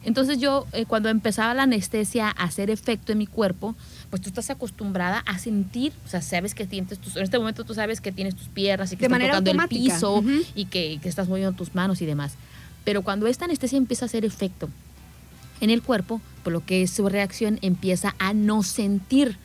[0.07, 3.75] Entonces yo, eh, cuando empezaba la anestesia a hacer efecto en mi cuerpo,
[4.09, 7.65] pues tú estás acostumbrada a sentir, o sea, sabes que tienes tus, en este momento
[7.65, 10.23] tú sabes que tienes tus piernas y que De manera tocando el piso
[10.55, 12.35] y que, que estás moviendo tus manos y demás.
[12.85, 14.69] Pero cuando esta anestesia empieza a hacer efecto
[15.61, 19.37] en el cuerpo, por lo que su reacción empieza a no sentir.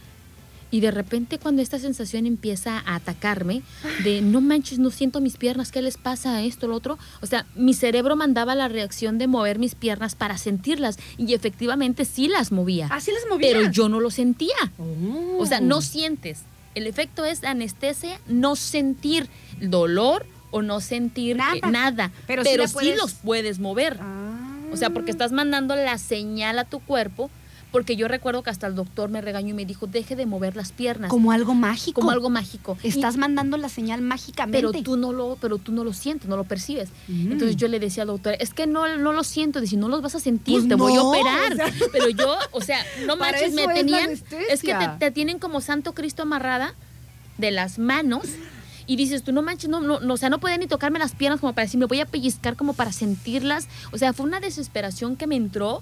[0.71, 3.61] Y de repente cuando esta sensación empieza a atacarme,
[4.05, 6.97] de no manches, no siento mis piernas, ¿qué les pasa a esto, lo otro?
[7.21, 12.05] O sea, mi cerebro mandaba la reacción de mover mis piernas para sentirlas y efectivamente
[12.05, 13.51] sí las movía, Así las movías.
[13.53, 14.55] pero yo no lo sentía.
[14.79, 15.37] Oh.
[15.39, 16.43] O sea, no sientes.
[16.73, 19.27] El efecto es anestesia, no sentir
[19.59, 21.55] dolor o no sentir Nada.
[21.55, 22.11] eh, nada.
[22.27, 23.97] Pero Pero, sí los puedes mover.
[23.99, 24.37] Ah.
[24.71, 27.29] O sea, porque estás mandando la señal a tu cuerpo.
[27.71, 30.57] Porque yo recuerdo que hasta el doctor me regañó y me dijo, deje de mover
[30.57, 31.09] las piernas.
[31.09, 32.01] Como algo mágico.
[32.01, 32.77] Como algo mágico.
[32.83, 34.57] Y- Estás mandando la señal mágicamente.
[34.67, 36.89] pero tú no lo, pero tú no lo sientes, no lo percibes.
[37.07, 37.31] Mm.
[37.31, 40.01] Entonces yo le decía al doctor, es que no, no lo siento, dice, no los
[40.01, 41.53] vas a sentir, Pues te voy a operar.
[41.53, 41.73] o sea.
[41.93, 45.61] pero yo, o sea, no manches, me es tenían, es que te, te tienen como
[45.61, 46.75] Santo Cristo amarrada
[47.37, 48.23] de las manos.
[48.87, 51.15] Y dices, tú no manches, no, no, no, o sea, no podía ni tocarme las
[51.15, 53.69] piernas como para decir, me voy a pellizcar como para sentirlas.
[53.93, 55.81] O sea, fue una desesperación que me entró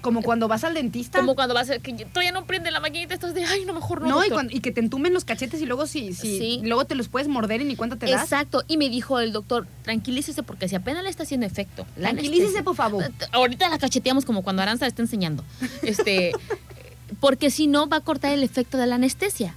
[0.00, 1.18] Como cuando vas al dentista.
[1.18, 4.02] Como cuando vas a que todavía no prende la maquinita, estás de, ay, no, mejor
[4.02, 4.08] no.
[4.08, 4.32] no, y, doctor".
[4.34, 6.60] cuando- y que te entumen los cachetes y luego sí, sí, Sí.
[6.62, 8.22] luego te los puedes morder y ni cuenta te das.
[8.22, 11.86] Exacto, y me dijo el doctor, tranquilícese porque si apenas le está haciendo efecto.
[11.98, 13.04] Tranquilícese, por favor.
[13.32, 15.44] Ahorita la cacheteamos como cuando Aranza le está enseñando.
[15.82, 16.32] Este,
[17.20, 19.54] porque si no va a cortar el efecto de la anestesia.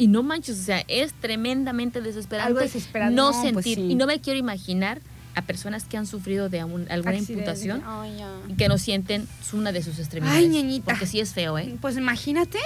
[0.00, 2.46] Y no manches, o sea, es tremendamente desesperante.
[2.48, 3.78] Algo desesperante, No, no, pues sentir.
[3.78, 3.92] sí.
[3.92, 5.00] Y no me quiero imaginar
[5.38, 7.32] a personas que han sufrido de un- alguna Accidente.
[7.32, 7.82] imputación
[8.48, 10.38] y que no sienten una de sus extremidades.
[10.40, 10.92] Ay, ñañita.
[10.92, 11.76] Porque sí es feo, ¿eh?
[11.80, 12.58] Pues imagínate.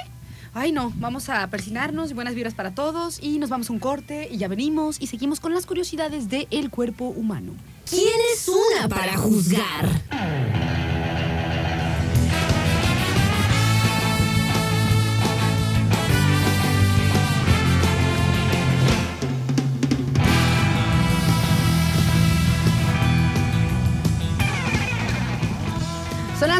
[0.55, 4.29] Ay, no, vamos a persinarnos, buenas vibras para todos y nos vamos a un corte
[4.31, 7.53] y ya venimos y seguimos con las curiosidades del cuerpo humano.
[7.89, 8.05] ¿Quién
[8.35, 9.89] es una para juzgar?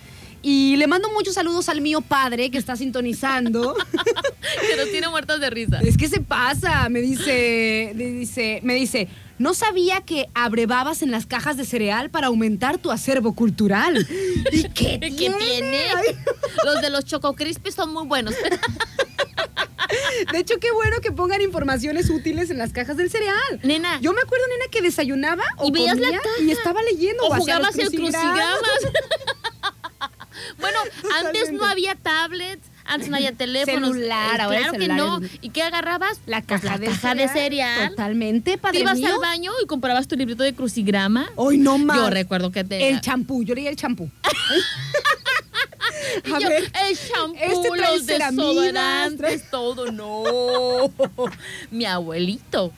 [0.46, 3.74] Y le mando muchos saludos al mío padre que está sintonizando.
[4.68, 5.80] que nos tiene muertos de risa.
[5.80, 11.10] Es que se pasa, me dice, me dice, me dice, no sabía que abrevabas en
[11.10, 14.06] las cajas de cereal para aumentar tu acervo cultural.
[14.52, 15.86] ¿Y qué ¿Qué tiene?
[16.62, 18.34] Los de los Choco Crispies son muy buenos.
[20.32, 23.60] de hecho, qué bueno que pongan informaciones útiles en las cajas del cereal.
[23.62, 23.98] Nena.
[24.02, 26.42] Yo me acuerdo, nena, que desayunaba o Y la comía caja.
[26.42, 27.24] y estaba leyendo.
[27.24, 28.58] O los jugabas el crucigramas.
[30.58, 30.78] Bueno,
[31.24, 33.92] antes no había tablets, antes no había teléfonos.
[33.94, 35.20] Celular, Eh, ahora claro que no.
[35.40, 36.20] ¿Y qué agarrabas?
[36.26, 37.90] La Pues caja, de, caja de cereal.
[37.90, 39.14] Totalmente, Te padre ibas mío.
[39.14, 41.26] al baño y comprabas tu librito de crucigrama.
[41.36, 41.96] Hoy no más.
[41.96, 42.88] Yo recuerdo que te.
[42.88, 44.10] El champú, yo leía el champú.
[46.24, 47.36] Y A yo, ver, el shampoo,
[47.74, 49.90] este los desodorantes, todo.
[49.92, 50.24] No.
[51.70, 52.72] mi abuelito.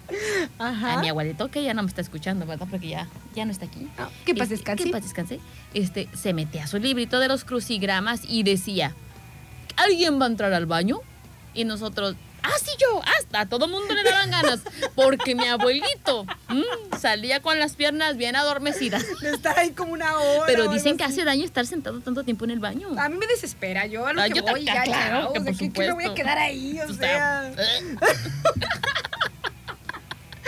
[0.59, 0.94] Ajá.
[0.94, 2.66] A mi abuelito, que ya no me está escuchando, ¿verdad?
[2.70, 3.86] Porque ya, ya no está aquí.
[3.98, 4.84] Ah, que paz Este, descanse.
[4.84, 5.40] Que paz descanse.
[5.74, 8.94] Este, se metía a su librito de los crucigramas y decía,
[9.76, 11.00] ¿alguien va a entrar al baño?
[11.54, 12.16] Y nosotros,
[12.47, 14.61] ah, sí, yo, hasta a todo mundo le daban ganas.
[14.94, 19.05] Porque mi abuelito mm, salía con las piernas bien adormecidas.
[19.20, 20.44] De estar ahí como una hora.
[20.47, 21.14] Pero dicen que así.
[21.14, 22.88] hace daño estar sentado tanto tiempo en el baño.
[22.99, 25.32] A mí me desespera, yo a lo Ah, que yo voy ta- ya, claro, chao,
[25.32, 26.80] que o sea, por ¿qué- qué me voy a quedar ahí?
[26.80, 27.55] O O sea, sea,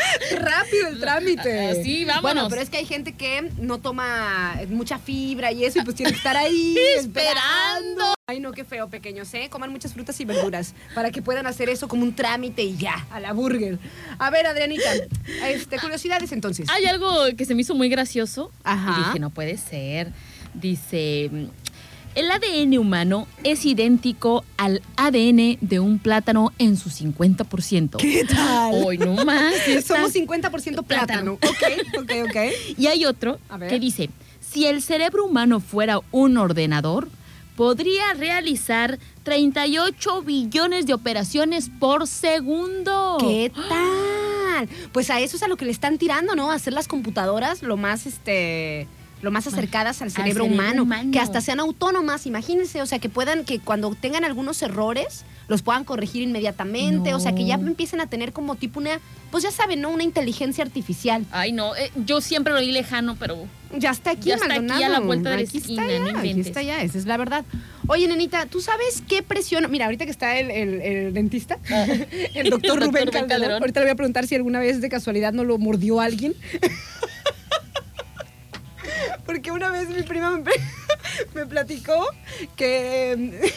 [0.39, 1.71] rápido el trámite.
[1.71, 2.23] Ah, sí, vámonos.
[2.23, 5.97] Bueno, pero es que hay gente que no toma mucha fibra y eso, y pues
[5.97, 8.15] tiene que estar ahí Esperando.
[8.27, 9.49] Ay, no, qué feo, pequeños, ¿eh?
[9.51, 13.07] Coman muchas frutas y verduras para que puedan hacer eso como un trámite y ya,
[13.11, 13.79] a la burger.
[14.19, 14.91] A ver, Adrianita,
[15.47, 16.69] este, curiosidades entonces.
[16.69, 18.53] Hay algo que se me hizo muy gracioso.
[18.65, 19.01] Ajá.
[19.01, 20.13] Y dije, no puede ser.
[20.53, 21.31] Dice,
[22.19, 27.97] el ADN humano es idéntico al ADN de un plátano en su 50%.
[27.97, 28.83] ¿Qué tal?
[28.85, 29.55] Hoy no más.
[29.87, 31.35] Somos 50% plátano.
[31.35, 31.63] Ok,
[31.97, 32.37] ok, ok.
[32.77, 33.39] Y hay otro
[33.69, 34.11] que dice,
[34.41, 37.09] si el cerebro humano fuera un ordenador,
[37.55, 43.19] podría realizar 38 billones de operaciones por segundo.
[43.21, 44.69] ¿Qué tal?
[44.91, 46.51] Pues a eso es a lo que le están tirando, ¿no?
[46.51, 48.89] A hacer las computadoras lo más, este,
[49.23, 51.11] lo más acercadas al cerebro, cerebro humano, humano.
[51.13, 55.63] que hasta sean autónomas, imagínense, o sea, que puedan, que cuando tengan algunos errores, los
[55.63, 59.01] puedan corregir inmediatamente, o sea, que ya empiecen a tener como tipo una,
[59.31, 59.89] pues ya saben, ¿no?
[59.91, 61.25] Una inteligencia artificial.
[61.31, 63.47] Ay, no, eh, yo siempre lo vi lejano, pero
[63.77, 64.85] Ya está aquí, Ya está aquí, Maldonado.
[64.85, 67.07] a la vuelta de la Aquí esquina, está no ya, aquí está ya, esa es
[67.07, 67.45] la verdad.
[67.87, 69.71] Oye, nenita, ¿tú sabes qué presión?
[69.71, 73.29] Mira, ahorita que está el, el- el dentista, el doctor El doctor Rubén Rubén Calderón,
[73.29, 73.63] Calderón.
[73.63, 76.35] ahorita le voy a preguntar si alguna vez de casualidad no lo mordió alguien.
[79.29, 80.51] Porque una vez mi prima me,
[81.35, 82.09] me platicó
[82.57, 83.39] que,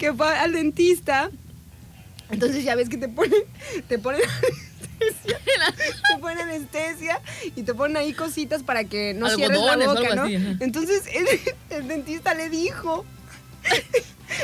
[0.00, 1.30] que fue al dentista.
[2.28, 3.42] Entonces ya ves que te ponen,
[3.88, 4.20] te ponen
[5.00, 5.38] anestesia,
[6.12, 7.22] te ponen anestesia
[7.56, 10.24] y te ponen ahí cositas para que no cierres la boca, ¿no?
[10.24, 10.34] así.
[10.60, 11.26] Entonces el,
[11.70, 13.06] el dentista le dijo,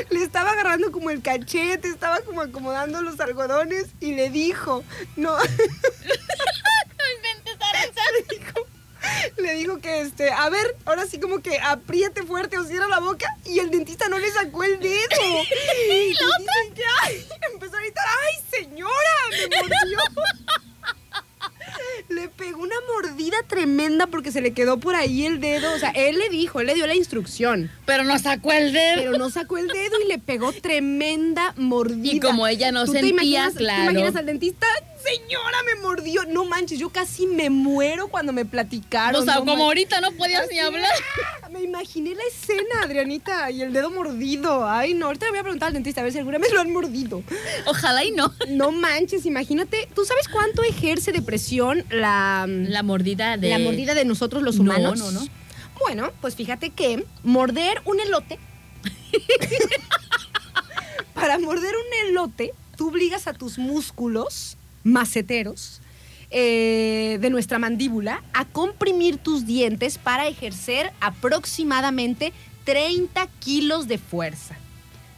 [0.09, 4.83] le estaba agarrando como el cachete, estaba como acomodando los algodones y le dijo,
[5.15, 5.43] no, no
[7.17, 8.01] inventes, Aranza.
[8.17, 8.65] le dijo,
[9.37, 12.99] le dijo que este, a ver, ahora sí como que apriete fuerte o cierra la
[12.99, 14.91] boca y el dentista no le sacó el dedo.
[15.91, 18.91] y la otra que ay, empezó a gritar, ay señora,
[19.31, 19.99] me mordió.
[22.09, 25.73] Le pegó una mordida tremenda porque se le quedó por ahí el dedo.
[25.73, 27.71] O sea, él le dijo, él le dio la instrucción.
[27.85, 28.95] Pero no sacó el dedo.
[28.97, 32.13] Pero no sacó el dedo y le pegó tremenda mordida.
[32.15, 33.13] Y como ella no ¿Tú te sentía,
[33.47, 33.85] imaginas- claro.
[33.85, 34.67] ¿Te imaginas al dentista?
[35.03, 36.25] Señora, me mordió.
[36.25, 39.21] No manches, yo casi me muero cuando me platicaron.
[39.21, 40.91] o sea, no como ahorita no podías ni hablar.
[41.51, 44.67] Me imaginé la escena, Adrianita, y el dedo mordido.
[44.69, 46.61] Ay, no, ahorita le voy a preguntar al dentista a ver si alguna vez lo
[46.61, 47.23] han mordido.
[47.65, 48.33] Ojalá y no.
[48.49, 49.87] No manches, imagínate.
[49.93, 53.49] ¿Tú sabes cuánto ejerce de presión la, La mordida de.
[53.49, 54.99] la mordida de nosotros los No, humanos?
[54.99, 55.21] no, no.
[55.79, 58.39] Bueno, pues fíjate que morder un elote.
[61.13, 65.81] para morder un elote, tú obligas a tus músculos maceteros
[66.29, 72.31] eh, de nuestra mandíbula a comprimir tus dientes para ejercer aproximadamente
[72.63, 74.55] 30 kilos de fuerza.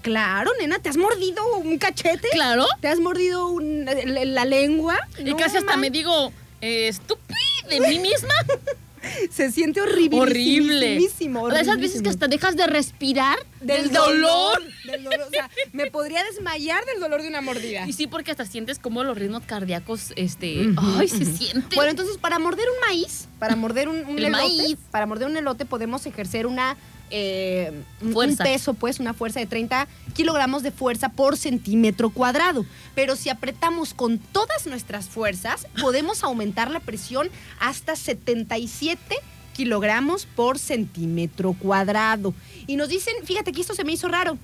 [0.01, 2.27] Claro, nena, ¿te has mordido un cachete?
[2.31, 2.65] Claro.
[2.81, 4.99] ¿Te has mordido un- la, la lengua?
[5.17, 5.79] Y No, casi hasta man.
[5.81, 7.37] me digo, eh, estúpida
[7.69, 8.33] de mí misma.
[9.29, 10.19] Se siente horrible.
[10.19, 10.99] Horrible.
[11.09, 14.61] Sea, esas veces que hasta dejas de respirar del dolor.
[14.85, 15.21] Del dolor.
[15.27, 17.87] O sea, me podría desmayar del dolor de una mordida.
[17.87, 21.75] Y sí, porque hasta sientes como los ritmos cardíacos, este, ay, se siente.
[21.75, 24.77] Bueno, entonces para morder un maíz, para morder un, un El elote, maíz.
[24.91, 26.77] para morder un elote podemos ejercer una
[27.09, 32.65] eh, un- peso, pues, una fuerza de 30 kilogramos de fuerza por centímetro cuadrado.
[32.95, 37.29] Pero si apretamos con todas nuestras fuerzas, podemos aumentar la presión
[37.59, 39.15] hasta 77
[39.53, 42.33] kilogramos por centímetro cuadrado.
[42.65, 44.37] Y nos dicen, fíjate que esto se me hizo raro.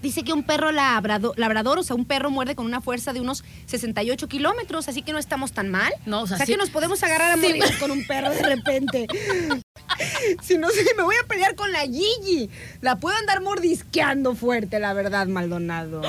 [0.00, 3.20] Dice que un perro labrado- labrador, o sea, un perro muerde con una fuerza de
[3.20, 5.92] unos 68 kilómetros, así que no estamos tan mal.
[6.06, 7.60] No, o sea, sí- que nos podemos agarrar a sí.
[7.78, 9.06] con un perro de repente.
[10.42, 12.48] si no sé, me voy a pelear con la Gigi.
[12.80, 16.02] La puedo andar mordisqueando fuerte, la verdad, Maldonado.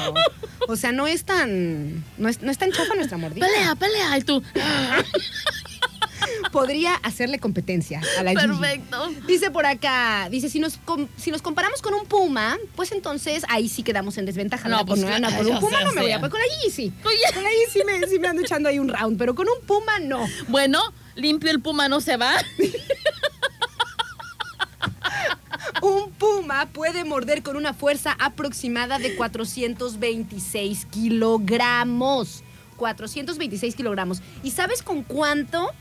[0.68, 2.04] O sea, no es tan.
[2.18, 3.46] No es, no es tan chafa nuestra mordida.
[3.48, 4.18] pelea, pelea.
[4.18, 4.42] Y tú,
[6.52, 8.48] Podría hacerle competencia a la Gigi.
[8.48, 9.10] perfecto.
[9.28, 13.44] Dice por acá, dice, si nos, com- si nos comparamos con un puma, pues entonces
[13.50, 14.70] ahí sí quedamos en desventaja.
[14.70, 16.20] No, pues, con, una- claro, con un puma sea, no me voy a...
[16.20, 16.94] Pues con la Gigi sí.
[17.04, 17.18] Oye.
[17.34, 19.66] Con la Gigi sí me, sí me ando echando ahí un round, pero con un
[19.66, 20.26] puma no.
[20.48, 20.80] Bueno,
[21.16, 22.34] limpio el puma no se va.
[25.84, 32.42] Un puma puede morder con una fuerza aproximada de 426 kilogramos.
[32.78, 34.22] 426 kilogramos.
[34.44, 35.72] ¿Y sabes con cuánto,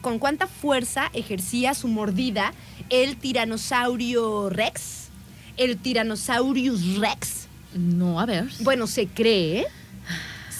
[0.00, 2.52] con cuánta fuerza ejercía su mordida
[2.88, 5.08] el tiranosaurio rex?
[5.56, 7.48] El tiranosaurus rex.
[7.74, 8.48] No, a ver.
[8.60, 9.66] Bueno, se cree,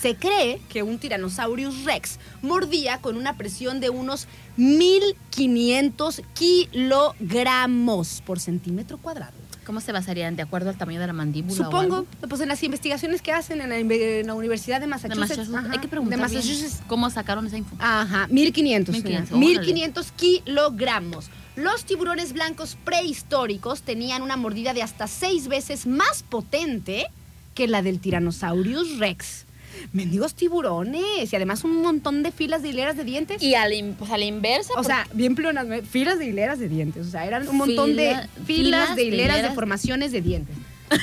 [0.03, 4.27] se cree que un Tyrannosaurus rex mordía con una presión de unos
[4.57, 9.33] 1500 kilogramos por centímetro cuadrado.
[9.65, 10.35] ¿Cómo se basarían?
[10.35, 11.53] ¿De acuerdo al tamaño de la mandíbula?
[11.55, 12.07] o Supongo, algo?
[12.29, 15.49] pues en las investigaciones que hacen en la, en la Universidad de De Massachusetts.
[15.55, 16.83] Ajá, Hay que preguntar De bien Massachusetts.
[16.89, 17.77] cómo sacaron esa info.
[17.79, 18.93] Ajá, 1500.
[18.97, 21.31] 1500, 1500 kilogramos.
[21.55, 27.07] Los tiburones blancos prehistóricos tenían una mordida de hasta seis veces más potente
[27.55, 29.45] que la del Tyrannosaurus rex.
[29.93, 33.43] Mendigos tiburones y además un montón de filas de hileras de dientes.
[33.43, 34.73] Y a la, in- pues, a la inversa.
[34.77, 37.07] o sea, bien pleonas, filas de hileras de dientes.
[37.07, 40.57] O sea, eran un montón Fila- de filas, de hileras de formaciones de dientes.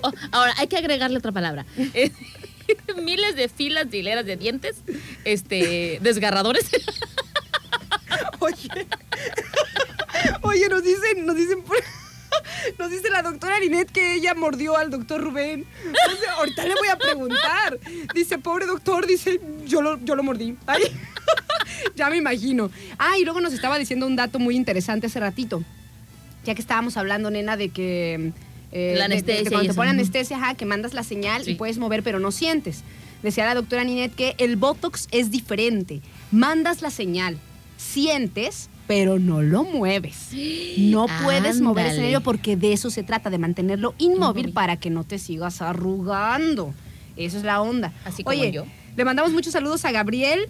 [0.00, 1.66] Oh, ahora, hay que agregarle otra palabra.
[3.02, 4.76] Miles de filas de hileras de dientes,
[5.24, 6.70] este, desgarradores.
[8.38, 8.68] Oye,
[10.42, 11.76] oye, nos dicen, nos dicen, por-
[12.78, 15.64] nos dice la doctora Linet que ella mordió al doctor Rubén.
[16.20, 17.78] Sea, ahorita le voy a preguntar.
[18.14, 20.56] Dice, pobre doctor, dice, yo lo, yo lo mordí.
[20.66, 20.82] Ay,
[21.96, 22.70] ya me imagino.
[22.98, 25.62] Ah, y luego nos estaba diciendo un dato muy interesante hace ratito.
[26.44, 28.32] Ya que estábamos hablando, nena, de que...
[28.72, 31.02] eh, La de- de- de anestesia y cuando te ponen anestesia, ajá, que mandas la
[31.02, 31.54] señal y Sí.
[31.54, 32.82] puedes mover, pero no sientes.
[33.22, 36.00] Decía la doctora Ninet que el Botox es diferente.
[36.30, 37.36] Mandas la señal,
[37.76, 40.30] sientes, pero no lo mueves.
[40.78, 42.02] No puedes mover ese Ándale.
[42.08, 46.74] nervio porque de eso se trata, de mantenerlo inmóvil para que no te sigas arrugando.
[47.16, 47.92] Eso es la onda.
[48.04, 48.64] Así como Oye, yo.
[48.96, 50.48] le mandamos muchos saludos a Gabriel.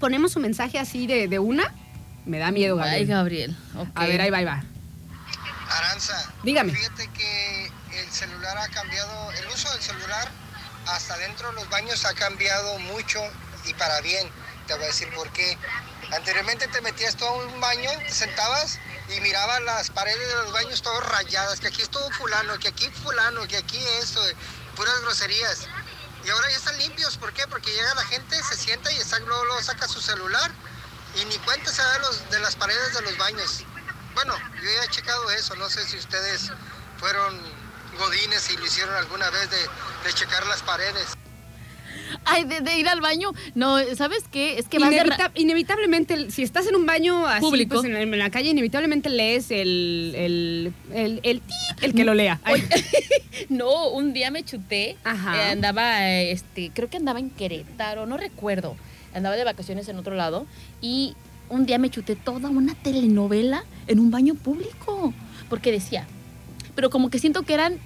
[0.00, 1.72] Ponemos su mensaje así de, de una.
[2.26, 2.98] Me da miedo, Gabriel.
[3.00, 3.56] Ay, Gabriel.
[3.94, 4.64] A ver, ahí va, ahí va.
[5.70, 6.72] Aranza, Dígame.
[6.72, 7.66] fíjate que
[8.00, 10.28] el celular ha cambiado, el uso del celular
[10.86, 13.20] hasta dentro de los baños ha cambiado mucho
[13.68, 14.26] y para bien.
[14.66, 15.56] Te voy a decir por qué.
[16.12, 20.52] Anteriormente te metías todo a un baño, te sentabas y mirabas las paredes de los
[20.52, 24.20] baños todas rayadas, que aquí es todo fulano, que aquí fulano, que aquí esto,
[24.76, 25.66] puras groserías.
[26.24, 27.46] Y ahora ya están limpios, ¿por qué?
[27.48, 30.50] Porque llega la gente, se sienta y luego, luego saca su celular
[31.16, 31.98] y ni cuenta se da
[32.30, 33.64] de las paredes de los baños.
[34.14, 36.52] Bueno, yo ya he checado eso, no sé si ustedes
[36.98, 37.40] fueron
[37.98, 39.68] godines y lo hicieron alguna vez de,
[40.04, 41.16] de checar las paredes.
[42.24, 43.30] Ay, de, de ir al baño.
[43.54, 44.58] No, ¿sabes qué?
[44.58, 47.74] Es que vas Inevita- inevitablemente, si estás en un baño así, Público.
[47.76, 51.42] pues, en, la, en la calle, inevitablemente lees el, el, el, el,
[51.82, 52.40] el que lo lea.
[53.48, 54.96] No, un día me chuté.
[55.04, 55.36] Ajá.
[55.36, 58.76] eh, andaba, eh, este, creo que andaba en Querétaro, no recuerdo.
[59.14, 60.46] Andaba de vacaciones en otro lado.
[60.80, 61.14] Y
[61.48, 65.12] un día me chuté toda una telenovela en un baño público.
[65.48, 66.06] Porque decía,
[66.74, 67.78] pero como que siento que eran.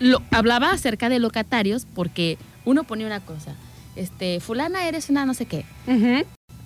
[0.00, 3.54] Lo, hablaba acerca de locatarios porque uno ponía una cosa.
[3.96, 5.64] Este, fulana eres una no sé qué.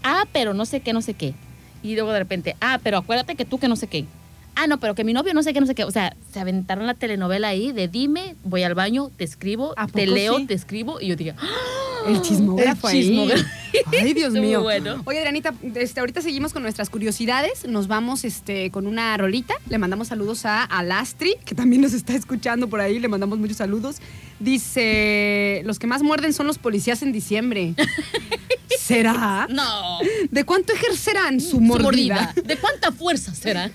[0.03, 1.35] Ah, pero no sé qué, no sé qué.
[1.83, 4.05] Y luego de repente, ah, pero acuérdate que tú que no sé qué.
[4.57, 5.85] Ah, no, pero que mi novio no sé qué, no sé qué.
[5.85, 9.87] O sea, se aventaron la telenovela ahí de dime, voy al baño, te escribo, ¿A
[9.87, 10.47] te leo, sí?
[10.47, 11.01] te escribo.
[11.01, 11.47] Y yo diga, ¡Ah!
[12.07, 13.03] El chismógrafo El ahí.
[13.03, 13.45] chismógrafo.
[14.01, 14.63] Ay, Dios mío.
[14.63, 15.01] bueno.
[15.07, 17.67] Oye, Adrianita, este, ahorita seguimos con nuestras curiosidades.
[17.67, 19.55] Nos vamos este, con una rolita.
[19.71, 22.99] Le mandamos saludos a Alastri, que también nos está escuchando por ahí.
[22.99, 23.97] Le mandamos muchos saludos.
[24.39, 27.75] Dice, los que más muerden son los policías en diciembre.
[28.79, 29.47] ¿Será?
[29.49, 29.99] No.
[30.31, 31.85] ¿De cuánto ejercerán su Su mordida?
[31.85, 32.35] mordida.
[32.45, 33.71] ¿De cuánta fuerza será?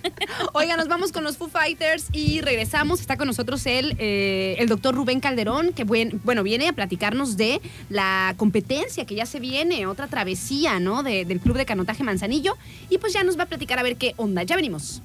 [0.77, 3.01] Nos vamos con los Foo Fighters y regresamos.
[3.01, 7.35] Está con nosotros el, eh, el doctor Rubén Calderón, que buen- bueno, viene a platicarnos
[7.35, 7.59] de
[7.89, 11.03] la competencia que ya se viene, otra travesía, ¿no?
[11.03, 12.55] De- del Club de Canotaje Manzanillo.
[12.89, 14.43] Y pues ya nos va a platicar a ver qué onda.
[14.43, 15.01] Ya venimos.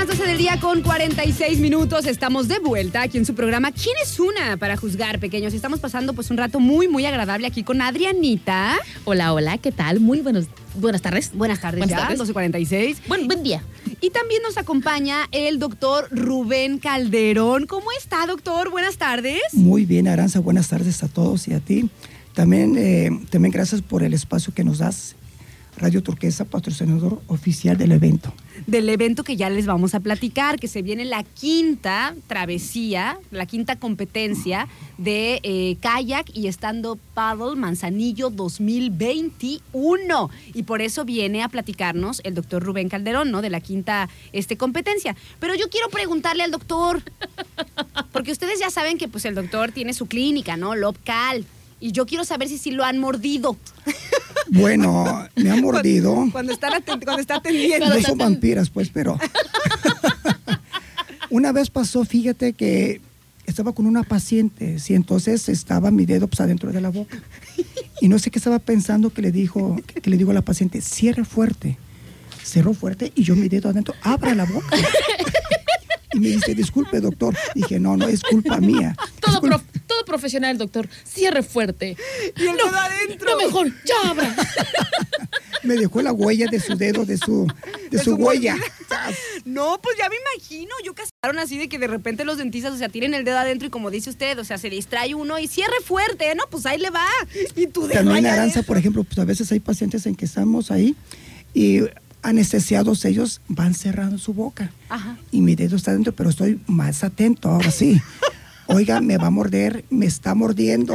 [0.00, 2.06] Son las 12 del día con 46 minutos.
[2.06, 5.52] Estamos de vuelta aquí en su programa ¿Quién es una para juzgar, pequeños?
[5.52, 8.78] Estamos pasando pues un rato muy, muy agradable aquí con Adrianita.
[9.04, 10.00] Hola, hola, ¿qué tal?
[10.00, 10.46] Muy buenos,
[10.76, 11.32] buenas tardes.
[11.34, 12.34] Buenas tardes Buenas ya, tardes.
[12.34, 12.96] 12.46.
[13.08, 13.62] Buen, buen día.
[14.00, 17.66] Y también nos acompaña el doctor Rubén Calderón.
[17.66, 18.70] ¿Cómo está, doctor?
[18.70, 19.42] Buenas tardes.
[19.52, 21.90] Muy bien, Aranza, buenas tardes a todos y a ti.
[22.32, 25.14] También, eh, también gracias por el espacio que nos das.
[25.80, 28.34] Radio Turquesa, patrocinador oficial del evento.
[28.66, 33.46] Del evento que ya les vamos a platicar, que se viene la quinta travesía, la
[33.46, 34.68] quinta competencia
[34.98, 40.30] de eh, kayak y stand-up paddle Manzanillo 2021.
[40.52, 43.40] Y por eso viene a platicarnos el doctor Rubén Calderón, ¿no?
[43.40, 45.16] De la quinta este, competencia.
[45.38, 47.02] Pero yo quiero preguntarle al doctor,
[48.12, 50.74] porque ustedes ya saben que pues el doctor tiene su clínica, ¿no?
[50.74, 51.46] Lobcal.
[51.80, 53.56] Y yo quiero saber si sí lo han mordido.
[54.52, 56.26] Bueno, me ha mordido.
[56.32, 57.88] Cuando, están cuando está atendiendo.
[57.88, 59.16] No son vampiras, pues, pero.
[61.30, 63.00] Una vez pasó, fíjate que
[63.46, 67.22] estaba con una paciente, sí, entonces estaba mi dedo pues, adentro de la boca.
[68.00, 70.80] Y no sé qué estaba pensando que le dijo, que le digo a la paciente,
[70.80, 71.78] cierre fuerte.
[72.42, 74.76] Cerró fuerte y yo mi dedo adentro, abra la boca.
[76.12, 77.36] Y me dice, disculpe, doctor.
[77.54, 78.96] Dije, no, no, es culpa mía.
[79.20, 80.88] Todo, culpa- prof- todo profesional, doctor.
[81.04, 81.96] Cierre fuerte.
[82.36, 83.30] Y el dedo adentro.
[83.30, 84.34] No, mejor, ya abra.
[85.62, 87.46] Me dejó la huella de su dedo, de su,
[87.90, 88.56] de De su su huella.
[89.44, 90.70] No, pues ya me imagino.
[90.84, 93.66] Yo casaron así de que de repente los dentistas, o sea, tienen el dedo adentro
[93.68, 96.44] y como dice usted, o sea, se distrae uno y cierre fuerte, ¿no?
[96.50, 97.06] Pues ahí le va.
[97.56, 100.24] Y tu dedo También allá Aranza, por ejemplo, pues a veces hay pacientes en que
[100.24, 100.94] estamos ahí
[101.54, 101.80] y
[102.22, 104.70] anestesiados ellos van cerrando su boca.
[104.88, 105.16] Ajá.
[105.30, 108.00] Y mi dedo está dentro, pero estoy más atento ahora sí.
[108.72, 110.94] Oiga, me va a morder, me está mordiendo.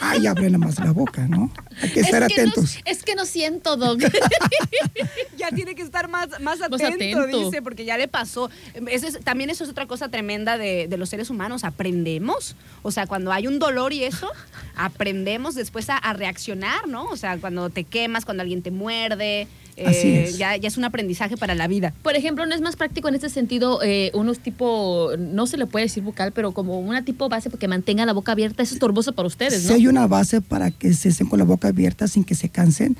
[0.00, 1.50] Ay, abre nada más la boca, ¿no?
[1.82, 2.76] Hay que estar que atentos.
[2.76, 4.00] No, es que no siento, doc.
[5.36, 7.26] Ya tiene que estar más, más atento, atento.
[7.26, 8.50] dice, porque ya le pasó.
[8.90, 11.64] Eso es- también eso es otra cosa tremenda de, de los seres humanos.
[11.64, 12.56] Aprendemos.
[12.82, 14.28] O sea, cuando hay un dolor y eso,
[14.76, 17.04] aprendemos después a, a reaccionar, ¿no?
[17.06, 19.46] O sea, cuando te quemas, cuando alguien te muerde.
[19.86, 20.38] Así eh, es.
[20.38, 21.94] Ya, ya es un aprendizaje para la vida.
[22.02, 25.66] Por ejemplo, ¿no es más práctico en este sentido eh, unos tipo, no se le
[25.66, 28.62] puede decir bucal, pero como una tipo base que mantenga la boca abierta?
[28.62, 29.74] Eso es torboso para ustedes, ¿no?
[29.74, 32.96] hay una base para que se estén con la boca abierta sin que se cansen,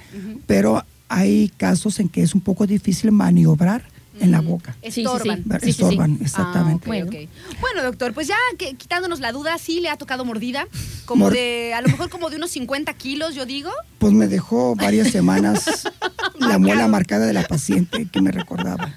[0.46, 3.82] pero hay casos en que es un poco difícil maniobrar
[4.20, 4.76] en la boca.
[4.82, 5.42] Sí, sí, Estorban.
[5.44, 5.50] sí.
[5.50, 5.70] Sí, sí.
[5.70, 6.90] Estorban, exactamente.
[6.90, 7.82] Ah, ok, Bueno.
[7.82, 10.66] doctor, pues ya que- quitándonos la duda, sí le ha tocado mordida.
[11.04, 13.70] Como Mor- de, a lo mejor como de unos 50 kilos, yo digo.
[13.98, 15.84] Pues me dejó varias semanas
[16.38, 18.94] la muela marcada de la paciente que me recordaba.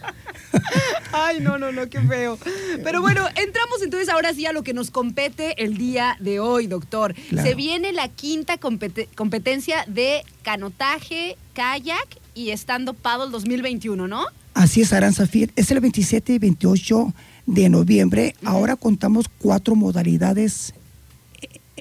[1.14, 2.38] Ay, no, no, no, qué feo.
[2.84, 6.68] Pero bueno, entramos entonces ahora sí a lo que nos compete el día de hoy,
[6.68, 7.14] doctor.
[7.30, 7.48] Claro.
[7.48, 14.26] Se viene la quinta compete- competencia de canotaje, kayak y estando paddle 2021, ¿no?
[14.54, 15.28] Así es, Aranza.
[15.56, 17.14] Es el 27 y 28
[17.46, 18.36] de noviembre.
[18.44, 20.74] Ahora contamos cuatro modalidades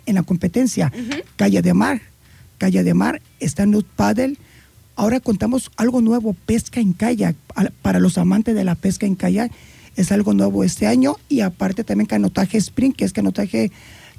[0.06, 0.92] en la competencia.
[1.36, 2.00] Calle de mar,
[2.58, 4.36] calle de mar, stand-up paddle.
[4.96, 7.36] Ahora contamos algo nuevo, pesca en kayak.
[7.82, 9.50] Para los amantes de la pesca en kayak
[9.96, 11.16] es algo nuevo este año.
[11.28, 13.72] Y aparte también canotaje sprint, que es canotaje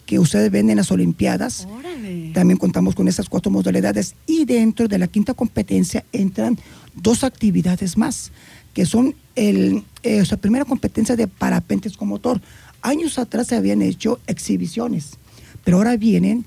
[0.05, 1.67] que ustedes ven en las Olimpiadas.
[1.69, 2.31] Órale.
[2.33, 6.57] También contamos con esas cuatro modalidades y dentro de la quinta competencia entran
[6.95, 8.31] dos actividades más,
[8.73, 12.41] que son el, eh, o sea, primera competencia de parapentes con motor.
[12.81, 15.11] Años atrás se habían hecho exhibiciones,
[15.63, 16.43] Pero ahora vienen,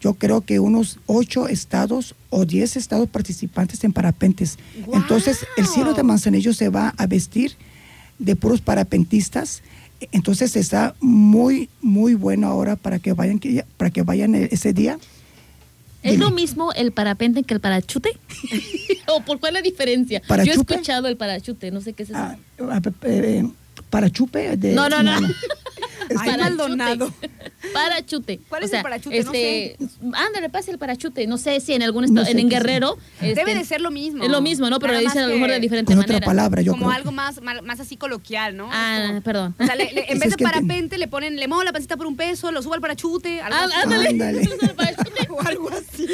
[0.00, 4.58] yo creo que unos ocho estados o diez estados participantes en parapentes.
[4.92, 7.56] Entonces, el cielo de Manzanillo se va a vestir
[8.18, 9.62] de puros parapentistas.
[10.12, 13.40] Entonces está muy, muy bueno ahora para que vayan,
[13.76, 14.98] para que vayan e- ese día.
[16.04, 16.24] ¿Es Dime.
[16.24, 18.10] lo mismo el parapente que el parachute?
[19.08, 20.20] ¿O por cuál es la diferencia?
[20.20, 20.74] Yo he ¿Parachupe?
[20.74, 22.18] escuchado el parachute, no sé qué es eso.
[22.18, 23.42] Ah, ah, eh,
[23.90, 25.12] para chupe de No, no, no.
[26.10, 26.38] Ay, Parachute.
[26.38, 27.12] Maldonado.
[27.72, 28.40] Parachute.
[28.48, 29.22] ¿Cuál O es sea, el parachute?
[29.24, 29.76] No Este,
[30.14, 31.26] Ándale, pase el parachute.
[31.26, 32.48] No sé si en algún No estado, sé en.
[32.48, 32.98] Guerrero.
[33.20, 34.22] Debe este, de ser lo mismo.
[34.22, 34.78] Es lo mismo, ¿no?
[34.78, 36.26] Pero lo dicen a lo mejor de diferente con otra manera.
[36.26, 36.96] palabra, yo como creo.
[36.96, 38.68] algo más, más, así coloquial, ¿no?
[38.70, 39.54] Ah, como- perdón.
[39.58, 41.96] O sea, le- le- en vez es de parapente le ponen, le muevo la pancita
[41.96, 43.74] por un peso, lo subo al parachute, algo Ah, así.
[43.82, 44.08] ándale.
[44.10, 44.42] Ándale.
[44.60, 45.26] El parachute.
[45.30, 46.06] o algo así.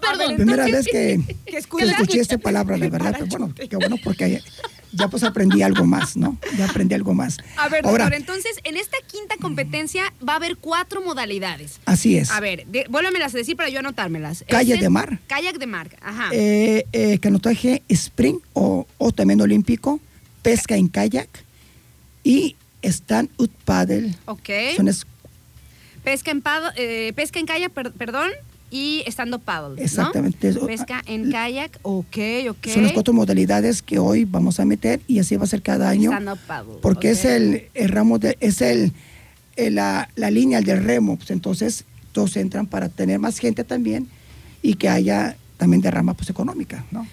[0.00, 0.36] Perdón.
[0.36, 3.12] Primera vez que, escuché esta palabra, de verdad.
[3.18, 4.40] Pero bueno, qué bueno porque
[4.92, 6.36] ya pues aprendí algo más, ¿no?
[6.56, 7.38] Ya aprendí algo más.
[7.56, 11.80] A ver, Ahora, doctor, entonces, en esta quinta competencia va a haber cuatro modalidades.
[11.86, 12.30] así es.
[12.30, 14.44] A ver, de, vuélvemelas a decir para yo anotármelas.
[14.48, 15.18] Kayak de mar.
[15.26, 16.28] Kayak de mar, ajá.
[16.32, 20.00] Eh, eh, canotaje sprint o, o también olímpico,
[20.42, 21.28] pesca en kayak
[22.24, 24.14] y stand-up paddle.
[24.26, 24.48] ok.
[24.76, 25.06] Son es-
[26.04, 28.30] Pesca en, pado- eh, pesca en kayak, per- perdón,
[28.72, 29.76] y estando paddle.
[29.76, 29.82] ¿no?
[29.82, 30.48] Exactamente.
[30.48, 32.16] Eso- Pesca en kayak, ok,
[32.50, 32.66] ok.
[32.72, 35.90] Son las cuatro modalidades que hoy vamos a meter y así va a ser cada
[35.90, 36.10] año.
[36.10, 36.74] Stand-up paddle.
[36.80, 37.12] Porque ok.
[37.18, 38.92] es el, el ramo, de, es el,
[39.56, 41.16] el- la, la línea del remo.
[41.18, 44.08] Pues entonces todos entran para tener más gente también
[44.62, 47.06] y que haya también derrama pues económica, ¿no?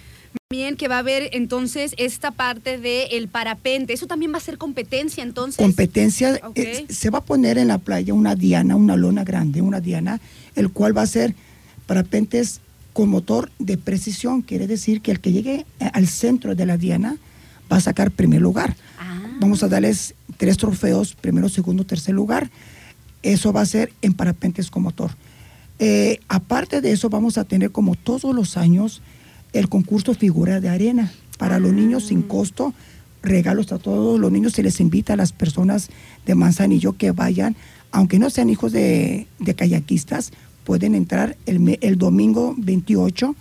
[0.51, 3.93] Bien, que va a haber entonces esta parte del parapente.
[3.93, 5.57] Eso también va a ser competencia, entonces.
[5.57, 6.39] competencia.
[6.43, 6.57] Ok.
[6.57, 10.19] eh, se va a poner en la playa una diana, una lona grande, una diana,
[10.55, 11.35] el cual va a ser
[11.89, 12.61] parapentes
[12.93, 14.43] con motor de precisión.
[14.43, 17.17] Quiere decir que el que llegue eh, al centro de la diana
[17.71, 18.75] va a sacar primer lugar.
[18.99, 19.19] Ah.
[19.39, 22.51] Vamos a darles tres trofeos, primero, segundo, tercer lugar.
[23.23, 25.09] Eso va a ser en parapentes con motor.
[25.79, 29.01] Eh, aparte de eso, vamos a tener como todos los años
[29.51, 32.75] el concurso figura de arena para los niños sin costo.
[33.23, 34.53] Regalos a todos los niños.
[34.53, 35.89] Se les invita a las personas
[36.27, 37.55] de Manzanillo que vayan,
[37.91, 40.31] aunque no sean hijos de, de kayakistas,
[40.63, 43.35] pueden entrar el, el domingo 28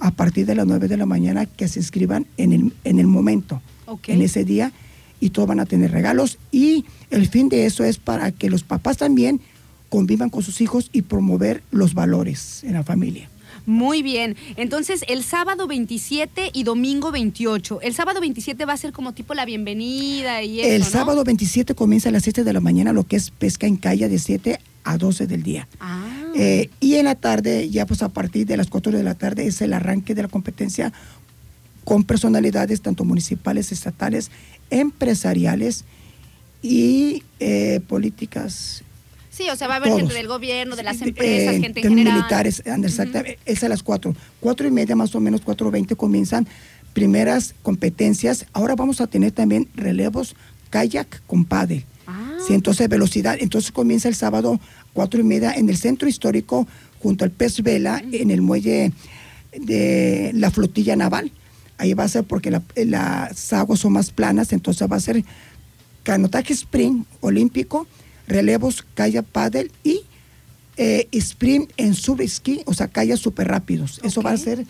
[0.00, 3.06] a partir de las 9 de la mañana que se inscriban en el, en el
[3.06, 3.60] momento,
[4.06, 4.72] en ese día,
[5.20, 6.38] y todos van a tener regalos.
[6.52, 9.40] Y el fin de eso es para que los papás también
[9.88, 13.28] convivan con sus hijos y promover los valores en la familia.
[13.68, 14.34] Muy bien.
[14.56, 17.82] Entonces, el sábado 27 y domingo 28.
[17.82, 20.86] El sábado 27 va a ser como tipo la bienvenida y eso, el ¿no?
[20.86, 24.08] sábado 27 comienza a las 7 de la mañana lo que es pesca en calle
[24.08, 25.68] de 7 a 12 del día.
[25.80, 26.02] Ah.
[26.34, 29.46] Eh, y en la tarde, ya pues a partir de las 4 de la tarde,
[29.46, 30.90] es el arranque de la competencia
[31.84, 34.30] con personalidades tanto municipales, estatales,
[34.70, 35.84] empresariales
[36.62, 38.82] y eh, políticas.
[39.38, 40.00] Sí, o sea, va a haber todos.
[40.00, 42.14] gente del gobierno, de las empresas, eh, gente en general.
[42.16, 44.14] militares, exactamente, es a las 4.
[44.40, 46.46] 4 y media más o menos, 4.20 comienzan
[46.92, 48.46] primeras competencias.
[48.52, 50.34] Ahora vamos a tener también relevos
[50.70, 51.84] kayak con paddle.
[52.06, 52.36] Ah.
[52.46, 53.36] Sí, entonces velocidad.
[53.40, 54.58] Entonces comienza el sábado
[54.92, 56.66] cuatro y media en el centro histórico
[57.00, 58.92] junto al pez vela en el muelle
[59.56, 61.30] de la flotilla naval.
[61.76, 65.22] Ahí va a ser porque la- las aguas son más planas, entonces va a ser
[66.02, 67.86] canotaje sprint olímpico,
[68.28, 70.02] relevos, kayak paddle y
[70.76, 74.00] eh, sprint en subesquí, o sea, kayaks súper rápidos.
[74.04, 74.64] Eso va a ser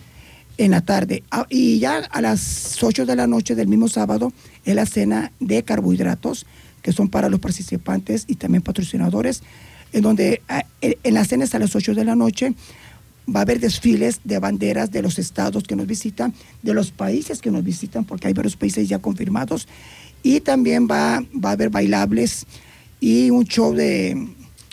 [0.57, 1.23] en la tarde.
[1.29, 4.33] Ah, y ya a las 8 de la noche del mismo sábado
[4.65, 6.45] es la cena de carbohidratos,
[6.81, 9.43] que son para los participantes y también patrocinadores,
[9.93, 12.55] en donde ah, en en las cenas a las 8 de la noche
[13.33, 16.33] va a haber desfiles de banderas de los estados que nos visitan,
[16.63, 19.67] de los países que nos visitan, porque hay varios países ya confirmados,
[20.23, 22.47] y también va, va a haber bailables
[22.99, 24.27] y un show de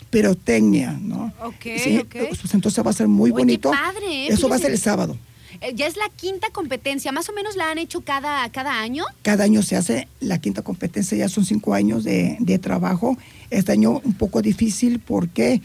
[0.09, 1.33] pirotecnia, ¿no?
[1.43, 1.65] Ok,
[2.01, 2.15] ok.
[2.29, 3.71] pues entonces va a ser muy Oye, bonito.
[3.71, 4.27] padre, ¿eh?
[4.29, 5.17] Eso va a ser el sábado.
[5.61, 7.11] Eh, ya es la quinta competencia.
[7.11, 9.03] Más o menos la han hecho cada, cada año.
[9.21, 13.17] Cada año se hace la quinta competencia, ya son cinco años de, de trabajo.
[13.49, 15.61] Este año un poco difícil porque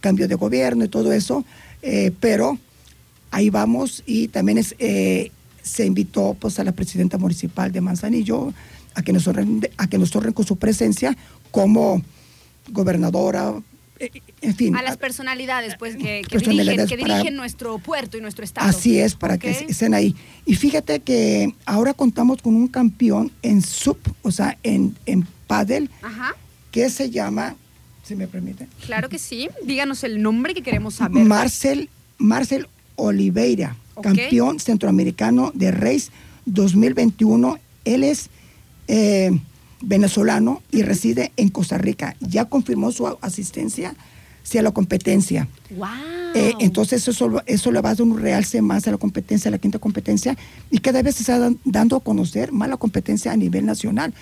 [0.00, 1.44] cambio de gobierno y todo eso,
[1.82, 2.58] eh, pero
[3.30, 8.52] ahí vamos y también es, eh, se invitó pues, a la presidenta municipal de Manzanillo
[8.94, 11.16] a que nos honren, a que nos honren con su presencia
[11.50, 12.02] como
[12.70, 13.54] gobernadora,
[13.98, 14.10] eh,
[14.42, 14.76] en fin.
[14.76, 18.68] A las personalidades, pues, que, que dirigen, para- nuestro puerto y nuestro estado.
[18.68, 20.14] Así es, para que estén ahí.
[20.44, 25.88] Y fíjate que ahora contamos con un campeón en sub, o sea, en, en paddle,
[26.02, 26.34] Ajá,
[26.70, 27.56] que se llama,
[28.02, 29.48] si me permite, claro que sí.
[29.64, 31.24] Díganos el nombre que queremos saber.
[31.24, 31.88] Marcel,
[32.18, 36.10] Marcel Oliveira, campeón centroamericano de Race
[36.44, 37.58] 2021.
[37.84, 38.28] Él es
[38.88, 39.30] eh,
[39.80, 42.16] venezolano y reside en Costa Rica.
[42.20, 43.94] Ya confirmó su asistencia.
[44.42, 45.48] sea la competencia.
[45.70, 45.88] ¡Wow!
[46.36, 49.50] Eh, entonces eso, eso le va a dar un realce más a la competencia, a
[49.50, 50.36] la quinta competencia,
[50.70, 54.14] y cada vez se está dan- dando a conocer más la competencia a nivel nacional,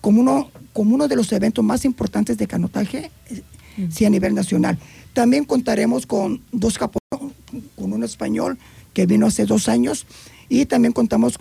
[0.00, 3.42] como uno, como uno de los eventos más importantes de canotaje, eh,
[3.90, 4.78] sí, a nivel nacional.
[5.12, 7.36] También contaremos con dos japoneses,
[7.76, 8.56] con un español
[8.94, 10.06] que vino hace dos años,
[10.48, 11.38] y también contamos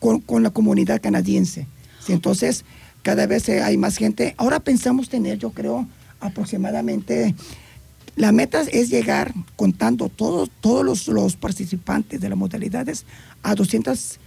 [0.00, 1.68] con, con la comunidad canadiense.
[2.04, 2.64] Sí, entonces,
[3.08, 4.34] cada vez eh, hay más gente.
[4.36, 5.88] Ahora pensamos tener, yo creo,
[6.20, 7.34] aproximadamente
[8.16, 13.06] la meta es llegar, contando todos, todos los, los participantes de las modalidades,
[13.42, 14.20] a 200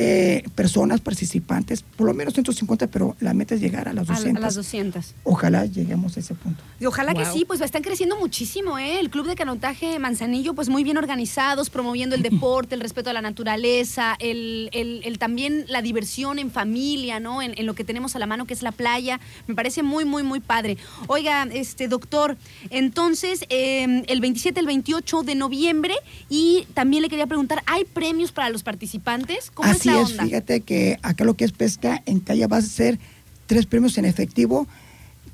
[0.00, 4.12] eh, personas participantes, por lo menos 150, pero la meta es llegar a las A,
[4.14, 4.36] 200.
[4.36, 5.14] a las 200.
[5.24, 6.62] Ojalá lleguemos a ese punto.
[6.78, 9.00] Y ojalá que sí, pues están creciendo muchísimo, ¿eh?
[9.00, 13.12] El club de canotaje Manzanillo, pues muy bien organizados, promoviendo el deporte, el respeto a
[13.12, 17.42] la naturaleza, el, el- el también la diversión en familia, ¿no?
[17.42, 19.18] En, en lo que tenemos a la mano, que es la playa.
[19.48, 20.76] Me parece muy, muy, muy padre.
[21.08, 22.36] Oiga, este doctor,
[22.70, 25.94] entonces, eh, el 27, el 28 de noviembre,
[26.28, 29.50] y también le quería preguntar, ¿hay premios para los participantes?
[29.52, 30.24] ¿Cómo Así la es, onda?
[30.24, 32.98] fíjate que acá lo que es pesca, en Calla vas a ser
[33.46, 34.66] tres premios en efectivo.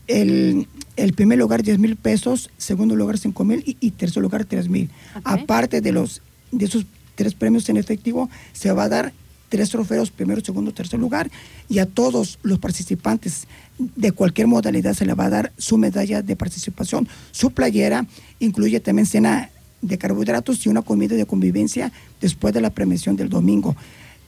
[0.07, 4.45] El, el primer lugar 10 mil pesos, segundo lugar 5 mil y, y tercer lugar
[4.45, 4.91] 3 mil.
[5.25, 6.85] Aparte de, los, de esos
[7.15, 9.13] tres premios en efectivo, se va a dar
[9.49, 11.31] tres trofeos, primero, segundo, tercer lugar,
[11.69, 13.47] y a todos los participantes
[13.79, 18.07] de cualquier modalidad se le va a dar su medalla de participación, su playera,
[18.41, 19.51] incluye también cena
[19.81, 23.77] de carbohidratos y una comida de convivencia después de la premiación del domingo.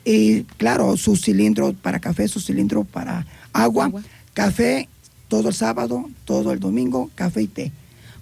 [0.09, 4.03] Y claro, su cilindro para café, su cilindro para agua, Agua.
[4.35, 4.89] café
[5.27, 7.73] todo el sábado, todo el domingo, café y té.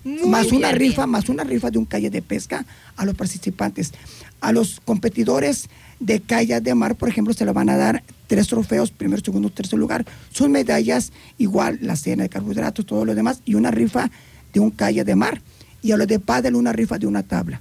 [0.02, 1.10] Muy más una rifa, bien.
[1.10, 2.64] más una rifa de un calle de pesca
[2.96, 3.92] a los participantes.
[4.40, 5.68] A los competidores
[6.00, 9.50] de calle de mar, por ejemplo, se le van a dar tres trofeos, primero, segundo,
[9.50, 10.06] tercer lugar.
[10.30, 14.10] Sus medallas, igual la cena de carbohidratos, todo lo demás, y una rifa
[14.54, 15.42] de un calle de mar.
[15.82, 17.60] Y a los de pádel, una rifa de una tabla.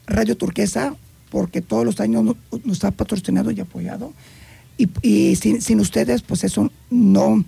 [0.07, 0.95] Radio Turquesa
[1.29, 4.13] porque todos los años no- nos ha patrocinado y apoyado
[5.01, 7.43] y, y sin, sin ustedes pues eso no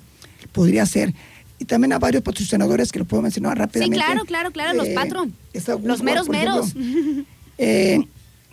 [0.51, 1.13] podría ser.
[1.59, 3.95] Y también a varios patrocinadores que lo puedo mencionar Sí, rápidamente.
[3.97, 4.95] claro, claro, claro, los Eh,
[5.53, 6.73] está Los meros meros.
[7.57, 8.05] Eh,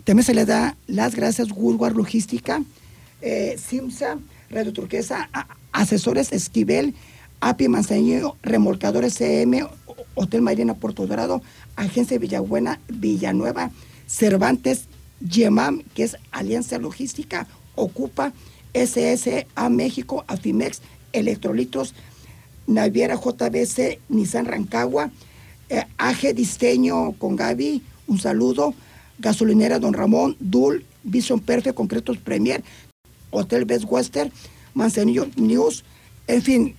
[0.04, 2.62] también se le da las gracias Woodward Logística,
[3.22, 4.18] eh, Simsa,
[4.50, 6.94] Radio Turquesa, a- Asesores Esquivel,
[7.40, 9.64] API Manzanillo, Remolcadores CM,
[10.14, 11.42] Hotel Marina Puerto Dorado,
[11.76, 13.70] Agencia Villabuena, Villanueva,
[14.06, 14.84] Cervantes,
[15.20, 18.32] Yemam, que es Alianza Logística, Ocupa,
[18.74, 20.80] SSA México, Afimex,
[21.12, 21.94] Electrolitos,
[22.66, 25.10] Naviera JBC, Nissan Rancagua,
[25.68, 28.74] eh, AG Diseño con Gaby, un saludo,
[29.18, 32.62] Gasolinera Don Ramón, Dul, Vision Perfect, Concretos Premier,
[33.30, 34.30] Hotel Best Western,
[34.74, 35.84] Manzanillo News,
[36.26, 36.74] en fin,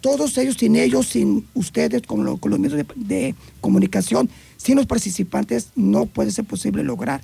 [0.00, 4.86] todos ellos, sin ellos, sin ustedes, con, lo- con los medios de, comunicación, sin los
[4.86, 7.22] participantes, no puede ser posible lograr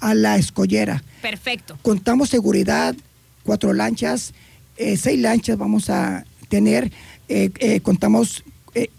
[0.00, 1.02] a la Escollera.
[1.22, 1.78] Perfecto.
[1.82, 2.94] Contamos seguridad,
[3.42, 4.32] cuatro lanchas,
[4.76, 6.92] eh, seis lanchas vamos a tener.
[7.28, 8.44] Eh, eh, contamos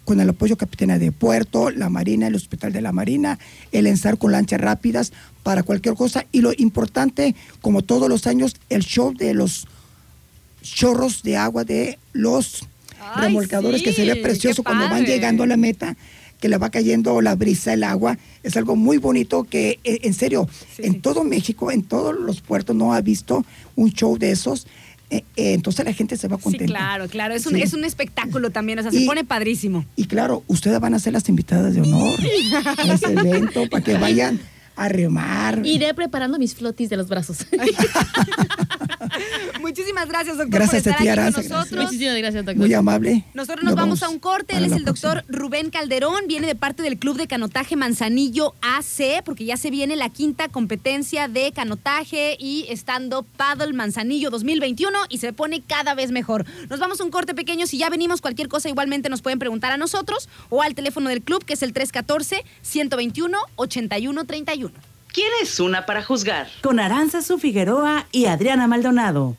[0.03, 3.39] con el apoyo Capitana de Puerto, la Marina, el Hospital de la Marina,
[3.71, 6.25] el ENSAR con lanchas rápidas para cualquier cosa.
[6.33, 9.67] Y lo importante, como todos los años, el show de los
[10.61, 12.67] chorros de agua de los
[12.99, 15.95] Ay, remolcadores que se ve precioso cuando van llegando a la meta
[16.39, 20.13] que le va cayendo la brisa, el agua, es algo muy bonito que, eh, en
[20.13, 20.99] serio, Sí, en sí.
[20.99, 23.45] todo México, en todos los puertos no ha visto
[23.75, 24.65] un show de esos,
[25.09, 26.65] eh, eh, entonces la gente se va Sí, contenta.
[26.67, 27.33] claro, claro.
[27.33, 27.61] Es un, Sí.
[27.63, 29.83] es un espectáculo también, o sea, se pone padrísimo.
[29.95, 32.13] Y claro, ustedes van a ser las invitadas de honor
[32.77, 34.39] a ese evento para que vayan
[34.79, 35.65] a remar.
[35.65, 37.45] Iré preparando mis flotis de los brazos.
[39.61, 41.49] Muchísimas gracias, doctor, Gracias por a estar ti, aquí con nosotros.
[41.49, 41.83] gracias.
[41.83, 42.65] Muchísimas gracias, doctor.
[42.65, 43.25] Muy amable.
[43.33, 44.57] Nosotros nos, vamos, a un corte.
[44.57, 45.37] Él es el doctor próxima.
[45.37, 46.27] Rubén Calderón.
[46.27, 50.47] Viene de parte del Club de Canotaje Manzanillo AC, porque ya se viene la quinta
[50.47, 56.45] competencia de canotaje y stand-up paddle Manzanillo 2021 y se pone cada vez mejor.
[56.69, 57.67] Nos vamos a un corte pequeño.
[57.67, 61.21] Si ya venimos, cualquier cosa igualmente nos pueden preguntar a nosotros o al teléfono del
[61.21, 64.68] club, que es el 314-121-8131.
[65.11, 66.47] ¿Quién es una para juzgar?
[66.61, 69.37] Con Aranza Figueroa y Adriana Maldonado.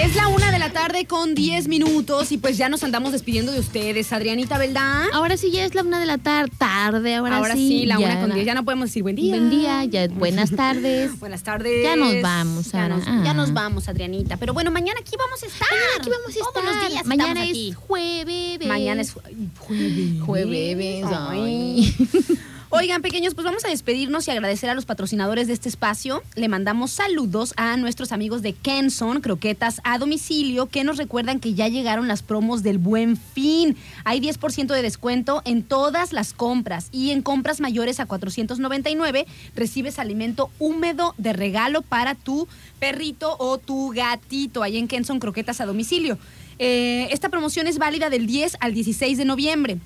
[0.00, 3.52] Es la una de la tarde con 10 minutos y pues ya nos andamos despidiendo
[3.52, 4.12] de ustedes.
[4.12, 5.04] Adrianita, ¿verdad?
[5.12, 8.20] Ahora sí ya es la una de la tar- tarde, ahora, Ahora sí, la una
[8.20, 8.46] con na- 10.
[8.46, 9.34] Ya no podemos decir buen día.
[9.36, 11.18] Buen día, ya buenas tardes.
[11.20, 11.82] Buenas tardes.
[11.82, 13.22] Ya nos vamos, Ya nos, Ah.
[13.24, 14.36] ya nos vamos, Adrianita.
[14.36, 15.68] Pero bueno, mañana aquí vamos a estar.
[15.68, 16.52] Mañana aquí vamos a estar.
[16.52, 17.72] Todos los días Mañana es aquí.
[17.72, 18.66] jueves.
[18.66, 20.20] Mañana es jue- jueves.
[20.24, 21.94] Jueves, Ay.
[22.70, 26.22] Oigan, pequeños, pues vamos a despedirnos y agradecer a los patrocinadores de este espacio.
[26.34, 31.54] Le mandamos saludos a nuestros amigos de Kenson, croquetas a domicilio, que nos recuerdan que
[31.54, 33.74] ya llegaron las promos del Buen Fin.
[34.04, 39.26] Hay 10% de descuento en todas las compras y en compras mayores a 499
[39.56, 44.62] recibes alimento húmedo de regalo para tu perrito o tu gatito.
[44.62, 46.18] Ahí en Kenson, croquetas a domicilio.
[46.58, 49.78] Eh, esta promoción es válida del 10 al 16 de noviembre,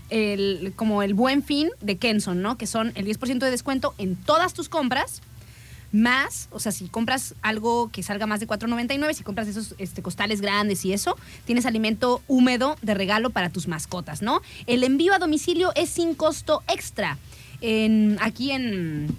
[0.76, 2.56] como el buen fin de Kenson, ¿no?
[2.56, 5.20] Que son el 10% de descuento en todas tus compras,
[5.92, 10.02] más, o sea, si compras algo que salga más de 4.99, si compras esos este,
[10.02, 14.40] costales grandes y eso, tienes alimento húmedo de regalo para tus mascotas, ¿no?
[14.66, 17.18] El envío a domicilio es sin costo extra.
[17.60, 19.14] En, aquí en,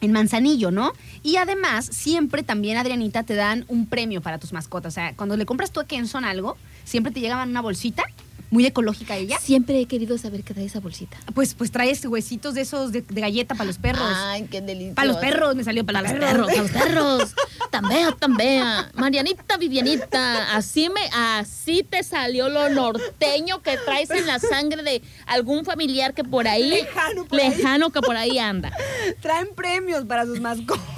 [0.00, 0.92] en Manzanillo, ¿no?
[1.22, 4.92] Y además, siempre también, Adrianita, te dan un premio para tus mascotas.
[4.92, 6.56] O sea, cuando le compras tú a Kenson algo,
[6.88, 8.04] siempre te llegaban una bolsita,
[8.50, 9.38] muy ecológica ella.
[9.38, 11.18] Siempre he querido saber qué trae esa bolsita.
[11.34, 14.02] Pues, pues traes huesitos de esos de, de galleta para los perros.
[14.02, 14.94] Ay, qué delicioso.
[14.94, 17.34] para los perros, me salió para, los perros, para los perros.
[17.70, 18.90] Tambea, tambea.
[18.94, 25.02] Marianita, Vivianita, así me, así te salió lo norteño que traes en la sangre de
[25.26, 27.50] algún familiar que por ahí, Lejano por ahí.
[27.50, 28.72] lejano que por ahí anda.
[29.20, 30.97] Traen premios para sus mascotas.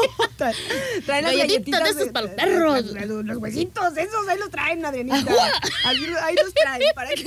[1.06, 2.84] Traen las Galletitas de esos para los perros.
[3.24, 5.32] Los, huesitos, esos ahí los traen, Adrianita.
[5.84, 7.26] Ahí, ahí los traen para que,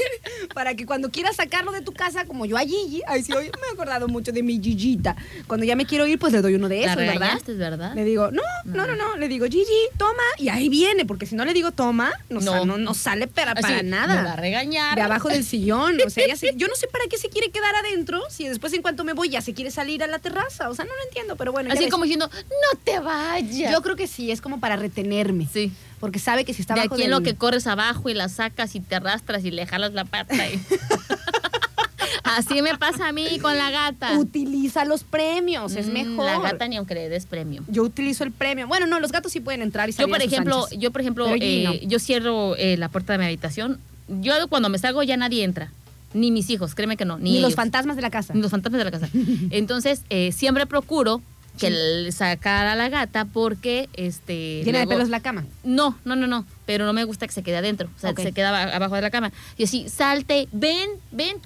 [0.53, 3.45] para que cuando quieras sacarlo de tu casa, como yo a Gigi, ay, sí, hoy
[3.45, 5.15] me he acordado mucho de mi Gigita.
[5.47, 7.39] Cuando ya me quiero ir, pues le doy uno de esos, ¿verdad?
[7.45, 7.95] ¿verdad?
[7.95, 9.17] Le digo, no, no, no, no.
[9.17, 9.65] Le digo, Gigi,
[9.97, 10.23] toma.
[10.37, 12.65] Y ahí viene, porque si no le digo toma, no, No.
[12.65, 14.15] no, no sale para, Así, para nada.
[14.21, 14.95] me va a regañar.
[14.95, 15.97] De abajo del sillón.
[16.05, 18.73] O sea, ella se- yo no sé para qué se quiere quedar adentro si después
[18.73, 20.69] en cuanto me voy ya se quiere salir a la terraza.
[20.69, 21.71] O sea, no lo entiendo, pero bueno.
[21.71, 23.71] Así como diciendo, no te vayas.
[23.71, 25.47] Yo creo que sí, es como para retenerme.
[25.51, 25.71] Sí.
[25.99, 28.27] Porque sabe que si está de abajo aquí en lo que corres abajo y la
[28.29, 30.35] sacas y te arrastras y le jalas la pata.
[30.49, 30.59] y-
[32.23, 34.17] Así me pasa a mí con la gata.
[34.17, 36.25] Utiliza los premios, es Mm, mejor.
[36.25, 37.63] La gata ni aunque le des premio.
[37.67, 38.67] Yo utilizo el premio.
[38.67, 40.79] Bueno, no, los gatos sí pueden entrar y Yo salir por a sus ejemplo, anchas.
[40.79, 41.73] yo por ejemplo, eh, no.
[41.87, 43.79] yo cierro eh, la puerta de mi habitación.
[44.07, 45.71] Yo cuando me salgo ya nadie entra,
[46.13, 48.33] ni mis hijos, créeme que no, ni, Ni los fantasmas de la casa.
[48.33, 49.09] Ni los fantasmas de la casa.
[49.51, 51.21] Entonces eh, siempre procuro
[51.57, 55.45] que el- sacar a la gata porque este Llena de pelos la cama.
[55.63, 56.45] No, no, no, no.
[56.65, 57.89] Pero no me gusta que se quede adentro.
[57.95, 59.31] O sea, se queda aba- abajo de la cama.
[59.57, 61.37] Y así, salte, ven, ven.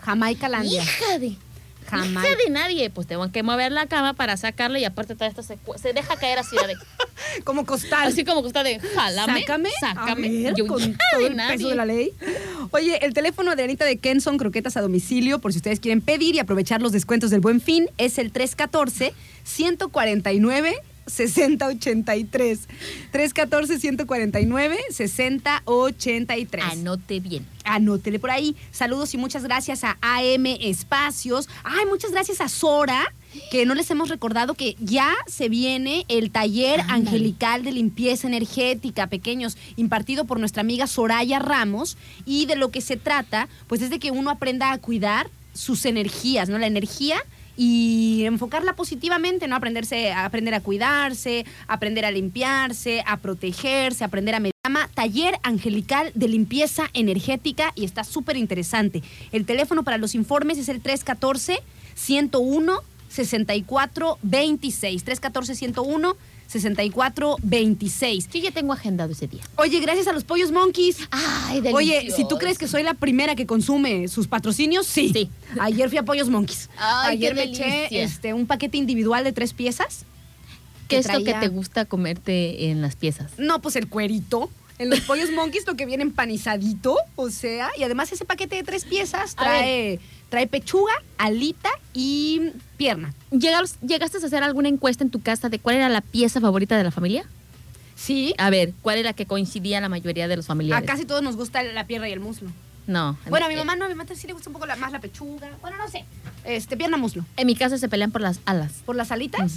[0.00, 0.82] Jamaica Landia.
[0.82, 1.36] Hija de.
[1.88, 2.24] Jamás.
[2.24, 2.90] Hija de nadie.
[2.90, 6.16] Pues tengo que mover la cama para sacarlo y aparte todo esto se, se deja
[6.16, 6.76] caer así de.
[7.44, 8.08] Como costal.
[8.08, 9.40] Así como está de jálame.
[9.40, 9.70] Sácame.
[9.80, 10.28] Sácame.
[10.42, 11.56] Ver, Yo, con hija todo de el nadie.
[11.56, 12.12] peso de la ley.
[12.70, 16.34] Oye, el teléfono de Anita de Kenson, croquetas a domicilio, por si ustedes quieren pedir
[16.34, 19.12] y aprovechar los descuentos del buen fin, es el 314-149.
[19.44, 20.74] 6083 314 149
[21.06, 22.68] 6083
[26.72, 27.46] Anote bien.
[27.64, 28.56] Anótele por ahí.
[28.70, 31.48] Saludos y muchas gracias a AM Espacios.
[31.62, 33.12] Ay, muchas gracias a Sora,
[33.50, 39.06] que no les hemos recordado que ya se viene el taller angelical de limpieza energética,
[39.06, 41.96] pequeños, impartido por nuestra amiga Soraya Ramos.
[42.26, 45.84] Y de lo que se trata, pues es de que uno aprenda a cuidar sus
[45.86, 46.58] energías, ¿no?
[46.58, 47.22] La energía
[47.56, 49.56] y enfocarla positivamente, ¿no?
[49.56, 56.10] Aprenderse, aprender a cuidarse, aprender a limpiarse, a protegerse, aprender a med- llama Taller Angelical
[56.14, 59.02] de Limpieza Energética y está súper interesante.
[59.30, 61.58] El teléfono para los informes es el 314
[61.94, 66.16] 101 6426 314 101
[66.46, 69.42] 6426 Yo ya tengo agendado ese día.
[69.56, 70.98] Oye, gracias a los pollos monkeys.
[71.10, 75.10] Ay, Oye, si tú crees que soy la primera que consume sus patrocinios, sí.
[75.12, 75.30] Sí.
[75.60, 76.70] Ayer fui a Pollos Monkeys.
[76.76, 80.04] Ay, Ayer qué me eché este, un paquete individual de tres piezas.
[80.88, 83.32] ¿Qué es lo que te gusta comerte en las piezas?
[83.38, 84.50] No, pues el cuerito.
[84.78, 88.62] En los pollos monkeys lo que viene empanizadito, o sea, y además ese paquete de
[88.64, 93.14] tres piezas A trae, trae pechuga, alita y pierna.
[93.30, 96.76] ¿Llegas- ¿Llegaste a hacer alguna encuesta en tu casa de cuál era la pieza favorita
[96.76, 97.24] de la familia?
[97.94, 100.86] Sí, A ver, ¿cuál era la que coincidía la mayoría de los a familiares?
[100.88, 102.50] casi todos nos gusta la pierna y el muslo.
[102.88, 103.16] No.
[103.30, 104.76] Bueno, a mi Eh, mamá no, a mi mamá sí le gusta un poco la-
[104.76, 105.48] más la pechuga.
[105.62, 106.04] Bueno, no sé.
[106.44, 107.24] Este, pierna, muslo.
[107.36, 108.72] En mi casa se pelean por las alas.
[108.84, 109.52] ¿Por las alitas?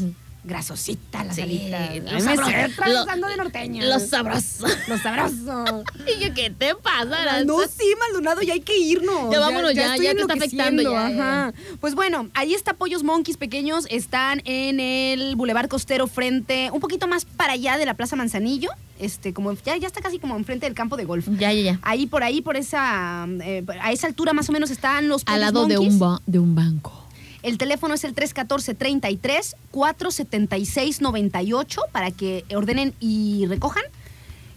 [0.48, 1.95] Grasosita las Sí, alitas.
[1.98, 2.52] lo A mí me sabroso.
[2.52, 3.86] sé, Lo- trazando de norteña.
[3.86, 4.65] Lo sabroso.
[4.88, 5.84] Lo sabroso.
[6.18, 7.44] y yo, ¿qué te pasa, Aranza?
[7.45, 9.32] No, sí, Maldonado, ya hay que irnos.
[9.32, 11.07] Ya vámonos, ya, estoy ya te está afectando, ya, ya,
[11.48, 11.53] Ajá.
[11.82, 13.86] Pues bueno, ahí está Pollos Monkeys pequeños.
[13.90, 18.69] Están en el Boulevard Costero frente, un poquito más para allá de la Plaza Manzanillo.
[18.99, 21.28] Este, como ya, ya está casi como enfrente del campo de golf.
[21.38, 21.80] Ya, ya, ya.
[21.84, 25.36] Ahí por ahí, por esa, eh, a esa altura más o menos están los Al
[25.36, 27.03] Pollos lado de un, ba- de un banco.
[27.44, 33.84] El teléfono es el 314-33 476-98 para que ordenen y recojan.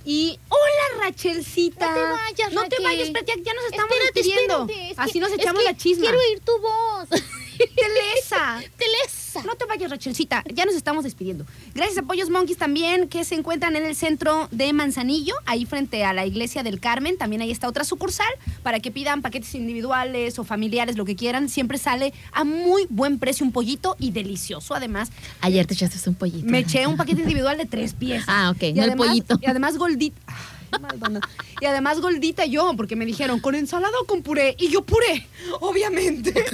[0.05, 1.87] Y hola Rachelcita.
[1.87, 4.61] No te vayas, No te vayas, ya, ya nos estamos Espérate, despidiendo.
[4.63, 6.03] espérate, es Así que- nos es echamos que la chisma.
[6.03, 7.09] Quiero oír tu voz.
[7.61, 8.61] Telesa.
[8.79, 9.43] Telesa.
[9.45, 10.43] No te vayas, Rachelcita.
[10.53, 11.45] Ya nos estamos despidiendo.
[11.75, 16.03] Gracias a Pollos Monkeys también, que se encuentran en el centro de Manzanillo, ahí frente
[16.05, 17.17] a la iglesia del Carmen.
[17.17, 18.27] También ahí está otra sucursal
[18.65, 21.49] para que pidan paquetes individuales o familiares, lo que quieran.
[21.49, 24.75] Siempre sale a muy buen precio un pollito y delicioso.
[24.75, 25.11] Además,
[25.43, 26.47] Ayer te echaste un pollito.
[26.51, 28.25] me eché un paquete individual de tres piezas.
[28.27, 29.39] Ah, ok, Y no el pollito.
[29.41, 30.21] Y además goldita.
[30.73, 31.29] Ay, Maldonado.
[31.61, 34.55] Y además goldita yo, porque me dijeron, ¿con ensalada o con puré?
[34.59, 35.27] Y yo puré,
[35.61, 36.31] obviamente.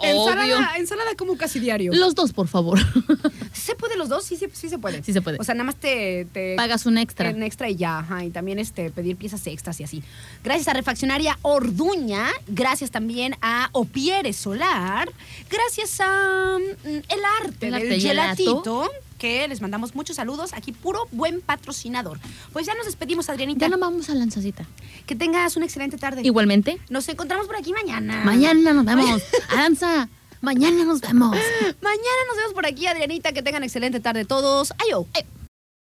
[0.00, 0.58] ensalada, obvio.
[0.78, 1.92] ensalada como casi diario.
[1.92, 2.78] Los dos, por favor.
[3.52, 4.24] ¿Se puede los dos?
[4.24, 5.02] Sí, sí, sí se puede.
[5.02, 5.38] Sí se puede.
[5.40, 6.26] O sea, nada más te...
[6.32, 7.30] te Pagas un extra.
[7.30, 10.02] Un extra y ya, ajá, y también este, pedir piezas extras y así.
[10.44, 15.10] Gracias a Refaccionaria Orduña, gracias también a Opiere Solar,
[15.50, 18.90] gracias a mm, El Arte El del Gelato.
[19.20, 22.18] Que les mandamos muchos saludos, aquí puro buen patrocinador.
[22.54, 23.60] Pues ya nos despedimos, Adrianita.
[23.60, 24.64] Ya no vamos a lanzacita.
[25.06, 26.22] Que tengas una excelente tarde.
[26.24, 26.80] Igualmente.
[26.88, 28.22] Nos encontramos por aquí mañana.
[28.24, 29.22] Mañana nos vemos.
[29.50, 30.08] Aranza,
[30.40, 31.36] mañana nos vemos.
[31.82, 33.32] Mañana nos vemos por aquí, Adrianita.
[33.32, 34.72] Que tengan excelente tarde todos.
[34.78, 35.06] Ayo.
[35.12, 35.24] Ay.